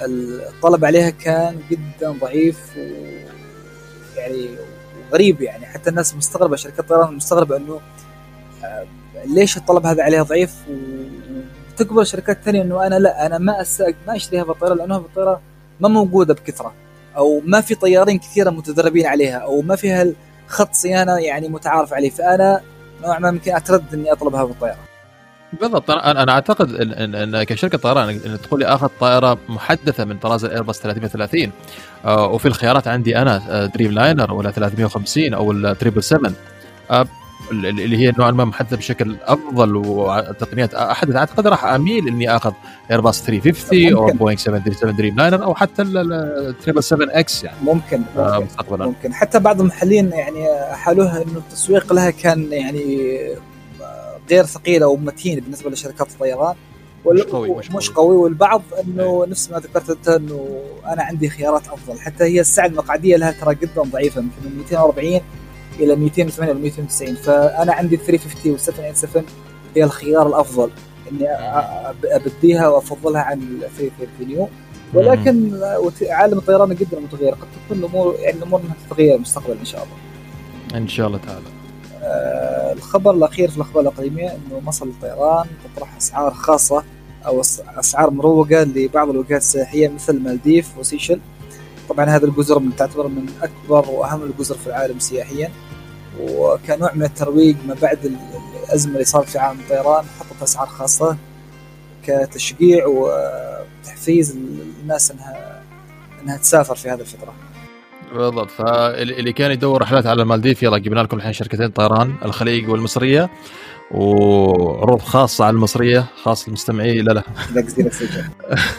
الطلب 0.00 0.84
عليها 0.84 1.10
كان 1.10 1.60
جدا 1.70 2.10
ضعيف 2.10 2.58
و 2.76 2.80
يعني 4.16 4.48
غريب 5.12 5.42
يعني. 5.42 5.66
حتى 5.66 5.90
الناس 5.90 6.14
مستغربة 6.14 6.56
شركات 6.56 6.80
الطيران 6.80 7.14
مستغربة 7.14 7.56
إنه 7.56 7.80
آه، 8.64 8.86
ليش 9.24 9.56
الطلب 9.56 9.86
هذا 9.86 10.02
عليها 10.02 10.22
ضعيف؟ 10.22 10.54
وتكبر 11.80 12.04
شركات 12.04 12.38
ثانية 12.44 12.62
إنه 12.62 12.86
أنا 12.86 12.94
لا 12.94 13.26
أنا 13.26 13.38
ما 13.38 13.60
أسأل 13.60 13.94
ما 14.06 14.16
الطيارة 14.32 14.74
لأنه 14.74 14.96
هذه 14.96 15.00
الطيارة 15.00 15.40
ما 15.80 15.88
موجودة 15.88 16.34
بكثرة 16.34 16.72
أو 17.16 17.42
ما 17.44 17.60
في 17.60 17.74
طيارين 17.74 18.18
كثيرة 18.18 18.50
متدربين 18.50 19.06
عليها 19.06 19.38
أو 19.38 19.62
ما 19.62 19.76
فيها 19.76 20.06
خط 20.46 20.74
صيانة 20.74 21.18
يعني 21.18 21.48
متعارف 21.48 21.94
عليه. 21.94 22.10
فأنا 22.10 22.60
نوعا 23.02 23.18
ما 23.18 23.28
يمكن 23.28 23.54
اتردد 23.54 23.94
إني 23.94 24.12
أطلب 24.12 24.34
هذه 24.34 24.50
الطيارة. 24.50 24.89
بالضبط 25.52 25.90
أنا 25.90 26.32
أعتقد 26.32 26.74
ان, 26.74 26.92
إن, 26.92 27.34
إن 27.34 27.42
كشركة 27.42 27.78
طيران 27.78 28.08
ان 28.08 28.40
تقول 28.42 28.60
لي 28.60 28.66
آخذ 28.66 28.88
طائرة 29.00 29.38
محدثة 29.48 30.04
من 30.04 30.18
طراز 30.18 30.44
الايرباص 30.44 30.80
330 30.80 31.50
آه 32.04 32.26
وفي 32.26 32.48
الخيارات 32.48 32.88
عندي 32.88 33.18
أنا 33.18 33.66
Dreamliner 33.74 34.32
ولا 34.32 34.50
350 34.50 35.34
أو 35.34 35.52
ال 35.52 35.59
triple 35.59 36.02
7 36.02 36.32
آه 36.90 37.06
اللي 37.52 37.96
هي 37.96 38.12
نوعا 38.18 38.30
ما 38.30 38.44
محدثة 38.44 38.76
بشكل 38.76 39.16
أفضل 39.22 39.76
وتقنيات 39.76 40.74
احدث 40.74 41.16
أعتقد 41.16 41.46
راح 41.46 41.64
أميل 41.64 42.08
إني 42.08 42.36
آخذ 42.36 42.52
ايرباس 42.90 43.22
350 43.22 43.92
أو 43.92 44.06
بوينغ 44.06 44.38
737 44.38 44.96
Dreamliner 44.96 45.44
أو 45.44 45.54
حتى 45.54 45.82
ال 45.82 45.97
triple 45.97 46.82
7 46.82 47.08
X 47.10 47.44
يعني. 47.44 47.56
ممكن 47.62 48.02
آه 48.16 48.38
مستقبلا. 48.38 48.86
ممكن. 48.86 49.14
حتى 49.14 49.38
بعض 49.38 49.60
المحللين 49.60 50.10
يعني 50.12 50.46
حالوها 50.72 51.22
إنه 51.22 51.38
التسويق 51.38 51.92
لها 51.92 52.10
كان 52.10 52.52
يعني 52.52 53.10
غير 54.30 54.44
ثقيل 54.44 54.82
أو 54.82 54.96
متين 54.96 55.40
بالنسبة 55.40 55.70
لشركات 55.70 56.10
الطيران 56.10 56.54
مش 57.06 57.20
قوي 57.20 57.50
مش, 57.50 57.70
مش 57.70 57.90
قوي 57.90 58.16
والبعض 58.16 58.62
إنه 58.84 59.22
إيه. 59.24 59.30
نفس 59.30 59.50
ما 59.50 59.58
ذكرت 59.58 59.90
أنت 59.90 60.08
إنه 60.08 60.60
أنا 60.86 61.02
عندي 61.02 61.28
خيارات 61.28 61.68
أفضل 61.68 62.00
حتى 62.00 62.24
هي 62.24 62.40
السعه 62.40 62.66
المقعدية 62.66 63.16
لها 63.16 63.32
ترى 63.32 63.54
جدا 63.54 63.82
ضعيفة 63.82 64.20
يمكن 64.20 64.42
من 64.44 64.58
240 64.58 65.20
إلى 65.80 65.96
280 65.96 66.56
أو 66.56 66.62
290 66.62 67.14
فأنا 67.14 67.72
عندي 67.72 67.96
350 67.96 68.52
وال 68.52 68.60
787 68.60 69.24
هي 69.76 69.84
الخيار 69.84 70.26
الأفضل 70.26 70.70
إني 71.12 71.28
أبديها 72.04 72.68
وأفضلها 72.68 73.20
عن 73.22 73.38
ال 73.38 73.60
330 73.76 74.28
نيو 74.28 74.48
ولكن 74.94 75.60
عالم 76.02 76.38
الطيران 76.38 76.74
جدا 76.74 77.00
متغير 77.00 77.34
قد 77.34 77.46
تكون 77.66 77.78
الأمور 77.78 78.16
يعني 78.18 78.38
الأمور 78.38 78.62
تتغير 78.88 79.18
مستقبلا 79.18 79.60
إن 79.60 79.64
شاء 79.64 79.84
الله. 79.84 80.78
إن 80.78 80.88
شاء 80.88 81.06
الله 81.06 81.18
تعالى. 81.18 81.59
آه، 82.02 82.72
الخبر 82.72 83.10
الأخير 83.10 83.50
في 83.50 83.56
الأخبار 83.56 83.82
الإقليمية 83.82 84.28
إنه 84.28 84.60
مصر 84.60 84.86
للطيران 84.86 85.46
تطرح 85.74 85.96
أسعار 85.96 86.34
خاصة 86.34 86.84
أو 87.26 87.40
أسعار 87.78 88.10
مروقة 88.10 88.62
لبعض 88.62 89.10
الوجهات 89.10 89.40
السياحية 89.40 89.88
مثل 89.88 90.14
المالديف 90.14 90.78
وسيشل 90.78 91.20
طبعا 91.88 92.04
هذه 92.04 92.24
الجزر 92.24 92.58
من 92.58 92.76
تعتبر 92.76 93.08
من 93.08 93.26
أكبر 93.42 93.90
وأهم 93.90 94.22
الجزر 94.22 94.54
في 94.54 94.66
العالم 94.66 94.98
سياحيا 94.98 95.50
وكنوع 96.20 96.94
من 96.94 97.02
الترويج 97.02 97.56
ما 97.68 97.74
بعد 97.82 97.98
الأزمة 98.64 98.92
اللي 98.92 99.04
صارت 99.04 99.28
في 99.28 99.38
عالم 99.38 99.60
الطيران 99.60 100.04
حطت 100.20 100.42
أسعار 100.42 100.66
خاصة 100.66 101.16
كتشجيع 102.02 102.86
وتحفيز 102.86 104.36
الناس 104.82 105.10
انها 105.10 105.62
إنها 106.22 106.36
تسافر 106.36 106.74
في 106.74 106.90
هذه 106.90 107.00
الفترة. 107.00 107.34
بالضبط. 108.14 108.50
فاللي 108.50 109.32
كان 109.32 109.50
يدور 109.50 109.82
رحلات 109.82 110.06
على 110.06 110.22
المالديف 110.22 110.62
يلا 110.62 110.78
جبنا 110.78 111.00
لكم 111.00 111.16
الحين 111.16 111.32
شركتين 111.32 111.68
طيران 111.68 112.14
الخليج 112.24 112.68
والمصرية 112.68 113.30
وعروض 113.90 115.00
خاصه 115.00 115.44
على 115.44 115.54
المصرية 115.54 116.04
خاصه 116.22 116.48
للمستمعين 116.48 117.04
لا 117.04 117.12
لا. 117.12 117.22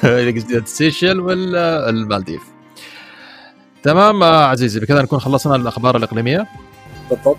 جزيره 0.31 0.65
سيشل 0.65 1.19
والمالديف. 1.19 2.41
تمام 3.83 4.23
عزيزي 4.23 4.79
بكذا 4.79 5.01
نكون 5.01 5.19
خلصنا 5.19 5.55
الأخبار 5.55 5.97
الإقليمية. 5.97 6.47
بالضبط. 7.09 7.37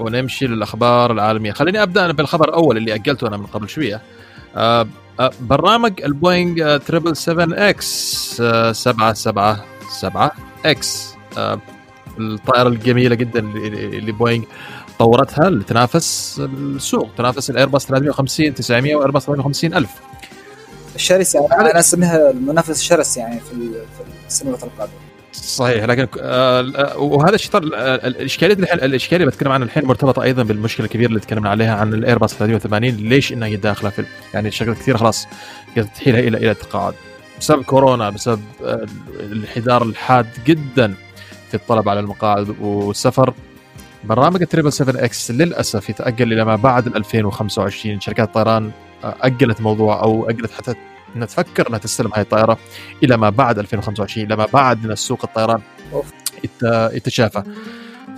ونمشي 0.00 0.46
للأخبار 0.46 1.12
العالمية. 1.12 1.52
خليني 1.52 1.82
أبدأ 1.82 2.12
بالخبر 2.12 2.48
الأول 2.48 2.76
اللي 2.76 2.94
أجلته 2.94 3.26
أنا 3.26 3.36
من 3.36 3.46
قبل 3.46 3.68
شوية. 3.68 4.00
آه، 4.56 4.86
آه، 5.20 5.30
برنامج 5.40 6.02
البوينغ 6.02 6.78
777 6.78 7.52
X 7.54 8.42
777 8.72 10.53
X 10.64 11.14
الطائرة 12.18 12.68
الجميلة 12.68 13.14
جدا 13.14 13.40
اللي 13.40 14.12
بوينغ 14.12 14.44
طورتها 14.98 15.50
لتنافس 15.50 16.40
السوق 16.44 17.10
تنافس 17.18 17.50
الايرباص 17.50 17.86
350 17.86 18.54
900 18.54 18.94
وايرباص 18.94 19.26
350 19.26 19.74
ألف. 19.74 19.90
الشرسة 20.94 21.48
أنا 21.52 21.78
أسميها 21.78 22.30
المنافس 22.30 22.80
الشرس 22.80 23.16
يعني 23.16 23.40
في 23.40 23.70
السنوات 24.28 24.64
القادمه 24.64 24.94
صحيح 25.32 25.84
لكن 25.84 26.06
آه 26.20 26.96
وهذا 26.98 27.34
الشيء 27.34 27.56
الإشكالية 27.56 28.54
الإشكالية 28.54 29.24
اللي 29.24 29.36
بتكلم 29.36 29.52
عنها 29.52 29.66
الحين 29.66 29.84
مرتبطة 29.84 30.22
أيضا 30.22 30.42
بالمشكلة 30.42 30.86
الكبيرة 30.86 31.08
اللي 31.08 31.20
تكلمنا 31.20 31.50
عليها 31.50 31.74
عن 31.74 31.94
الايرباص 31.94 32.34
380 32.34 32.90
ليش 32.90 33.32
إنها 33.32 33.48
هي 33.48 33.56
داخلة 33.56 33.90
في 33.90 34.04
يعني 34.34 34.50
شغلات 34.50 34.76
كثير 34.76 34.96
خلاص 34.96 35.26
تحيلها 35.94 36.20
إلى 36.20 36.36
إلى 36.36 36.50
التقاعد. 36.50 36.94
بسبب 37.40 37.62
كورونا 37.62 38.10
بسبب 38.10 38.40
الانحدار 39.20 39.82
الحاد 39.82 40.26
جدا 40.46 40.94
في 41.48 41.54
الطلب 41.54 41.88
على 41.88 42.00
المقاعد 42.00 42.56
والسفر. 42.60 43.34
برنامج 44.04 44.42
ال 44.42 44.46
triple 44.46 44.72
7 44.72 45.04
X 45.04 45.30
للأسف 45.30 45.90
يتأجل 45.90 46.32
إلى 46.32 46.44
ما 46.44 46.56
بعد 46.56 46.86
2025 46.86 48.00
شركات 48.00 48.28
الطيران 48.28 48.70
أجلت 49.04 49.60
موضوع 49.60 50.02
أو 50.02 50.30
أجلت 50.30 50.52
حتى 50.52 50.74
انها 51.16 51.26
تفكر 51.26 51.68
إنها 51.68 51.78
تستلم 51.78 52.10
هذه 52.14 52.20
الطائره 52.20 52.58
إلى 53.02 53.16
ما 53.16 53.30
بعد 53.30 53.58
2025 53.58 54.26
إلى 54.26 54.36
ما 54.36 54.46
بعد 54.52 54.84
من 54.84 54.90
السوق 54.90 55.24
الطيران 55.24 55.60
يتشافى. 56.92 57.42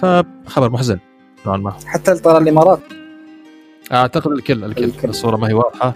فخبر 0.02 0.70
محزن 0.70 0.98
نوعا 1.46 1.56
ما. 1.56 1.72
حتى 1.86 2.12
الطيران 2.12 2.42
الإمارات. 2.42 2.80
أعتقد 3.92 4.32
الكل 4.32 4.64
الكل, 4.64 4.84
الكل. 4.84 5.08
الصورة 5.08 5.36
ما 5.36 5.48
هي 5.48 5.52
واضحة. 5.52 5.94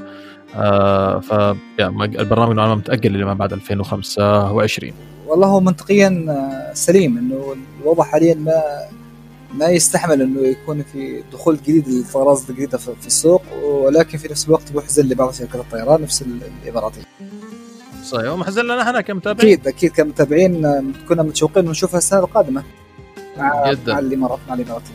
آه 0.57 1.21
ف 1.21 1.31
يعني 1.79 2.05
البرنامج 2.21 2.55
نوعا 2.57 2.69
ما 2.69 2.75
متأجل 2.75 3.17
إلى 3.17 3.25
ما 3.25 3.35
بعد 3.35 3.53
2025 3.53 4.93
والله 5.27 5.47
هو 5.47 5.61
منطقيا 5.61 6.27
آه، 6.29 6.75
سليم 6.75 7.19
إنه 7.19 7.57
الوضع 7.83 8.05
حاليا 8.05 8.35
ما 8.35 8.63
ما 9.55 9.67
يستحمل 9.69 10.23
إنه 10.23 10.41
يكون 10.41 10.83
في 10.83 11.23
دخول 11.33 11.57
جديد 11.57 11.89
للطيارات 11.89 12.41
الجديدة 12.51 12.79
في 12.79 13.07
السوق 13.07 13.43
ولكن 13.63 14.19
في 14.19 14.29
نفس 14.29 14.47
الوقت 14.47 14.73
محزن 14.75 15.07
لبعض 15.09 15.33
شركات 15.33 15.55
الطيران 15.61 16.03
نفس 16.03 16.25
الاماراتيه. 16.65 17.03
صحيح 18.05 18.33
ومحزن 18.33 18.65
لنا 18.65 18.83
إحنا 18.83 19.01
كمتابعين 19.01 19.53
أكيد 19.53 19.69
أكيد 19.69 19.91
كمتابعين 19.93 20.63
كنا 21.09 21.23
متشوقين 21.23 21.65
نشوفها 21.65 21.99
السنة 21.99 22.21
القادمة 22.21 22.63
مع 23.39 23.73
جدا. 23.73 23.93
مع 23.93 23.99
الامارات 23.99 24.39
مع 24.49 24.55
الاماراتيه. 24.55 24.95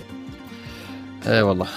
اي 1.27 1.41
والله 1.41 1.67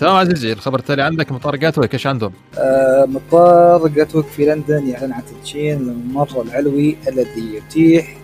تمام 0.00 0.16
عزيزي 0.16 0.52
الخبر 0.52 0.78
التالي 0.78 1.02
عندك 1.02 1.32
مطار 1.32 1.56
جاتويك 1.56 1.94
إيش 1.94 2.06
عندهم؟ 2.06 2.32
آه 2.58 3.04
مطار 3.04 3.88
جاتويك 3.88 4.26
في 4.26 4.46
لندن 4.46 4.88
يعلن 4.88 5.12
عن 5.12 5.22
تدشين 5.24 5.76
الممر 5.76 6.42
العلوي 6.42 6.96
الذي 7.08 7.54
يتيح 7.54 8.16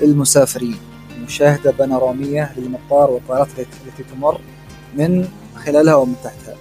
للمسافرين 0.00 0.76
مشاهدة 1.24 1.70
بانورامية 1.70 2.52
للمطار 2.56 3.10
والطائرات 3.10 3.48
التي 3.58 4.02
تمر 4.14 4.40
من 4.96 5.28
خلالها 5.56 5.94
ومن 5.94 6.14
تحتها 6.24 6.54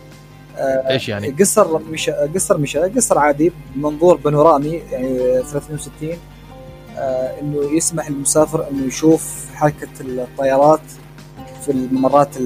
آه 0.57 0.89
إيش 0.89 1.09
يعني؟ 1.09 1.31
قصر 1.31 1.79
مش 1.79 2.09
قصر 2.09 2.57
مش 2.57 2.77
قصر 2.77 3.19
عادي 3.19 3.51
بمنظور 3.75 4.15
بانورامي 4.17 4.81
يعني 4.91 5.43
360 5.43 6.09
آه 6.97 7.39
إنه 7.41 7.77
يسمح 7.77 8.09
للمسافر 8.09 8.69
إنه 8.71 8.85
يشوف 8.85 9.45
حركة 9.55 9.87
الطيارات 10.01 10.81
في 11.65 11.71
الممرات 11.71 12.37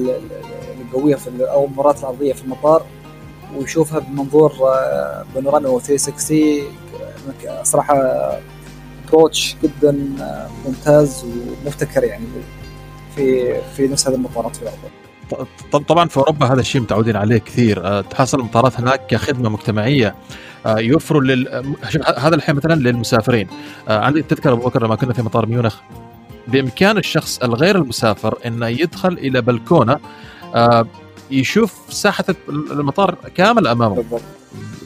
القوية 0.90 1.14
في 1.14 1.30
أو 1.40 1.64
الممرات 1.64 2.00
الارضية 2.00 2.32
في 2.32 2.42
المطار 2.42 2.86
ويشوفها 3.56 3.98
بمنظور 3.98 4.52
آه 4.62 5.24
بانورامي 5.34 5.66
أو 5.66 5.80
360 5.80 6.38
صراحة 7.62 7.96
ابروتش 9.08 9.56
جدا 9.62 9.98
ممتاز 10.66 11.24
ومبتكر 11.24 12.04
يعني 12.04 12.24
في 13.16 13.54
في 13.76 13.88
نفس 13.88 14.08
هذه 14.08 14.14
المطارات 14.14 14.56
في 14.56 14.62
اوروبا 14.62 15.00
طبعا 15.88 16.08
في 16.08 16.16
أوروبا 16.16 16.46
هذا 16.46 16.60
الشيء 16.60 16.80
متعودين 16.80 17.16
عليه 17.16 17.38
كثير. 17.38 17.86
آه، 17.86 18.00
تحصل 18.00 18.40
المطارات 18.40 18.80
هناك 18.80 19.06
كخدمة 19.06 19.48
مجتمعية 19.48 20.14
آه، 20.66 20.78
يوفروا 20.78 21.20
لل 21.20 21.74
هذا 22.18 22.34
الحين 22.34 22.54
مثلا 22.54 22.74
للمسافرين. 22.74 23.46
آه، 23.88 23.98
عندي 23.98 24.22
تذكر 24.22 24.52
أبو 24.52 24.68
بكر 24.68 24.84
لما 24.84 24.94
كنا 24.96 25.12
في 25.12 25.22
مطار 25.22 25.46
ميونخ؟ 25.46 25.76
بإمكان 26.48 26.98
الشخص 26.98 27.38
الغير 27.38 27.76
المسافر 27.76 28.38
إنه 28.46 28.66
يدخل 28.66 29.12
إلى 29.12 29.40
بلكونة 29.40 29.98
يشوف 31.30 31.74
ساحة 31.88 32.24
المطار 32.48 33.16
كامل 33.34 33.66
أمامه. 33.66 33.94
بالضبط. 33.94 34.22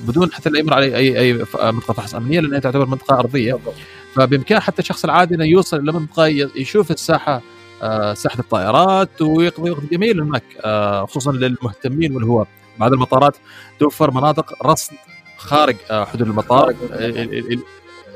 بدون 0.07 0.33
حتى 0.33 0.51
لا 0.51 0.59
يمر 0.59 0.75
عليه 0.75 0.97
اي 0.97 1.21
أي 1.21 1.33
منطقة 1.73 1.95
فحص 1.95 2.15
أمنية 2.15 2.41
لأنها 2.41 2.59
تعتبر 2.59 2.87
منطقة 2.87 3.19
أرضية. 3.19 3.55
بالضبط. 3.55 3.75
فبإمكان 4.15 4.61
حتى 4.61 4.83
الشخص 4.83 5.05
العادي 5.05 5.35
إنه 5.35 5.45
يوصل 5.45 5.81
إلى 5.81 5.93
منطقة 5.93 6.27
يشوف 6.57 6.91
الساحة 6.91 7.43
آه، 7.83 8.15
ساحة 8.15 8.39
الطائرات 8.39 9.23
ويقضي 9.23 9.71
وقت 9.71 9.85
جميل 9.91 10.21
هناك 10.21 10.43
آه، 10.65 11.07
خصوصا 11.07 11.33
للمهتمين 11.33 12.15
والهواة 12.15 12.47
بعض 12.79 12.93
المطارات 12.93 13.37
توفر 13.79 14.11
مناطق 14.11 14.67
رصد 14.67 14.93
خارج 15.37 15.77
آه، 15.91 16.05
حدود 16.05 16.29
المطار. 16.29 16.75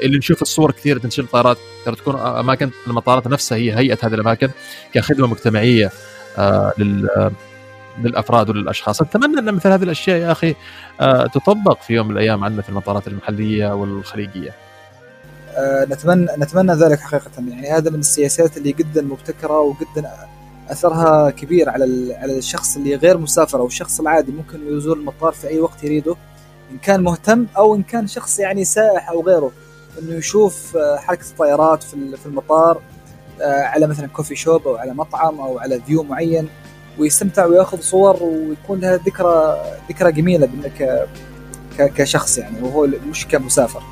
اللي 0.02 0.18
نشوف 0.18 0.42
الصور 0.42 0.70
كثير 0.70 0.98
تنشر 0.98 1.22
الطائرات 1.22 1.58
ترى 1.84 1.96
تكون 1.96 2.16
أماكن 2.16 2.70
المطارات 2.86 3.26
نفسها 3.26 3.58
هي 3.58 3.76
هيئة 3.78 3.98
هذه 4.02 4.14
الأماكن 4.14 4.48
كخدمة 4.94 5.26
مجتمعية. 5.26 5.90
لل 6.78 7.30
للأفراد 8.02 8.50
وللأشخاص. 8.50 9.00
أتمنى 9.00 9.38
أن 9.38 9.54
مثل 9.54 9.68
هذه 9.68 9.82
الأشياء 9.82 10.18
يا 10.18 10.32
أخي 10.32 10.54
تطبق 11.34 11.82
في 11.82 11.94
يوم 11.94 12.08
من 12.08 12.12
الأيام 12.12 12.44
عندنا 12.44 12.62
في 12.62 12.68
المطارات 12.68 13.08
المحلية 13.08 13.74
والخليجية. 13.74 14.54
آه، 15.58 15.84
نتمنى 15.84 16.26
نتمنى 16.38 16.72
ذلك 16.72 17.00
حقيقة. 17.00 17.30
يعني 17.48 17.70
هذا 17.70 17.90
من 17.90 17.98
السياسات 17.98 18.56
اللي 18.56 18.72
جدا 18.72 19.02
مبتكرة 19.02 19.60
وجدا 19.60 20.10
أثرها 20.70 21.30
كبير 21.30 21.70
على 21.70 22.14
على 22.14 22.38
الشخص 22.38 22.76
اللي 22.76 22.94
غير 22.94 23.18
مسافر 23.18 23.58
أو 23.58 23.66
الشخص 23.66 24.00
العادي 24.00 24.32
ممكن 24.32 24.76
يزور 24.76 24.96
المطار 24.96 25.32
في 25.32 25.48
أي 25.48 25.58
وقت 25.58 25.84
يريده 25.84 26.16
إن 26.72 26.78
كان 26.78 27.02
مهتم 27.02 27.46
أو 27.56 27.74
إن 27.74 27.82
كان 27.82 28.06
شخص 28.06 28.38
يعني 28.38 28.64
سائح 28.64 29.10
أو 29.10 29.22
غيره 29.22 29.52
إنه 30.02 30.14
يشوف 30.14 30.76
آه، 30.76 30.96
حركة 30.96 31.26
الطائرات 31.30 31.82
في 31.82 32.26
المطار. 32.26 32.76
آه، 32.76 32.80
على 33.42 33.86
مثلا 33.86 34.06
كوفي 34.06 34.36
شوب 34.36 34.68
أو 34.68 34.76
على 34.76 34.94
مطعم 34.94 35.40
أو 35.40 35.58
على 35.58 35.80
فيو 35.86 36.02
معين 36.02 36.48
ويستمتع 36.98 37.46
ويأخذ 37.46 37.80
صور 37.80 38.22
ويكون 38.22 38.80
لها 38.80 38.96
ذكرى 38.96 39.62
ذكرى 39.88 40.12
جميلة 40.12 40.48
كشخص 41.78 42.38
يعني 42.38 42.62
وهو 42.62 42.88
مش 43.10 43.26
كمسافر. 43.26 43.82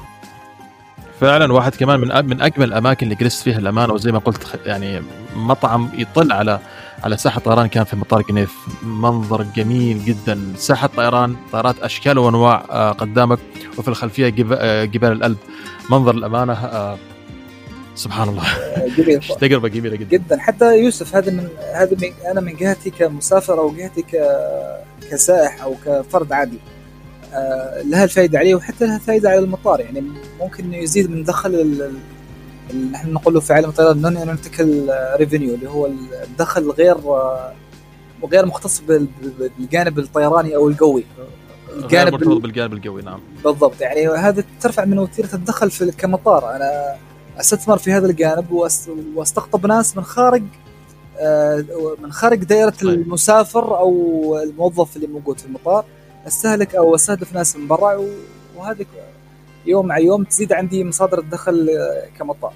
فعلا 1.21 1.53
واحد 1.53 1.75
كمان 1.75 2.01
من 2.01 2.27
من 2.27 2.41
أجمل 2.43 2.65
الأماكن 2.65 3.07
اللي 3.07 3.15
جلست 3.15 3.43
فيها 3.43 3.59
الأمانة 3.59 3.93
وزي 3.93 4.13
ما 4.13 4.19
قلت 4.19 4.61
يعني 4.67 5.03
مطعم 5.37 5.89
يطل 5.95 6.33
على 6.33 6.61
على 7.05 7.17
ساحة 7.17 7.41
طيران 7.41 7.67
كان 7.67 7.85
في 7.85 7.97
مطار 7.97 8.23
جنيف 8.23 8.55
منظر 8.83 9.43
جميل 9.43 10.05
جدا. 10.05 10.53
ساحة 10.57 10.87
طيران 10.97 11.37
طائرات 11.53 11.79
أشكال 11.83 12.19
وأنواع 12.19 12.65
آه، 12.71 12.93
قدامك 12.93 13.39
وفي 13.79 13.89
الخلفية 13.89 14.35
آه، 14.53 14.85
جبال 14.85 15.13
الألب. 15.13 15.37
منظر 15.91 16.15
الأمانة 16.15 16.53
آه، 16.53 16.99
سبحان 17.97 18.29
الله. 18.29 18.45
تجربة 19.41 19.69
جميلة 19.69 19.97
جدا. 19.97 20.09
جدا. 20.09 20.39
حتى 20.39 20.79
يوسف 20.79 21.17
هذا 21.17 21.33
من 21.33 21.49
هذا 21.75 21.97
من 22.03 22.13
أنا 22.31 22.41
من 22.41 22.57
جهتي 22.57 22.91
كمسافر 22.91 23.59
أو 23.59 23.71
جهتي 23.71 24.05
كسائح 25.11 25.63
أو 25.63 25.75
كفرد 25.87 26.33
عادي 26.33 26.59
آه، 27.35 27.83
لها 27.83 28.05
الفائده 28.05 28.39
عليه 28.39 28.55
وحتى 28.55 28.87
لها 28.87 28.99
فائده 28.99 29.31
على 29.31 29.39
المطار. 29.39 29.81
يعني 29.81 30.03
ممكن 30.41 30.65
إنه 30.65 30.77
يزيد 30.77 31.11
من 31.11 31.25
دخل 31.25 31.55
ال 31.55 31.93
نحن 32.93 33.13
نقول 33.13 33.43
في 33.43 33.53
عالم 33.53 33.69
الطيران 33.69 34.03
non-aeronautical 34.03 34.95
revenue 35.19 35.55
اللي 35.55 35.71
هو 35.71 35.87
الدخل 36.23 36.71
غير 36.71 36.97
غير 38.33 38.47
مختص 38.47 38.83
بالجانب 39.59 39.99
الطيراني 39.99 40.57
أو 40.57 40.69
الجوي 40.69 41.05
الجانب 41.77 42.13
مرتبط 42.13 42.43
بالجانب 42.43 42.73
الجوي 42.73 43.03
نعم. 43.03 43.21
بالضبط. 43.45 43.81
يعني 43.81 44.09
هذا 44.09 44.45
ترفع 44.61 44.85
من 44.85 44.99
وتيرة 44.99 45.35
الدخل 45.35 45.71
في 45.71 45.91
كمطار. 45.91 46.57
أنا 46.57 46.97
أستثمر 47.41 47.79
في 47.79 47.93
هذا 47.93 48.07
الجانب 48.07 48.51
وأستقطب 49.15 49.67
ناس 49.67 49.97
من 49.97 50.05
خارج 50.05 50.43
آه، 51.19 51.65
من 52.03 52.13
خارج 52.13 52.45
دائرة 52.45 52.75
المسافر 52.83 53.79
أو 53.79 54.39
الموظف 54.43 54.97
اللي 54.97 55.07
موجود 55.07 55.39
في 55.39 55.47
المطار. 55.47 55.85
أستهلك 56.27 56.75
أو 56.75 56.95
أستهدف 56.95 57.35
ناس 57.35 57.57
من 57.57 57.67
برا 57.67 58.01
وهذه 58.57 58.87
يوم 59.67 59.87
مع 59.87 59.99
يوم 59.99 60.25
تزيد 60.25 60.53
عندي 60.53 60.85
مصادر 60.85 61.19
الدخل 61.19 61.71
كمطار. 62.19 62.53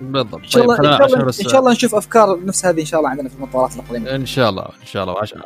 بالضبط. 0.00 0.40
إن 0.40 0.48
شاء 0.48 0.66
طيب 0.66 0.70
إن 0.70 0.84
شاء 0.84 1.02
عشان 1.02 1.14
الله, 1.14 1.24
بس 1.24 1.40
إن 1.40 1.48
شاء 1.48 1.60
الله 1.60 1.72
نشوف 1.72 1.94
أفكار 1.94 2.44
نفس 2.44 2.66
هذه 2.66 2.80
إن 2.80 2.86
شاء 2.86 3.00
الله 3.00 3.10
عندنا 3.10 3.28
في 3.28 3.34
المطارات 3.34 3.74
الاقليميه 3.74 4.14
إن 4.14 4.26
شاء 4.26 4.50
الله 4.50 4.62
إن 4.62 4.86
شاء 4.86 5.04
الله. 5.04 5.20
عشان 5.20 5.40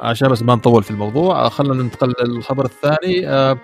عشان 0.00 0.28
بس 0.28 0.42
ما 0.42 0.54
نطول 0.54 0.82
في 0.82 0.90
الموضوع. 0.90 1.48
خلينا 1.48 1.74
ننتقل 1.74 2.14
للخبر 2.24 2.64
الثاني. 2.64 3.28
آه، 3.28 3.58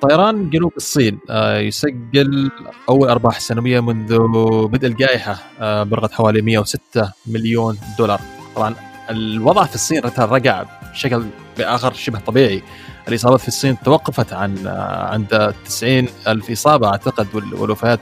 طيران 0.00 0.50
جنوب 0.50 0.72
الصين 0.76 1.18
آه، 1.30 1.58
يسجل 1.58 2.50
أول 2.88 3.08
أرباح 3.08 3.40
سنوية 3.40 3.80
منذ 3.80 4.18
بدء 4.66 4.88
الجائحة 4.88 5.36
آه، 5.60 5.82
بلغت 5.82 6.12
حوالي 6.12 6.42
106 6.42 7.12
مليون 7.26 7.78
دولار. 7.98 8.20
طبعا 8.56 8.74
الوضع 9.10 9.64
في 9.64 9.74
الصين 9.74 10.02
رجع 10.18 10.64
بشكل 10.92 11.24
بآخر 11.58 11.92
شبه 11.92 12.18
طبيعي. 12.18 12.62
الاصابات 13.08 13.40
في 13.40 13.48
الصين 13.48 13.76
توقفت 13.84 14.32
عن 14.32 14.68
عند 15.12 15.54
90 15.64 16.08
ألف 16.28 16.50
إصابة 16.50 16.88
أعتقد 16.88 17.26
والوفيات 17.34 18.00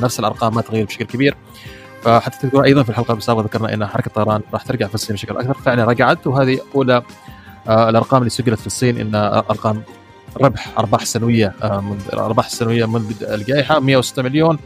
نفس 0.00 0.20
الأرقام 0.20 0.54
ما 0.54 0.62
تغير 0.62 0.84
بشكل 0.84 1.04
كبير. 1.04 1.36
فحتى 2.02 2.38
تذكرون 2.38 2.64
أيضا 2.64 2.82
في 2.82 2.88
الحلقة 2.88 3.14
السابقة 3.14 3.44
ذكرنا 3.44 3.74
إن 3.74 3.86
حركة 3.86 4.06
الطيران 4.06 4.40
راح 4.52 4.62
ترجع 4.62 4.86
في 4.86 4.94
الصين 4.94 5.16
بشكل 5.16 5.36
أكثر. 5.36 5.54
فعلا 5.54 5.84
رجعت 5.84 6.26
وهذه 6.26 6.60
أولى 6.74 7.02
آه، 7.68 7.88
الأرقام 7.88 8.18
اللي 8.18 8.30
سجلت 8.30 8.60
في 8.60 8.66
الصين 8.66 9.00
إن 9.00 9.14
أرقام 9.14 9.82
ربح 10.40 10.78
أرباح 10.78 11.04
سنوية 11.04 11.54
آه، 11.62 11.80
منذ 11.80 12.02
أرباح 12.14 12.48
سنوية 12.48 12.84
منذ 12.86 13.14
بدء 13.14 13.34
الجائحة 13.34 13.80
106 13.80 14.22
مليون 14.22 14.58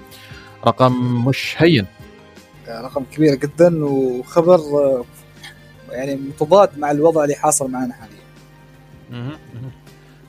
رقم 0.67 0.93
مش 1.29 1.55
هين. 1.59 1.87
رقم 2.69 3.05
كبير 3.13 3.35
جدا 3.35 3.85
وخبر 3.85 4.55
آه، 4.59 5.05
يعني 5.91 6.15
متضاد 6.17 6.79
مع 6.79 6.91
الوضع 6.91 7.25
اللي 7.25 7.35
حاصل 7.35 7.71
معنا 7.71 7.95
حاليا. 7.95 8.21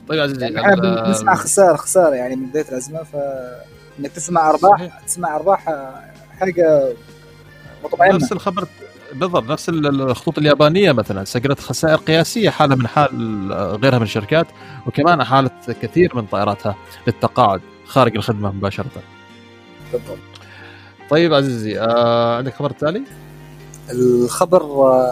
طيب 0.08 0.20
عزيزي 0.20 0.40
يعني 0.44 0.60
إحنا 0.60 1.08
نسمع 1.10 1.34
خسارة 1.34 1.76
خسارة 1.76 2.14
يعني 2.14 2.36
من 2.36 2.46
بداية 2.46 2.68
الأزمة 2.68 3.02
ف 3.02 3.16
إنك 3.98 4.10
تسمع 4.12 4.50
أرباح 4.50 4.78
صحيح. 4.78 5.00
تسمع 5.06 5.36
أرباح 5.36 5.64
حاجة 6.40 6.92
مطمئنة. 7.84 8.14
نفس 8.16 8.32
الخبر 8.32 8.68
بالضبط 9.12 9.50
نفس 9.50 9.68
الخطوط 9.68 10.38
اليابانية 10.38 10.92
مثلا 10.92 11.24
سجلت 11.24 11.60
خسائر 11.60 11.96
قياسية 11.96 12.50
حالة 12.50 12.74
من 12.76 12.86
حال 12.86 13.52
غيرها 13.82 13.98
من 13.98 14.04
الشركات 14.04 14.46
وكمان 14.86 15.20
أحالت 15.20 15.70
كثير 15.82 16.16
من 16.16 16.26
طائراتها 16.26 16.76
للتقاعد 17.06 17.60
خارج 17.86 18.16
الخدمة 18.16 18.52
مباشرة. 18.52 18.86
بالضبط. 19.92 20.18
طيب 21.10 21.34
عزيزي 21.34 21.80
آه 21.80 22.36
عندك 22.36 22.54
خبر 22.54 22.70
تالي؟ 22.70 23.02
الخبر 23.90 24.62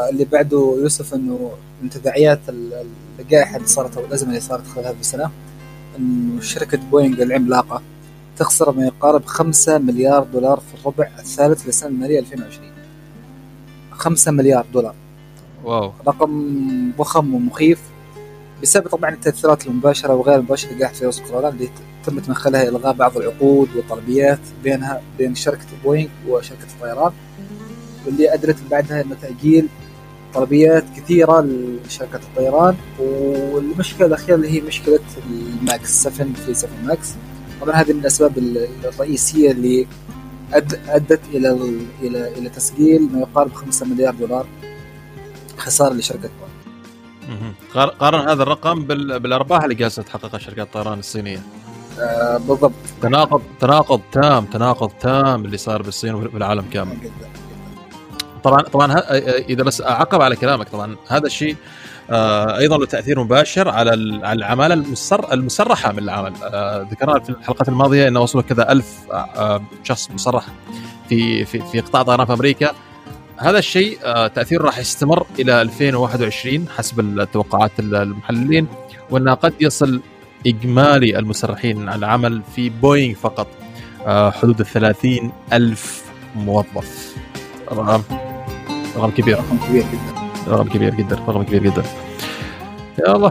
اللي 0.08 0.24
بعده 0.24 0.76
يوسف 0.82 1.14
إنه 1.14 1.50
من 1.82 1.90
تداعيات 1.90 2.40
الجائحه 3.20 3.56
اللي 3.56 3.68
صارت 3.68 3.96
أو 3.96 4.04
الأزمة 4.04 4.28
اللي 4.28 4.40
صارت 4.40 4.66
خلال 4.66 4.86
هذه 4.86 5.00
السنة 5.00 5.30
إنه 5.98 6.40
شركة 6.40 6.78
بوينغ 6.78 7.22
العملاقة 7.22 7.82
تخسر 8.36 8.72
ما 8.72 8.86
يقارب 8.86 9.24
5 9.24 9.78
مليار 9.78 10.22
دولار 10.32 10.60
في 10.60 10.80
الربع 10.80 11.08
الثالث 11.18 11.66
للسنه 11.66 11.88
المالية 11.88 12.18
2020 12.18 12.69
5 14.00 14.30
مليار 14.32 14.66
دولار. 14.72 14.94
واو. 15.64 15.92
رقم 16.06 16.92
ضخم 16.98 17.34
ومخيف 17.34 17.80
بسبب 18.62 18.88
طبعا 18.88 19.10
التأثيرات 19.10 19.66
المباشرة 19.66 20.14
وغير 20.14 20.36
المباشرة 20.38 20.72
لجائحه 20.72 20.94
فيروس 20.94 21.20
كورونا 21.20 21.48
اللي 21.48 21.68
تم 22.04 22.18
تمثلها 22.18 22.68
الغاء 22.68 22.92
بعض 22.92 23.16
العقود 23.16 23.68
والطلبيات 23.76 24.38
بينها 24.64 25.02
بين 25.18 25.34
شركة 25.34 25.66
بوينغ 25.84 26.08
وشركة 26.28 26.66
الطيران 26.74 27.12
واللي 28.06 28.34
ادت 28.34 28.56
بعدها 28.70 29.00
إنه 29.02 29.16
تأجيل 29.22 29.66
طلبيات 30.34 30.84
كثيرة 30.96 31.40
لشركة 31.86 32.20
الطيران. 32.22 32.76
والمشكلة 32.98 34.06
الأخيرة 34.06 34.34
اللي 34.36 34.50
هي 34.50 34.60
مشكلة 34.60 35.00
الماكس 35.30 36.02
7 36.02 36.28
في 36.46 36.54
7 36.54 36.72
ماكس. 36.84 37.08
طبعا 37.60 37.74
هذه 37.74 37.92
من 37.92 38.00
الأسباب 38.00 38.38
الرئيسية 38.84 39.50
اللي 39.50 39.86
أدت 40.52 41.20
إلى 41.34 41.50
إلى 42.02 42.28
إلى 42.38 42.48
تسجيل 42.48 43.08
ما 43.12 43.20
يقارب 43.20 43.52
5 43.52 43.86
مليار 43.86 44.14
دولار 44.14 44.46
خسارة 45.58 45.94
لشركة 45.94 46.30
بوينغ. 47.74 47.90
قارن 47.90 48.28
هذا 48.28 48.42
الرقم 48.42 48.84
بالأرباح 48.84 49.62
اللي 49.62 49.74
جالسة 49.74 50.02
تحققها 50.02 50.38
شركات 50.38 50.66
الطيران 50.66 50.98
الصينية. 50.98 51.42
آه 52.00 52.36
بالضبط 52.36 52.72
تناقض 53.02 53.42
تناقض 53.60 54.00
تام 54.12 54.44
تناقض 54.44 54.90
تام 55.00 55.44
اللي 55.44 55.56
صار 55.56 55.82
بالصين 55.82 56.14
وفي 56.14 56.36
العالم 56.36 56.64
كامل. 56.72 57.10
طبعا 58.44 58.62
طبعا 58.62 58.98
إذا 59.48 59.62
بس 59.62 59.80
أعقب 59.80 60.22
على 60.22 60.36
كلامك 60.36 60.68
طبعا 60.68 60.96
هذا 61.08 61.26
الشيء 61.26 61.56
أيضا 62.12 62.78
له 62.78 62.86
تاثير 62.86 63.20
مباشر 63.24 63.68
على 63.68 63.94
العمالة 64.32 64.74
المسر 64.74 65.32
المسرحة 65.32 65.92
من 65.92 65.98
العمل. 65.98 66.32
آه 66.44 66.86
ذكرنا 66.90 67.20
في 67.20 67.30
الحلقات 67.30 67.68
الماضية 67.68 68.08
انه 68.08 68.20
وصلوا 68.20 68.42
كذا 68.44 68.72
ألف 68.72 68.94
آه 69.12 69.62
شخص 69.84 70.10
مسرح 70.10 70.44
في 71.08 71.44
في 71.44 71.62
في 71.72 71.80
قطاع 71.80 72.02
طيران 72.02 72.26
في 72.26 72.32
أمريكا. 72.32 72.70
هذا 73.38 73.58
الشيء 73.58 73.98
آه 74.04 74.26
تاثيره 74.26 74.62
راح 74.62 74.78
يستمر 74.78 75.26
إلى 75.38 75.62
2021 75.62 76.68
حسب 76.68 77.00
التوقعات 77.00 77.72
المحللين 77.78 78.66
وأنه 79.10 79.34
قد 79.34 79.54
يصل 79.60 80.00
إجمالي 80.46 81.18
المسرحين 81.18 81.88
على 81.88 81.98
العمل 81.98 82.42
في 82.54 82.68
بوينغ 82.68 83.14
فقط. 83.14 83.46
آه 84.06 84.30
حدود 84.30 84.60
ال 84.60 84.66
30 84.66 85.32
ألف 85.52 86.04
موظف. 86.36 87.16
رقم 87.72 88.02
رقم 88.96 89.10
كبير. 89.10 89.38
رقم 89.38 89.58
كبير 89.68 89.82
جدا. 89.82 90.09
رقم 90.50 90.68
كبير 90.68 90.94
جدا 90.94 91.16
رقم 91.16 91.42
كبير 91.42 91.62
جدا. 91.62 91.82
يا 92.98 93.16
الله 93.16 93.30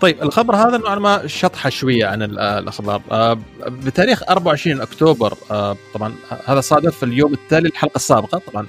طيب 0.00 0.22
الخبر 0.22 0.56
هذا 0.56 0.76
نوعا 0.76 0.94
ما 0.94 1.26
شطحه 1.26 1.70
شوية 1.70 2.06
عن 2.06 2.22
الأخبار. 2.22 3.02
آه، 3.10 3.38
بتاريخ 3.66 4.22
24 4.22 4.80
أكتوبر 4.80 5.34
آه، 5.50 5.76
طبعا 5.94 6.14
هذا 6.46 6.60
صادف 6.60 6.96
في 6.96 7.02
اليوم 7.02 7.32
التالي 7.32 7.68
الحلقة 7.68 7.96
السابقة 7.96 8.42
طبعا 8.52 8.66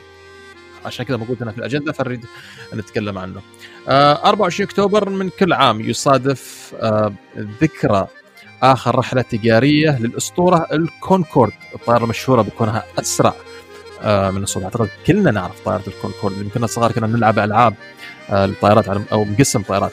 عشان 0.86 1.06
كذا 1.06 1.18
موجود 1.18 1.38
هنا 1.42 1.52
في 1.52 1.58
الأجندة 1.58 1.92
فنريد 1.92 2.26
نتكلم 2.74 3.18
عنه. 3.18 3.42
24 3.88 4.68
آه، 4.68 4.70
أكتوبر 4.72 5.10
من 5.10 5.30
كل 5.30 5.54
عام 5.54 5.82
يصادف 5.82 6.74
ذكرى 7.62 8.08
آخر 8.64 8.96
رحلة 8.96 9.22
تجارية 9.22 10.00
للأسطورة 10.00 10.68
الكونكورد 10.74 11.54
الطائرة 11.76 12.04
المشهورة 12.04 12.42
بكونها 12.42 12.84
أسرع 13.00 13.34
من 14.06 14.44
الصوت 14.44 14.64
أعتقد 14.64 14.90
كلنا 15.08 15.32
نعرف 15.32 15.66
طائرة 15.66 15.84
الكونكورد 15.88 16.38
اللي 16.38 16.50
كنا 16.50 16.68
صغار 16.68 16.92
كنا 16.92 17.08
نلعب 17.08 17.40
ألعاب 17.40 17.74
آه، 18.30 18.46
الطائرات 18.46 18.88
أو 18.88 19.24
مقسم 19.24 19.62
طائرات 19.62 19.92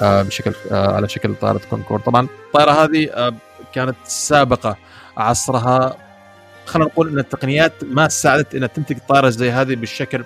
آه، 0.00 0.22
بشكل 0.22 0.52
على 0.70 1.08
شكل 1.08 1.34
طائرة 1.34 1.60
كونكورد 1.70 2.02
طبعا 2.02 2.28
الطائرة 2.46 2.70
هذه 2.70 3.32
كانت 3.74 3.96
سابقة 4.04 4.76
عصرها. 5.16 5.96
خلينا 6.66 6.88
نقول 6.88 7.08
إن 7.08 7.18
التقنيات 7.18 7.72
ما 7.82 8.08
ساعدت 8.08 8.54
إنها 8.54 8.68
تنتج 8.68 8.98
طائرة 9.08 9.28
زي 9.28 9.50
هذه 9.50 9.74
بالشكل 9.74 10.24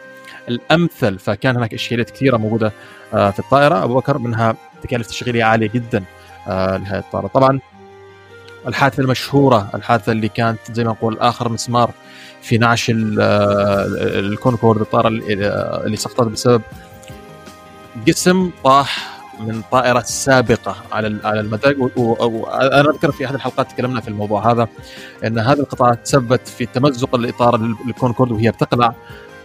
الأمثل 0.48 1.18
فكان 1.18 1.56
هناك 1.56 1.74
إشكاليات 1.74 2.10
كثيرة 2.10 2.36
موجودة 2.36 2.72
في 3.10 3.38
الطائرة. 3.38 3.84
أبو 3.84 3.94
بكر 3.94 4.18
منها 4.18 4.56
تكاليف 4.82 5.06
تشغيلية 5.06 5.44
عالية 5.44 5.70
جدا 5.74 6.04
لهذه 6.46 6.98
الطائرة. 6.98 7.26
طبعا 7.26 7.60
الحادثة 8.66 9.02
المشهورة 9.02 9.70
الحادثة 9.74 10.12
اللي 10.12 10.28
كانت 10.28 10.58
زي 10.72 10.84
ما 10.84 10.90
نقول 10.90 11.18
آخر 11.18 11.48
مسمار 11.48 11.90
في 12.42 12.58
نعش 12.58 12.92
الكونكورد 12.94 14.80
الطائرة 14.80 15.08
اللي 15.08 15.96
سقطت 15.96 16.28
بسبب 16.28 16.62
جسم 18.06 18.50
طاح 18.64 19.12
من 19.40 19.62
طائرة 19.72 20.00
سابقة 20.00 20.76
على 20.92 21.18
على 21.24 21.40
المدرج 21.40 21.74
وأنا 21.96 22.90
أذكر 22.90 23.12
في 23.12 23.26
أحد 23.26 23.34
الحلقات 23.34 23.70
تكلمنا 23.70 24.00
في 24.00 24.08
الموضوع 24.08 24.52
هذا 24.52 24.68
أن 25.24 25.38
هذه 25.38 25.58
القطعة 25.60 25.94
تسببت 25.94 26.48
في 26.48 26.66
تمزق 26.66 27.14
الإطار 27.14 27.54
الكونكورد 27.88 28.32
وهي 28.32 28.50
بتقلع. 28.50 28.94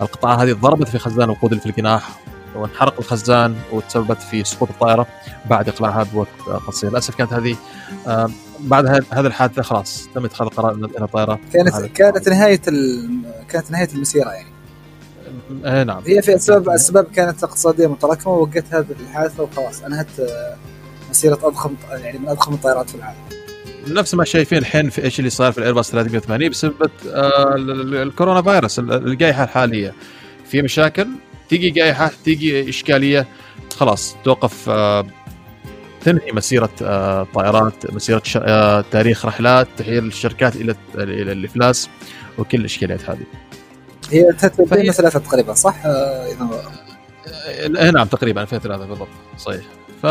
القطعة 0.01 0.43
هذه 0.43 0.53
ضربت 0.53 0.87
في 0.87 0.99
خزان 0.99 1.23
الوقود 1.23 1.51
اللي 1.51 1.61
في 1.61 1.69
الجناح 1.69 2.09
وانحرق 2.55 2.99
الخزان 2.99 3.55
وتسببت 3.71 4.21
في 4.21 4.43
سقوط 4.43 4.69
الطائرة 4.69 5.07
بعد 5.49 5.69
إقلاعها 5.69 6.03
بوقت 6.03 6.27
قصير. 6.67 6.89
للأسف 6.89 7.15
كانت 7.15 7.33
هذه 7.33 7.55
بعد 8.59 9.03
هذا 9.11 9.27
الحادثة 9.27 9.61
خلاص 9.61 10.09
تم 10.15 10.25
اتخاذ 10.25 10.47
القرار 10.47 10.73
إن 10.73 10.83
الطائرة 10.83 11.39
كانت 11.53 11.85
كانت 11.85 12.29
نهاية. 12.29 12.61
كانت 13.49 13.71
نهاية 13.71 13.89
المسيرة 13.93 14.29
يعني. 14.29 14.57
اي 15.65 15.83
نعم. 15.83 16.03
هي 16.07 16.21
في 16.21 16.35
اسباب 16.35 16.69
اسباب 16.69 17.05
كانت 17.15 17.43
اقتصادية 17.43 17.87
متراكمة 17.87 18.33
ووقت 18.33 18.63
هذه 18.71 18.95
الحادثة 18.99 19.43
وخلاص 19.43 19.83
انهت 19.83 20.19
آه، 20.19 20.55
مسيرة 21.09 21.39
أضخم 21.43 21.75
يعني 21.91 22.19
من 22.19 22.29
أضخم 22.29 22.53
الطائرات 22.53 22.89
في 22.89 22.95
العالم. 22.95 23.17
نفس 23.87 24.15
ما 24.15 24.23
شايفين 24.23 24.57
الحين 24.57 24.89
في 24.89 25.03
إيش 25.03 25.19
اللي 25.19 25.29
صار 25.29 25.51
في 25.51 25.57
الايرباص 25.57 25.91
380 25.91 26.49
بسبب 26.49 26.91
آه 27.07 27.55
الكورونا 28.03 28.41
فيروس 28.41 28.79
الجائحة 28.79 29.43
الحالية. 29.43 29.93
في 30.45 30.61
مشاكل 30.61 31.07
تيجي 31.49 31.69
جائحه 31.69 32.11
تيجي 32.25 32.69
إشكالية 32.69 33.27
خلاص 33.77 34.15
توقف 34.23 34.69
آه 34.69 35.05
تنهي 36.01 36.31
مسيرة 36.33 36.69
آه، 36.81 37.27
طائرات 37.33 37.93
مسيرة 37.93 38.21
آه، 38.37 38.85
تاريخ 38.91 39.25
رحلات 39.25 39.67
تحيل 39.77 40.05
الشركات 40.07 40.55
إلى 40.55 40.75
إلى 40.95 41.31
الإفلاس 41.31 41.89
وكل 42.37 42.57
الإشكاليات 42.59 43.09
هذه. 43.09 43.23
هي 44.11 44.29
2003 44.29 45.19
تقريبا 45.19 45.53
صح؟ 45.53 45.75
إذا 45.85 46.47
نعم 47.91 48.07
تقريبا 48.07 48.41
2003 48.41 48.85
بالضبط 48.85 49.07
صحيح. 49.37 49.61
ف... 50.03 50.05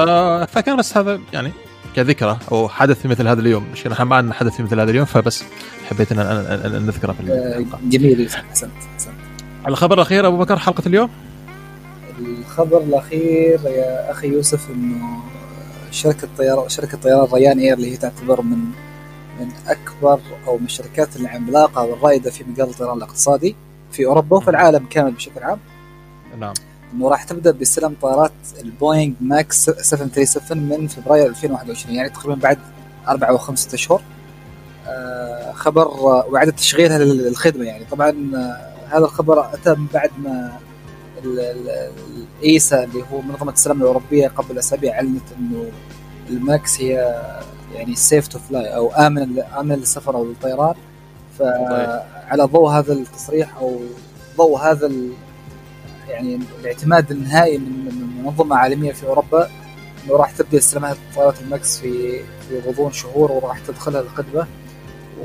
فكان 0.52 0.76
بس 0.76 0.96
هذا 0.96 1.20
يعني 1.32 1.52
كذكرى 1.96 2.38
أو 2.52 2.68
حدث 2.68 3.02
في 3.02 3.08
مثل 3.08 3.28
هذا 3.28 3.40
اليوم 3.40 3.66
مش 3.72 3.86
إحنا 3.86 4.04
ما 4.04 4.16
عندنا 4.16 4.34
حدث 4.34 4.56
في 4.56 4.62
مثل 4.62 4.80
هذا 4.80 4.90
اليوم 4.90 5.04
فبس 5.04 5.44
حبيت 5.90 6.12
إن 6.12 6.18
أن- 6.18 6.62
أن- 6.62 6.66
أن 6.74 6.86
نذكره 6.86 7.12
في 7.12 7.20
الحلقة 7.20 7.78
جميل 7.84 8.20
يوسف 8.20 8.36
احسنت 8.36 8.70
احسنت 8.94 9.14
الخبر 9.68 9.94
الأخير 9.94 10.26
أبو 10.26 10.36
بكر 10.36 10.58
حلقة 10.58 10.82
اليوم؟ 10.86 11.10
الخبر 12.18 12.80
الأخير 12.80 13.60
يا 13.64 14.10
أخي 14.10 14.28
يوسف 14.28 14.70
إنه 14.70 15.18
شركة 15.90 16.28
طيران 16.38 16.68
شركة 16.68 16.98
طيران 16.98 17.28
Ryanair 17.32 17.74
اللي 17.74 17.92
هي 17.92 17.96
تعتبر 17.96 18.42
من 18.42 18.58
من 19.40 19.48
أكبر 19.68 20.20
أو 20.46 20.58
من 20.58 20.64
الشركات 20.64 21.16
العملاقة 21.16 21.82
والرائده 21.82 22.30
في 22.30 22.44
مجال 22.44 22.68
الطيران 22.68 22.96
الاقتصادي 22.96 23.56
في 23.92 24.06
أوروبا 24.06 24.36
وفي 24.36 24.50
العالم 24.50 24.86
كامل 24.90 25.10
بشكل 25.12 25.42
عام. 25.42 25.58
نعم. 26.40 26.54
إنه 26.94 27.08
راح 27.08 27.24
تبدأ 27.24 27.50
باستلام 27.50 27.94
طائرات 28.02 28.32
البوينغ 28.62 29.12
ماكس 29.20 29.70
737 29.70 30.58
من 30.58 30.86
فبراير 30.86 31.26
2021 31.26 31.94
يعني 31.96 32.08
تقريبا 32.10 32.34
بعد 32.40 32.58
أربع 33.08 33.28
أو 33.28 33.38
خمسة 33.38 33.74
أشهر. 33.74 34.00
آه، 34.86 35.52
خبر 35.52 35.82
آه، 35.82 36.24
وإعادة 36.28 36.52
تشغيلها 36.52 36.98
لل- 36.98 37.24
للخدمة 37.28 37.64
يعني. 37.64 37.84
طبعا 37.90 38.10
آه، 38.36 38.65
هذا 38.90 39.04
الخبر 39.04 39.54
أتى 39.54 39.74
من 39.74 39.86
بعد 39.94 40.10
ما 40.24 40.58
ال- 41.24 41.40
ال- 41.40 41.90
ال 42.40 42.49
EASA 42.49 42.84
اللي 42.84 43.04
هو 43.12 43.20
منظمة 43.20 43.52
السلامه 43.52 43.80
الأوروبية 43.82 44.28
قبل 44.28 44.58
أسابيع 44.58 44.94
أعلنت 44.94 45.22
إنه 45.38 45.64
الماكس 46.30 46.80
هي 46.80 47.22
يعني 47.74 47.94
safe 47.94 48.26
to 48.28 48.38
fly 48.38 48.76
أو 48.76 48.92
امن 48.92 49.38
امن 49.40 49.74
للسفر 49.74 50.14
أو 50.14 50.24
للطيران. 50.24 50.74
فعلى 51.38 52.42
ضوء 52.44 52.68
هذا 52.70 52.92
التصريح 52.92 53.56
أو 53.56 53.80
ضوء 54.36 54.58
هذا 54.58 54.92
يعني 56.08 56.40
الاعتماد 56.60 57.10
النهائي 57.10 57.58
من 57.58 57.84
من 57.84 58.22
منظمة 58.24 58.56
عالمية 58.56 58.92
في 58.92 59.06
أوروبا 59.06 59.48
إنه 60.06 60.16
راح 60.16 60.30
تبدأ 60.30 60.58
استلامات 60.58 60.96
طائرات 61.16 61.40
الماكس 61.40 61.78
في 61.78 62.20
في 62.48 62.60
غضون 62.66 62.92
شهور 62.92 63.32
وراح 63.32 63.58
تدخلها 63.58 64.00
الخدمه 64.00 64.46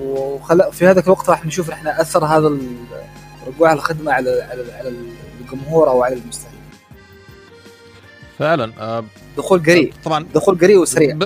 وخل... 0.03 0.73
في 0.73 0.87
هذاك 0.87 1.05
الوقت 1.05 1.29
راح 1.29 1.45
نشوف 1.45 1.69
إحنا 1.71 2.01
أثر 2.01 2.25
هذا 2.25 2.57
رجوع 3.47 3.73
الخدمة 3.73 4.11
على 4.11 4.29
على 4.51 4.73
على 4.73 4.93
الجمهور 5.41 5.89
أو 5.89 6.03
على 6.03 6.15
المستهلك. 6.15 6.51
فعلا 8.39 8.71
آه، 8.79 9.03
دخول 9.37 9.59
قريب 9.63 9.93
طبعا 10.03 10.25
دخول 10.35 10.57
قريب 10.59 10.77
وسريع. 10.79 11.15
ب... 11.15 11.23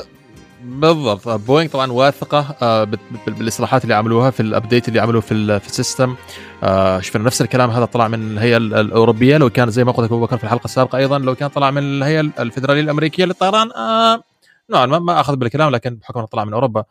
بالضبط 0.63 1.28
آه، 1.28 1.36
بوينغ 1.36 1.70
طبعا 1.70 1.91
واثقة 1.91 2.55
آه، 2.61 2.88
بالاصلاحات 3.28 3.84
اللي 3.84 3.93
عملوها 3.95 4.32
في 4.32 4.39
ال 4.39 4.46
update 4.46 4.88
اللي 4.88 4.99
عملوه 4.99 5.22
في 5.22 5.34
ال- 5.34 5.59
في 5.59 5.68
ال 5.68 5.74
system. 5.74 6.16
آه، 6.63 6.99
شفنا 6.99 7.24
نفس 7.24 7.41
الكلام 7.41 7.70
هذا 7.70 7.86
طلع 7.86 8.07
من 8.07 8.32
الهيئة 8.32 8.57
ال- 8.57 8.74
الأوروبية 8.74 9.38
لو 9.38 9.49
كان 9.49 9.70
زي 9.72 9.84
ما 9.84 9.91
قلت 9.91 10.05
لك 10.05 10.11
أبو 10.11 10.22
بكر 10.26 10.38
في 10.38 10.43
الحلقة 10.43 10.66
السابقة 10.66 10.97
أيضا 10.97 11.20
لو 11.20 11.36
كان 11.36 11.49
طلع 11.49 11.72
من 11.72 11.82
الهيئة 11.84 12.20
الفدراليه 12.39 12.82
الأمريكية 12.82 13.26
للطيران 13.26 13.72
آه، 13.72 14.24
نوعا 14.70 14.86
ما 14.86 14.99
ما 14.99 15.20
أخذ 15.20 15.36
بالكلام 15.36 15.72
لكن 15.72 15.95
بحكم 15.95 16.20
إنه 16.20 16.28
طلع 16.28 16.45
من 16.45 16.53
أوروبا 16.53 16.84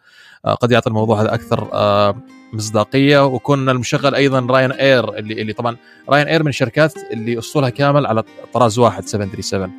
آه، 0.44 0.54
قد 0.54 0.72
يعطي 0.72 0.88
الموضوع 0.88 1.20
هذا 1.22 1.34
أكثر 1.34 1.68
آه، 1.72 2.16
مصداقية. 2.52 3.26
وكون 3.26 3.72
المشغل 3.72 4.14
أيضا 4.14 4.46
Ryanair 4.50 5.18
اللي 5.18 5.42
اللي 5.42 5.52
طبعا 5.52 5.76
Ryanair 6.08 6.42
من 6.42 6.48
الشركات 6.48 6.94
اللي 7.12 7.38
اسطولها 7.38 7.70
كامل 7.70 8.06
على 8.06 8.24
طراز 8.52 8.78
واحد 8.78 9.06
737 9.06 9.72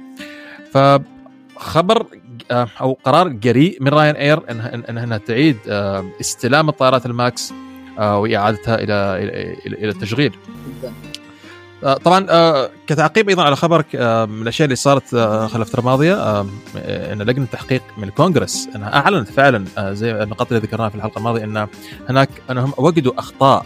فخبر 0.72 2.06
آه، 2.52 2.68
أو 2.82 2.98
قرار 3.04 3.28
جريء 3.28 3.78
من 3.82 3.88
Ryanair 3.88 4.52
انها 4.52 4.76
إنها 4.90 5.18
تعيد 5.18 5.58
استلام 6.22 6.70
الطائرات 6.70 7.06
الماكس 7.06 7.54
وإعادتها 7.98 8.76
إلى 8.76 8.94
إلى 9.66 9.90
التشغيل. 9.90 10.36
طبعا 11.94 12.26
آه، 12.30 12.70
كتعقيب 12.88 13.30
أيضا 13.30 13.44
على 13.44 13.56
خبرك 13.56 13.86
آه، 13.96 14.26
من 14.26 14.42
الأشياء 14.42 14.66
اللي 14.66 14.76
صارت 14.76 15.14
آه، 15.14 15.48
خلال 15.48 15.62
الفترة 15.62 15.80
الماضية 15.80 16.14
آه، 16.14 16.46
إن 16.86 17.22
لجنة 17.22 17.44
التحقيق 17.46 17.82
من 17.98 18.04
الكونغرس 18.04 18.70
انها 18.76 18.96
أعلنت 18.96 19.30
فعلا 19.30 19.66
آه، 19.78 19.94
زي 19.94 20.12
النقاط 20.24 20.48
اللي 20.52 20.68
ذكرناها 20.68 20.90
في 20.90 20.96
الحلقة 20.96 21.18
الماضية 21.20 21.44
إن 21.44 21.68
هناك 22.10 22.30
أنهم 22.52 22.74
وجدوا 22.78 23.14
أخطاء 23.20 23.66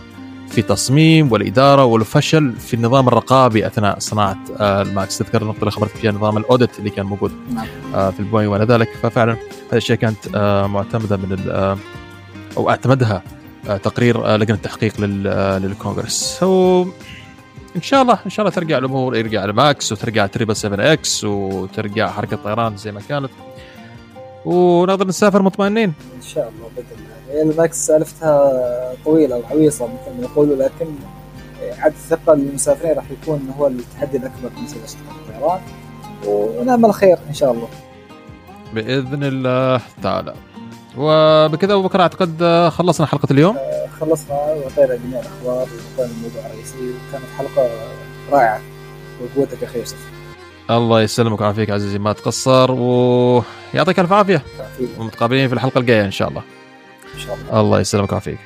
في 0.49 0.61
تصميم 0.61 1.31
والإدارة 1.31 1.85
والفشل 1.85 2.53
في 2.53 2.73
النظام 2.73 3.07
الرقابي 3.07 3.67
أثناء 3.67 3.99
صناعة 3.99 4.37
آه، 4.59 4.81
الماكس. 4.81 5.17
تذكر 5.17 5.41
النقطة 5.41 5.59
اللي 5.59 5.71
خبرت 5.71 5.97
فيها 5.97 6.11
نظام 6.11 6.37
ال 6.37 6.44
audit 6.44 6.79
اللي 6.79 6.89
كان 6.89 7.05
موجود 7.05 7.31
نعم. 7.53 7.65
آه، 7.95 8.09
في 8.09 8.19
البوينغ 8.19 8.55
وما 8.55 8.65
ذلك. 8.65 8.89
ففعلا 9.03 9.31
هذه 9.33 9.39
الأشياء 9.71 9.97
كانت 9.97 10.17
آه، 10.35 10.67
معتمدة 10.67 11.17
من 11.17 11.37
آه، 11.49 11.77
أو 12.57 12.69
أعتمدها 12.69 13.23
آه، 13.69 13.77
تقرير 13.77 14.25
آه، 14.25 14.37
لجنة 14.37 14.57
التحقيق 14.57 15.01
لل- 15.01 15.27
آه، 15.27 15.57
للكونغرس. 15.57 16.37
إن 17.75 17.81
شاء 17.81 18.01
الله 18.01 18.19
إن 18.25 18.29
شاء 18.29 18.45
الله 18.45 18.55
ترجع 18.55 18.77
الأمور 18.77 19.15
يرجع 19.15 19.45
الماكس 19.45 19.91
وترجع 19.91 20.25
triple 20.25 20.55
7 20.55 20.93
X 20.93 21.23
وترجع 21.23 22.07
حركة 22.07 22.33
الطيران 22.33 22.77
زي 22.77 22.91
ما 22.91 23.01
كانت. 23.09 23.29
ونقدر 24.45 25.07
نسافر 25.07 25.41
مطمئنين. 25.41 25.93
إن 26.15 26.21
شاء 26.21 26.49
الله 26.49 26.69
بإذن 26.75 26.87
الله. 26.91 27.37
هي 27.37 27.41
الماكس 27.41 27.85
سالفتها 27.85 28.95
طويلة 29.05 29.37
وعويصة 29.37 29.85
مثل 29.85 30.17
ما 30.17 30.23
يقولوا 30.23 30.55
لكن 30.55 30.87
عد 31.79 31.91
الثقة 31.91 32.33
للمسافرين 32.33 32.93
راح 32.93 33.05
يكون 33.11 33.53
هو 33.59 33.67
التحدي 33.67 34.17
الأكبر 34.17 34.49
بالنسبة 34.55 34.79
لشركة 34.85 35.01
الطيران. 35.11 35.59
ونامل 36.25 36.93
خير 36.93 37.17
إن 37.29 37.33
شاء 37.33 37.51
الله. 37.51 37.67
بإذن 38.73 39.23
الله 39.23 39.81
تعالى. 40.03 40.33
وبكذا 40.97 41.73
أبو 41.73 41.81
بكر 41.81 42.01
أعتقد 42.01 42.37
آه، 42.41 42.69
خلصنا 42.69 43.07
حلقة 43.07 43.27
اليوم. 43.31 43.57
خلصنا. 44.01 44.35
وغطينا 44.35 44.95
جميع 44.95 45.19
الأخبار 45.19 45.67
وغطينا 45.97 46.17
الموضوع 46.17 46.45
الرئيسي. 46.45 46.77
وكانت 46.77 47.25
حلقة 47.37 47.69
رائعة. 48.31 48.61
وقوتك 49.21 49.61
يا 49.61 49.67
أخي 49.67 49.79
يوسف. 49.79 49.97
الله 50.69 51.01
يسلمك 51.01 51.41
ويعافيك 51.41 51.69
عزيزي 51.69 51.99
ما 51.99 52.13
تقصر 52.13 52.71
ويعطيك 52.71 53.99
ألف 53.99 54.13
عافية. 54.13 54.43
ومتقابلين 54.97 55.47
في 55.47 55.53
الحلقة 55.53 55.79
الجاية 55.79 56.05
إن 56.05 56.11
شاء 56.11 56.29
الله. 56.29 56.41
إن 57.15 57.19
شاء 57.19 57.35
الله. 57.35 57.59
الله 57.59 57.79
يسلمك 57.79 58.09
ويعافيك. 58.09 58.39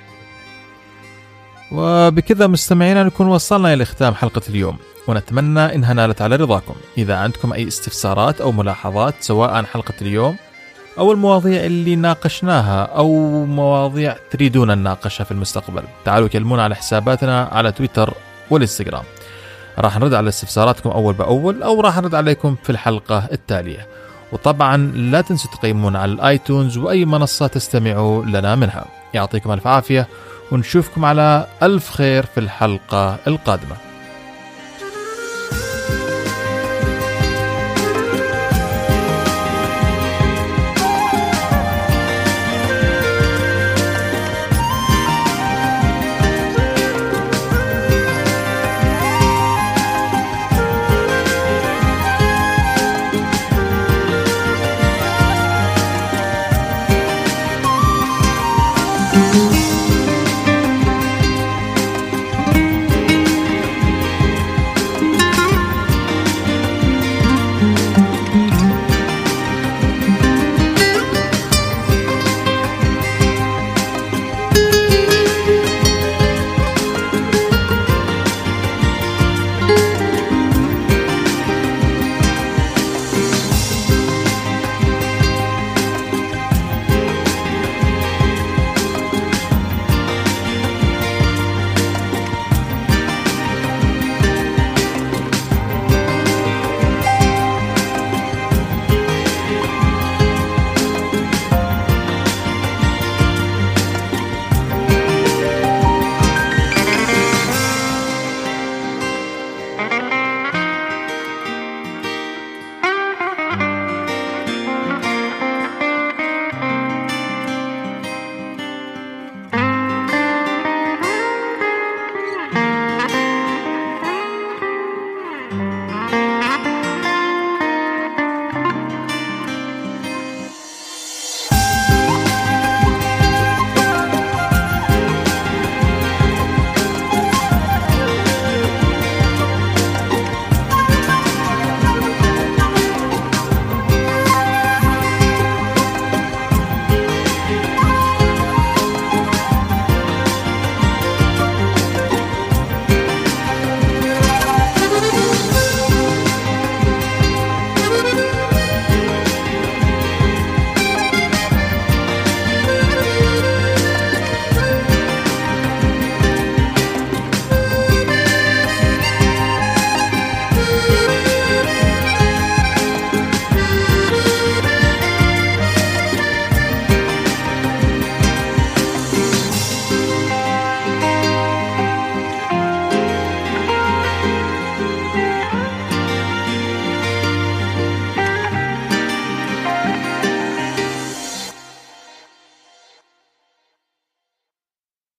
وبكذا 1.72 2.48
مستمعينا 2.48 3.04
نكون 3.04 3.28
وصلنا 3.28 3.74
إلى 3.74 3.86
ختام 3.86 4.14
حلقة 4.14 4.41
اليوم. 4.50 4.78
ونتمنى 5.08 5.76
إنها 5.76 5.94
نالت 5.94 6.22
على 6.22 6.36
رضاكم. 6.36 6.74
إذا 6.98 7.16
عندكم 7.16 7.54
أي 7.54 7.68
استفسارات 7.68 8.41
أو 8.41 8.52
ملاحظات 8.52 9.14
سواء 9.20 9.50
عن 9.50 9.66
حلقة 9.66 9.94
اليوم 10.02 10.36
أو 10.98 11.12
المواضيع 11.12 11.66
اللي 11.66 11.96
ناقشناها 11.96 12.84
أو 12.84 13.30
مواضيع 13.46 14.16
تريدون 14.32 14.78
نناقشها 14.78 15.24
في 15.24 15.32
المستقبل. 15.32 15.84
تعالوا 16.06 16.28
كلمونا 16.28 16.64
على 16.64 16.76
حساباتنا 16.76 17.50
على 17.52 17.72
تويتر 17.72 18.14
والإنستغرام. 18.50 19.04
راح 19.80 20.00
نرد 20.00 20.14
على 20.14 20.30
استفساراتكم 20.30 20.89
أول 20.89 21.14
بأول 21.14 21.64
أو 21.64 21.82
راح 21.82 21.98
نرد 21.98 22.16
عليكم 22.16 22.56
في 22.64 22.70
الحلقة 22.70 23.28
التالية. 23.32 23.88
وطبعا 24.32 24.78
لا 24.78 25.22
تنسوا 25.22 25.52
تقيمونا 25.52 26.00
على 26.00 26.12
الآيتونز 26.12 26.78
وأي 26.78 27.06
منصة 27.06 27.48
تستمعوا 27.48 28.26
لنا 28.26 28.56
منها. 28.56 28.86
يعطيكم 29.14 29.52
ألف 29.52 29.68
عافية 29.68 30.08
ونشوفكم 30.52 31.06
على 31.06 31.48
ألف 31.64 31.89
خير 31.89 32.26
في 32.26 32.39
الحلقة 32.39 33.18
القادمة. 33.28 33.76